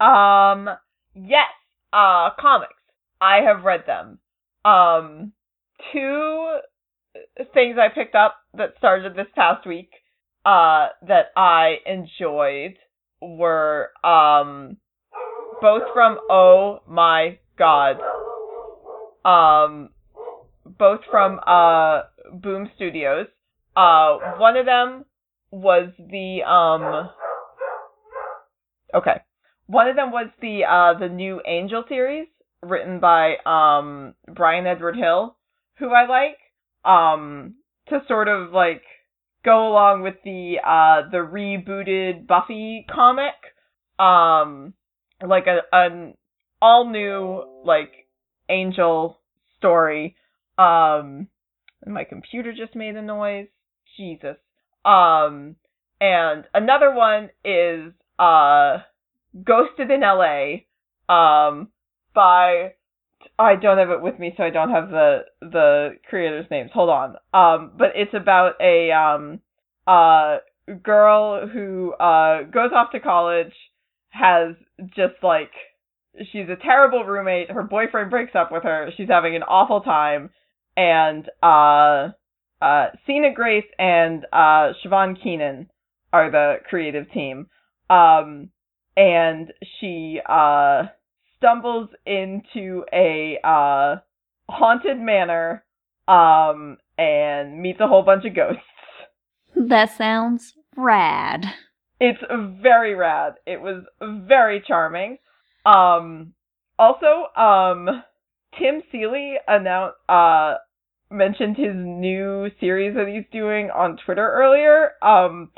Um, 0.01 0.69
yes. 1.15 1.49
Uh, 1.93 2.31
comics. 2.41 2.73
I 3.21 3.41
have 3.47 3.65
read 3.65 3.85
them. 3.87 4.19
Um, 4.65 5.33
two 5.93 6.57
things 7.55 7.77
I 7.79 7.89
picked 7.95 8.15
up 8.15 8.37
that 8.55 8.75
started 8.79 9.15
this 9.15 9.27
past 9.35 9.67
week, 9.67 9.91
uh, 10.45 10.89
that 11.07 11.27
I 11.37 11.77
enjoyed 11.87 12.77
were, 13.21 13.91
um, 14.05 14.77
both 15.61 15.83
from 15.93 16.19
Oh 16.31 16.81
My 16.89 17.39
God. 17.59 17.97
Um, 19.25 19.91
both 20.67 21.01
from, 21.11 21.41
uh, 21.47 22.03
Boom 22.33 22.71
Studios. 22.77 23.27
Uh, 23.77 24.19
one 24.39 24.57
of 24.57 24.67
them 24.67 25.05
was 25.51 25.91
the, 25.99 26.43
um, 26.43 27.11
okay. 28.95 29.21
One 29.67 29.89
of 29.89 29.97
them 29.97 30.11
was 30.11 30.29
the 30.41 30.65
uh 30.69 30.99
the 30.99 31.09
new 31.09 31.41
Angel 31.47 31.85
series 31.89 32.29
written 32.63 33.01
by 33.01 33.37
um 33.47 34.15
Bryan 34.35 34.67
Edward 34.67 34.97
Hill, 34.97 35.37
who 35.79 35.91
I 35.91 36.07
like. 36.07 36.39
Um 36.85 37.55
to 37.89 38.01
sort 38.07 38.29
of 38.29 38.53
like 38.53 38.83
go 39.45 39.69
along 39.69 40.03
with 40.03 40.17
the 40.25 40.57
uh 40.65 41.09
the 41.11 41.19
rebooted 41.19 42.27
Buffy 42.27 42.87
comic. 42.91 43.35
Um 43.99 44.75
like 45.27 45.47
a 45.47 45.61
an 45.73 46.15
all 46.61 46.89
new 46.89 47.63
like 47.65 48.07
Angel 48.49 49.21
story. 49.59 50.17
Um 50.59 51.29
my 51.87 52.05
computer 52.05 52.53
just 52.53 52.77
made 52.77 52.97
a 52.97 53.03
noise. 53.03 53.49
Jesus. 53.97 54.37
Um 54.85 55.57
and 56.01 56.45
another 56.55 56.95
one 56.95 57.31
is 57.45 57.93
uh 58.19 58.79
Ghosted 59.45 59.91
in 59.91 60.01
LA 60.01 60.63
um 61.09 61.69
by 62.15 62.75
I 63.39 63.57
don't 63.57 63.79
have 63.79 63.91
it 63.91 64.03
with 64.03 64.19
me 64.19 64.35
so 64.37 64.43
I 64.43 64.51
don't 64.51 64.71
have 64.71 64.91
the 64.91 65.21
the 65.41 65.97
creators 66.09 66.47
names. 66.51 66.71
Hold 66.73 66.91
on. 66.91 67.17
Um 67.35 67.73
but 67.77 67.89
it's 67.95 68.15
about 68.15 68.55
a 68.61 68.91
um 68.93 69.41
uh 69.87 70.39
girl 70.83 71.47
who 71.49 71.93
uh 71.95 72.43
goes 72.45 72.71
off 72.75 72.93
to 72.93 73.01
college 73.01 73.53
has 74.11 74.55
just 74.89 75.15
like 75.23 75.51
she's 76.33 76.49
a 76.49 76.57
terrible 76.63 77.05
roommate. 77.05 77.51
Her 77.51 77.63
boyfriend 77.63 78.11
breaks 78.11 78.35
up 78.35 78.53
with 78.53 78.63
her. 78.65 78.91
She's 78.97 79.09
having 79.09 79.35
an 79.37 79.43
awful 79.43 79.81
time 79.81 80.31
and 80.77 81.29
uh 81.43 82.11
uh 82.61 82.87
Sina 83.07 83.33
Grace 83.35 83.67
and 83.79 84.25
uh 84.33 84.73
Siobhan 84.85 85.21
Keenan 85.23 85.69
are 86.13 86.31
the 86.31 86.57
creative 86.69 87.11
team. 87.13 87.47
Um 87.91 88.51
and 88.97 89.53
she 89.81 90.21
uh 90.29 90.85
stumbles 91.43 91.89
into 92.07 92.85
a 92.93 93.37
uh 93.43 93.97
haunted 94.49 94.99
manor 94.99 95.65
um 96.07 96.77
and 96.97 97.61
meets 97.61 97.81
a 97.81 97.89
whole 97.89 98.03
bunch 98.03 98.25
of 98.25 98.35
ghosts. 98.35 98.63
That 99.57 99.91
sounds 99.97 100.55
rad. 100.77 101.45
It's 102.01 102.23
very 102.63 102.95
rad. 102.95 103.35
It 103.47 103.61
was 103.61 103.85
very 104.01 104.63
charming. 104.67 105.19
Um 105.67 106.35
also 106.79 107.27
um 107.37 108.03
Tim 108.59 108.83
Seeley 108.93 109.35
announced 109.49 109.97
uh 110.09 110.55
mentioned 111.11 111.57
his 111.57 111.75
new 111.75 112.51
series 112.61 112.95
that 112.95 113.09
he's 113.09 113.25
doing 113.33 113.71
on 113.71 113.99
Twitter 114.05 114.27
earlier 114.27 114.93
um 115.03 115.51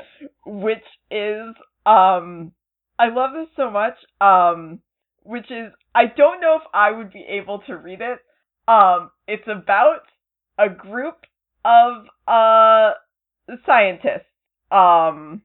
which 0.45 0.83
is 1.11 1.55
um 1.85 2.51
I 2.97 3.09
love 3.09 3.31
this 3.33 3.49
so 3.55 3.69
much. 3.69 3.95
Um, 4.21 4.79
which 5.25 5.49
is 5.51 5.71
I 5.93 6.05
don't 6.15 6.39
know 6.41 6.55
if 6.57 6.67
I 6.73 6.91
would 6.91 7.11
be 7.11 7.25
able 7.27 7.59
to 7.67 7.75
read 7.77 7.99
it. 8.01 8.19
Um, 8.67 9.11
it's 9.27 9.47
about 9.47 10.01
a 10.57 10.69
group 10.69 11.17
of 11.65 12.05
uh 12.27 12.91
scientists 13.65 14.29
um 14.71 15.41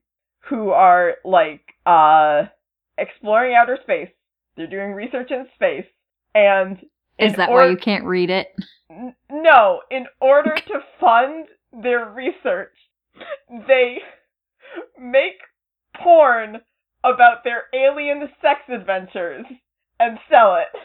who 0.49 0.71
are 0.71 1.15
like 1.25 1.63
uh 1.87 2.43
exploring 2.99 3.55
outer 3.55 3.79
space. 3.83 4.09
They're 4.57 4.67
doing 4.67 4.93
research 4.93 5.31
in 5.31 5.47
space 5.55 5.87
and 6.35 6.79
Is 7.19 7.35
that 7.37 7.49
or- 7.49 7.57
why 7.57 7.71
you 7.71 7.77
can't 7.77 8.05
read 8.05 8.31
it? 8.31 8.49
N- 8.91 9.15
no, 9.31 9.81
in 9.91 10.07
order 10.21 10.55
to 10.55 10.81
fund 11.01 11.47
their 11.83 12.11
research, 12.11 12.75
they 13.69 13.99
make 14.99 15.39
porn 16.03 16.59
about 17.05 17.45
their 17.45 17.65
alien 17.75 18.29
sex 18.43 18.61
adventures 18.69 19.47
and 20.01 20.19
sell 20.29 20.57
it. 20.57 20.81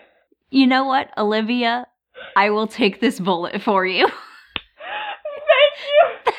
You 0.52 0.68
know 0.68 0.86
what, 0.86 1.10
Olivia? 1.18 1.88
I 2.36 2.50
will 2.52 2.68
take 2.68 3.02
this 3.02 3.20
bullet 3.20 3.62
for 3.62 3.86
you. 3.86 4.08
Thank 5.56 5.76
you. 6.28 6.34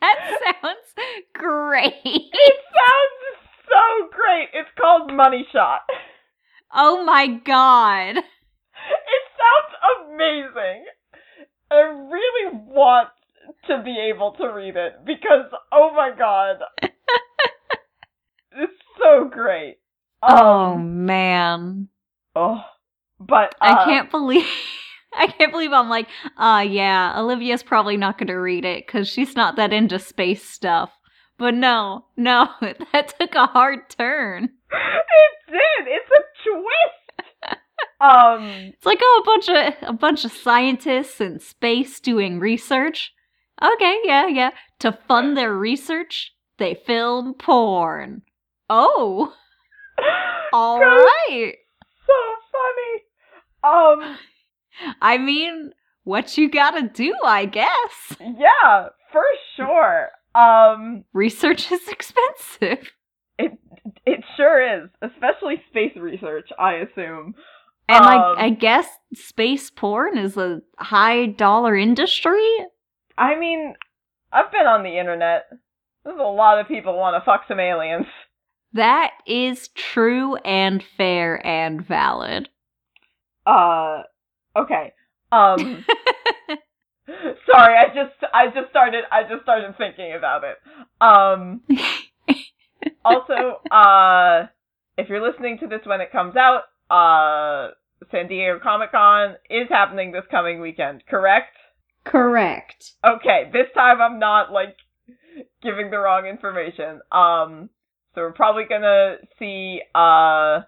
that 0.00 0.38
sounds 0.62 1.16
great. 1.34 1.94
It 2.04 2.54
sounds 2.72 3.42
so 3.68 4.08
great. 4.12 4.48
It's 4.52 4.70
called 4.78 5.12
Money 5.12 5.46
Shot. 5.52 5.80
Oh 6.74 7.04
my 7.04 7.26
god. 7.26 8.16
It 8.18 9.24
sounds 9.38 10.10
amazing. 10.10 10.84
I 11.70 11.80
really 11.80 12.58
want 12.66 13.08
to 13.66 13.82
be 13.82 13.96
able 14.12 14.32
to 14.32 14.46
read 14.48 14.76
it 14.76 15.04
because 15.04 15.46
oh 15.72 15.90
my 15.94 16.10
god. 16.16 16.56
it's 18.52 18.72
so 18.98 19.28
great. 19.30 19.78
Oh 20.22 20.74
Um, 20.74 21.06
man. 21.06 21.88
oh. 22.34 22.62
But 23.20 23.54
I 23.60 23.72
uh, 23.72 23.84
can't 23.84 24.10
believe 24.10 24.46
I 25.14 25.26
can't 25.26 25.52
believe 25.52 25.72
I'm 25.72 25.88
like, 25.88 26.08
uh 26.36 26.64
yeah, 26.68 27.14
Olivia's 27.18 27.62
probably 27.62 27.96
not 27.96 28.18
going 28.18 28.28
to 28.28 28.34
read 28.34 28.64
it 28.64 28.86
cuz 28.88 29.08
she's 29.08 29.36
not 29.36 29.56
that 29.56 29.72
into 29.72 29.98
space 29.98 30.44
stuff. 30.48 30.90
But 31.38 31.54
no, 31.54 32.06
no, 32.16 32.48
that 32.92 33.14
took 33.18 33.34
a 33.34 33.46
hard 33.46 33.88
turn. 33.90 34.44
It 34.70 35.52
did. 35.52 35.88
It's 35.88 36.10
a 36.10 36.22
twist. 36.48 37.60
um 38.00 38.72
It's 38.74 38.86
like 38.86 38.98
oh, 39.02 39.22
a 39.22 39.26
bunch 39.26 39.48
of 39.48 39.88
a 39.88 39.92
bunch 39.92 40.24
of 40.24 40.32
scientists 40.32 41.20
in 41.20 41.38
space 41.40 42.00
doing 42.00 42.38
research. 42.40 43.12
Okay, 43.62 44.00
yeah, 44.04 44.26
yeah. 44.26 44.50
To 44.80 44.92
fund 45.06 45.36
their 45.36 45.54
research, 45.56 46.32
they 46.58 46.74
film 46.74 47.34
porn. 47.34 48.22
Oh, 48.68 49.34
all 50.52 50.80
right. 50.80 51.54
So 52.06 52.12
funny. 52.52 54.02
Um 54.04 54.16
I 55.00 55.18
mean, 55.18 55.72
what 56.04 56.36
you 56.36 56.50
gotta 56.50 56.88
do, 56.88 57.14
I 57.24 57.44
guess. 57.46 58.16
yeah, 58.20 58.88
for 59.12 59.24
sure. 59.56 60.08
Um 60.34 61.04
Research 61.12 61.70
is 61.70 61.86
expensive. 61.88 62.90
it 63.38 63.52
it 64.06 64.20
sure 64.36 64.82
is, 64.84 64.88
especially 65.02 65.62
space 65.70 65.96
research, 65.96 66.48
I 66.58 66.74
assume. 66.74 67.34
And 67.88 68.04
Um, 68.04 68.36
I, 68.38 68.44
I 68.46 68.50
guess 68.50 68.86
space 69.14 69.70
porn 69.70 70.16
is 70.16 70.36
a 70.36 70.60
high 70.78 71.26
dollar 71.26 71.76
industry. 71.76 72.48
I 73.18 73.36
mean, 73.38 73.74
I've 74.32 74.50
been 74.52 74.66
on 74.66 74.82
the 74.84 74.98
internet. 74.98 75.46
There's 76.04 76.18
a 76.18 76.22
lot 76.22 76.58
of 76.58 76.68
people 76.68 76.96
want 76.96 77.20
to 77.20 77.24
fuck 77.24 77.42
some 77.48 77.60
aliens. 77.60 78.06
That 78.74 79.10
is 79.26 79.68
true 79.68 80.36
and 80.36 80.82
fair 80.96 81.44
and 81.46 81.86
valid. 81.86 82.48
Uh, 83.44 84.02
okay. 84.56 84.92
Um, 85.30 85.84
sorry, 87.50 87.76
I 87.76 87.86
just 87.94 88.14
I 88.32 88.46
just 88.46 88.70
started 88.70 89.04
I 89.10 89.22
just 89.22 89.42
started 89.42 89.76
thinking 89.76 90.14
about 90.16 90.42
it. 90.44 90.56
Um, 91.00 91.62
also, 93.04 93.60
uh, 93.70 94.46
if 94.96 95.08
you're 95.08 95.26
listening 95.26 95.58
to 95.58 95.66
this 95.66 95.80
when 95.84 96.00
it 96.00 96.12
comes 96.12 96.36
out, 96.36 96.62
uh, 96.90 97.72
San 98.10 98.28
Diego 98.28 98.58
Comic 98.62 98.92
Con 98.92 99.36
is 99.50 99.68
happening 99.68 100.12
this 100.12 100.24
coming 100.30 100.60
weekend, 100.60 101.02
correct? 101.08 101.56
Correct. 102.04 102.92
Okay, 103.06 103.50
this 103.52 103.66
time 103.74 104.00
I'm 104.00 104.18
not 104.18 104.52
like 104.52 104.76
giving 105.62 105.90
the 105.90 105.98
wrong 105.98 106.26
information. 106.26 107.00
Um, 107.10 107.70
so 108.14 108.22
we're 108.22 108.32
probably 108.32 108.64
gonna 108.68 109.16
see 109.38 109.80
uh 109.94 110.60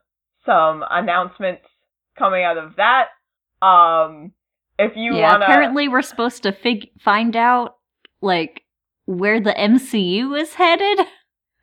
some 0.47 0.85
announcements 0.91 1.63
coming 2.19 2.45
out 2.45 2.59
of 2.59 2.77
that. 2.77 3.09
Um, 3.67 4.33
if 4.79 4.93
you 4.97 5.15
yeah, 5.17 5.33
wanna, 5.33 5.45
apparently 5.45 5.89
we're 5.89 6.03
supposed 6.03 6.43
to 6.43 6.53
fig- 6.53 6.91
find 7.01 7.35
out 7.37 7.77
like 8.21 8.63
where 9.07 9.41
the 9.41 9.53
MCU 9.53 10.39
is 10.41 10.55
headed. 10.55 11.01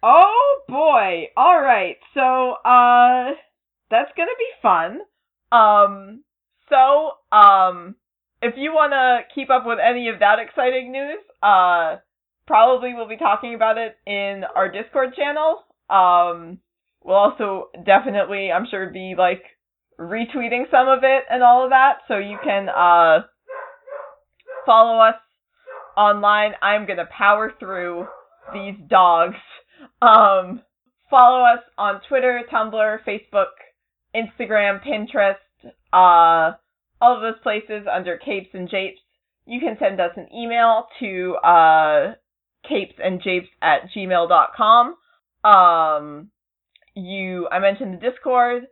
Oh 0.04 0.62
boy. 0.68 1.28
All 1.38 1.62
right. 1.62 1.98
So, 2.16 2.54
uh 2.66 3.36
that's 3.92 4.10
going 4.16 4.30
to 4.30 4.36
be 4.40 4.50
fun. 4.62 5.00
Um 5.52 6.24
so, 6.70 7.12
um 7.32 7.96
if 8.42 8.56
you 8.58 8.72
want 8.74 8.94
to 8.94 9.20
keep 9.36 9.52
up 9.52 9.64
with 9.68 9.78
any 9.78 10.08
of 10.10 10.18
that 10.20 10.40
exciting 10.40 10.92
news, 10.92 11.20
uh 11.44 11.98
probably 12.48 12.96
we'll 12.96 13.08
be 13.08 13.18
talking 13.18 13.54
about 13.54 13.78
it 13.78 13.96
in 14.08 14.44
our 14.56 14.72
Discord 14.72 15.14
channel. 15.16 15.60
Um 15.92 16.60
we'll 17.04 17.16
also 17.16 17.70
definitely, 17.86 18.52
I'm 18.52 18.68
sure 18.70 18.89
be 18.89 19.16
like 19.18 19.44
retweeting 20.00 20.70
some 20.72 20.88
of 20.88 21.00
it 21.04 21.24
and 21.30 21.44
all 21.44 21.64
of 21.64 21.72
that 21.72 22.00
so 22.08 22.18
you 22.18 22.38
can 22.44 22.70
uh 22.70 23.26
follow 24.66 25.00
us 25.00 25.16
online. 25.98 26.52
I'm 26.62 26.86
to 26.98 27.08
power 27.16 27.52
through 27.60 28.06
these 28.54 28.76
dogs 28.89 29.36
um, 30.02 30.62
follow 31.10 31.44
us 31.44 31.64
on 31.78 32.02
Twitter, 32.08 32.42
Tumblr, 32.52 32.98
Facebook, 33.08 33.52
Instagram, 34.16 34.80
Pinterest, 34.86 35.36
uh, 35.94 36.56
all 37.02 37.16
of 37.16 37.22
those 37.22 37.42
places 37.42 37.88
under 37.92 38.18
Capes 38.18 38.50
and 38.54 38.70
Japes. 38.70 39.00
You 39.46 39.60
can 39.60 39.78
send 39.80 40.00
us 40.00 40.12
an 40.16 40.28
email 40.34 40.86
to 41.00 41.36
uh, 41.44 42.14
capesandjapes 42.70 43.50
at 43.62 43.89
gmail.com. 43.96 44.96
Um, 45.44 46.30
you, 46.96 47.48
I 47.52 47.60
mentioned 47.60 47.94
the 47.94 48.10
Discord. 48.10 48.64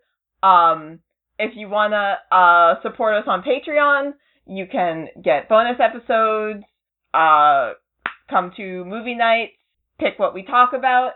Um, 0.44 1.00
if 1.38 1.56
you 1.56 1.70
want 1.70 1.94
to 1.94 2.36
uh, 2.36 2.82
support 2.82 3.16
us 3.16 3.24
on 3.28 3.44
Patreon, 3.44 4.14
you 4.46 4.66
can 4.72 5.08
get 5.24 5.48
bonus 5.48 5.80
episodes, 5.80 6.64
uh, 7.14 7.74
come 8.30 8.52
to 8.58 8.84
movie 8.86 9.16
nights, 9.16 9.54
pick 10.00 10.18
what 10.18 10.34
we 10.34 10.44
talk 10.44 10.72
about. 10.74 11.14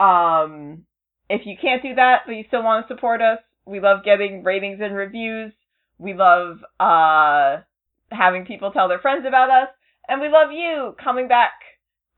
Um, 0.00 0.84
if 1.28 1.42
you 1.46 1.56
can't 1.60 1.82
do 1.82 1.94
that, 1.94 2.22
but 2.26 2.32
you 2.32 2.44
still 2.46 2.62
want 2.62 2.86
to 2.86 2.94
support 2.94 3.20
us, 3.22 3.38
we 3.66 3.80
love 3.80 4.04
getting 4.04 4.44
ratings 4.44 4.80
and 4.82 4.94
reviews. 4.94 5.52
We 5.98 6.14
love 6.14 6.58
uh, 6.78 7.62
having 8.10 8.44
people 8.44 8.72
tell 8.72 8.88
their 8.88 8.98
friends 8.98 9.24
about 9.26 9.50
us, 9.50 9.68
and 10.08 10.20
we 10.20 10.28
love 10.28 10.50
you 10.52 10.94
coming 11.02 11.28
back 11.28 11.52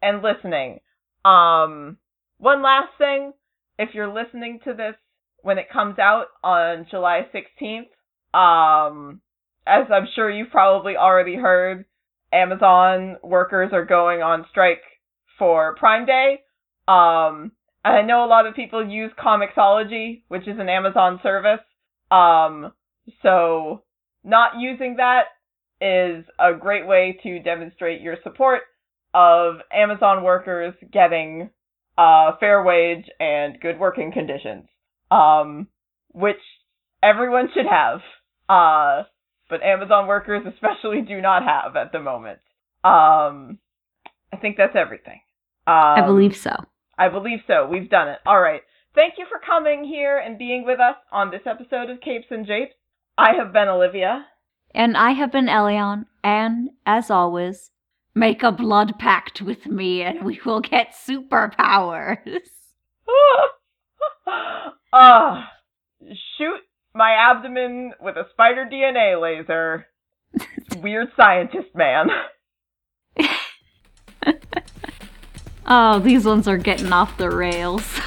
and 0.02 0.22
listening. 0.22 0.80
Um, 1.24 1.98
one 2.38 2.62
last 2.62 2.90
thing, 2.98 3.32
if 3.78 3.90
you're 3.94 4.12
listening 4.12 4.60
to 4.64 4.74
this 4.74 4.94
when 5.42 5.58
it 5.58 5.70
comes 5.72 5.98
out 5.98 6.26
on 6.42 6.86
July 6.90 7.26
16th, 7.34 7.88
um, 8.34 9.20
as 9.66 9.86
I'm 9.92 10.06
sure 10.14 10.30
you've 10.30 10.50
probably 10.50 10.96
already 10.96 11.36
heard, 11.36 11.84
Amazon 12.32 13.16
workers 13.22 13.70
are 13.72 13.84
going 13.84 14.22
on 14.22 14.46
strike 14.50 14.82
for 15.38 15.74
Prime 15.76 16.06
Day. 16.06 16.40
Um, 16.88 17.52
I 17.84 18.02
know 18.02 18.24
a 18.24 18.26
lot 18.26 18.46
of 18.46 18.54
people 18.54 18.86
use 18.86 19.12
Comixology, 19.18 20.22
which 20.28 20.48
is 20.48 20.58
an 20.58 20.68
Amazon 20.68 21.20
service. 21.22 21.60
Um, 22.10 22.72
so 23.22 23.82
not 24.24 24.58
using 24.58 24.96
that 24.96 25.24
is 25.80 26.24
a 26.38 26.54
great 26.58 26.86
way 26.86 27.18
to 27.22 27.40
demonstrate 27.40 28.00
your 28.00 28.16
support 28.22 28.62
of 29.14 29.56
Amazon 29.72 30.24
workers 30.24 30.74
getting 30.92 31.50
a 31.98 32.32
fair 32.38 32.62
wage 32.62 33.06
and 33.20 33.60
good 33.60 33.78
working 33.78 34.12
conditions. 34.12 34.64
Um, 35.10 35.68
which 36.16 36.40
everyone 37.02 37.48
should 37.54 37.66
have. 37.66 38.00
Uh, 38.48 39.04
but 39.48 39.62
Amazon 39.62 40.06
workers 40.06 40.42
especially 40.52 41.02
do 41.02 41.20
not 41.20 41.42
have 41.42 41.76
at 41.76 41.92
the 41.92 42.00
moment. 42.00 42.38
Um, 42.82 43.58
I 44.32 44.38
think 44.40 44.56
that's 44.56 44.74
everything. 44.74 45.20
Um, 45.66 45.74
I 45.74 46.02
believe 46.04 46.36
so. 46.36 46.52
I 46.98 47.08
believe 47.08 47.40
so. 47.46 47.68
We've 47.70 47.90
done 47.90 48.08
it. 48.08 48.18
All 48.24 48.40
right. 48.40 48.62
Thank 48.94 49.14
you 49.18 49.26
for 49.28 49.38
coming 49.44 49.84
here 49.84 50.16
and 50.16 50.38
being 50.38 50.64
with 50.64 50.80
us 50.80 50.96
on 51.12 51.30
this 51.30 51.42
episode 51.44 51.90
of 51.90 52.00
Capes 52.00 52.26
and 52.30 52.46
Japes. 52.46 52.72
I 53.18 53.34
have 53.34 53.52
been 53.52 53.68
Olivia. 53.68 54.26
And 54.74 54.96
I 54.96 55.10
have 55.12 55.30
been 55.30 55.46
Elion, 55.46 56.06
and 56.22 56.70
as 56.84 57.10
always, 57.10 57.70
make 58.16 58.42
a 58.42 58.50
blood 58.50 58.98
pact 58.98 59.42
with 59.42 59.66
me 59.66 60.02
and 60.02 60.24
we 60.24 60.40
will 60.44 60.60
get 60.60 60.94
superpowers. 60.94 62.18
uh, 64.92 65.42
shoot 66.38 66.60
my 66.94 67.12
abdomen 67.12 67.92
with 68.00 68.16
a 68.16 68.24
spider 68.32 68.66
DNA 68.72 69.20
laser. 69.20 69.86
Weird 70.82 71.08
scientist 71.14 71.68
man. 71.74 72.08
oh, 75.66 75.98
these 75.98 76.24
ones 76.24 76.48
are 76.48 76.56
getting 76.56 76.92
off 76.92 77.18
the 77.18 77.30
rails. 77.30 78.00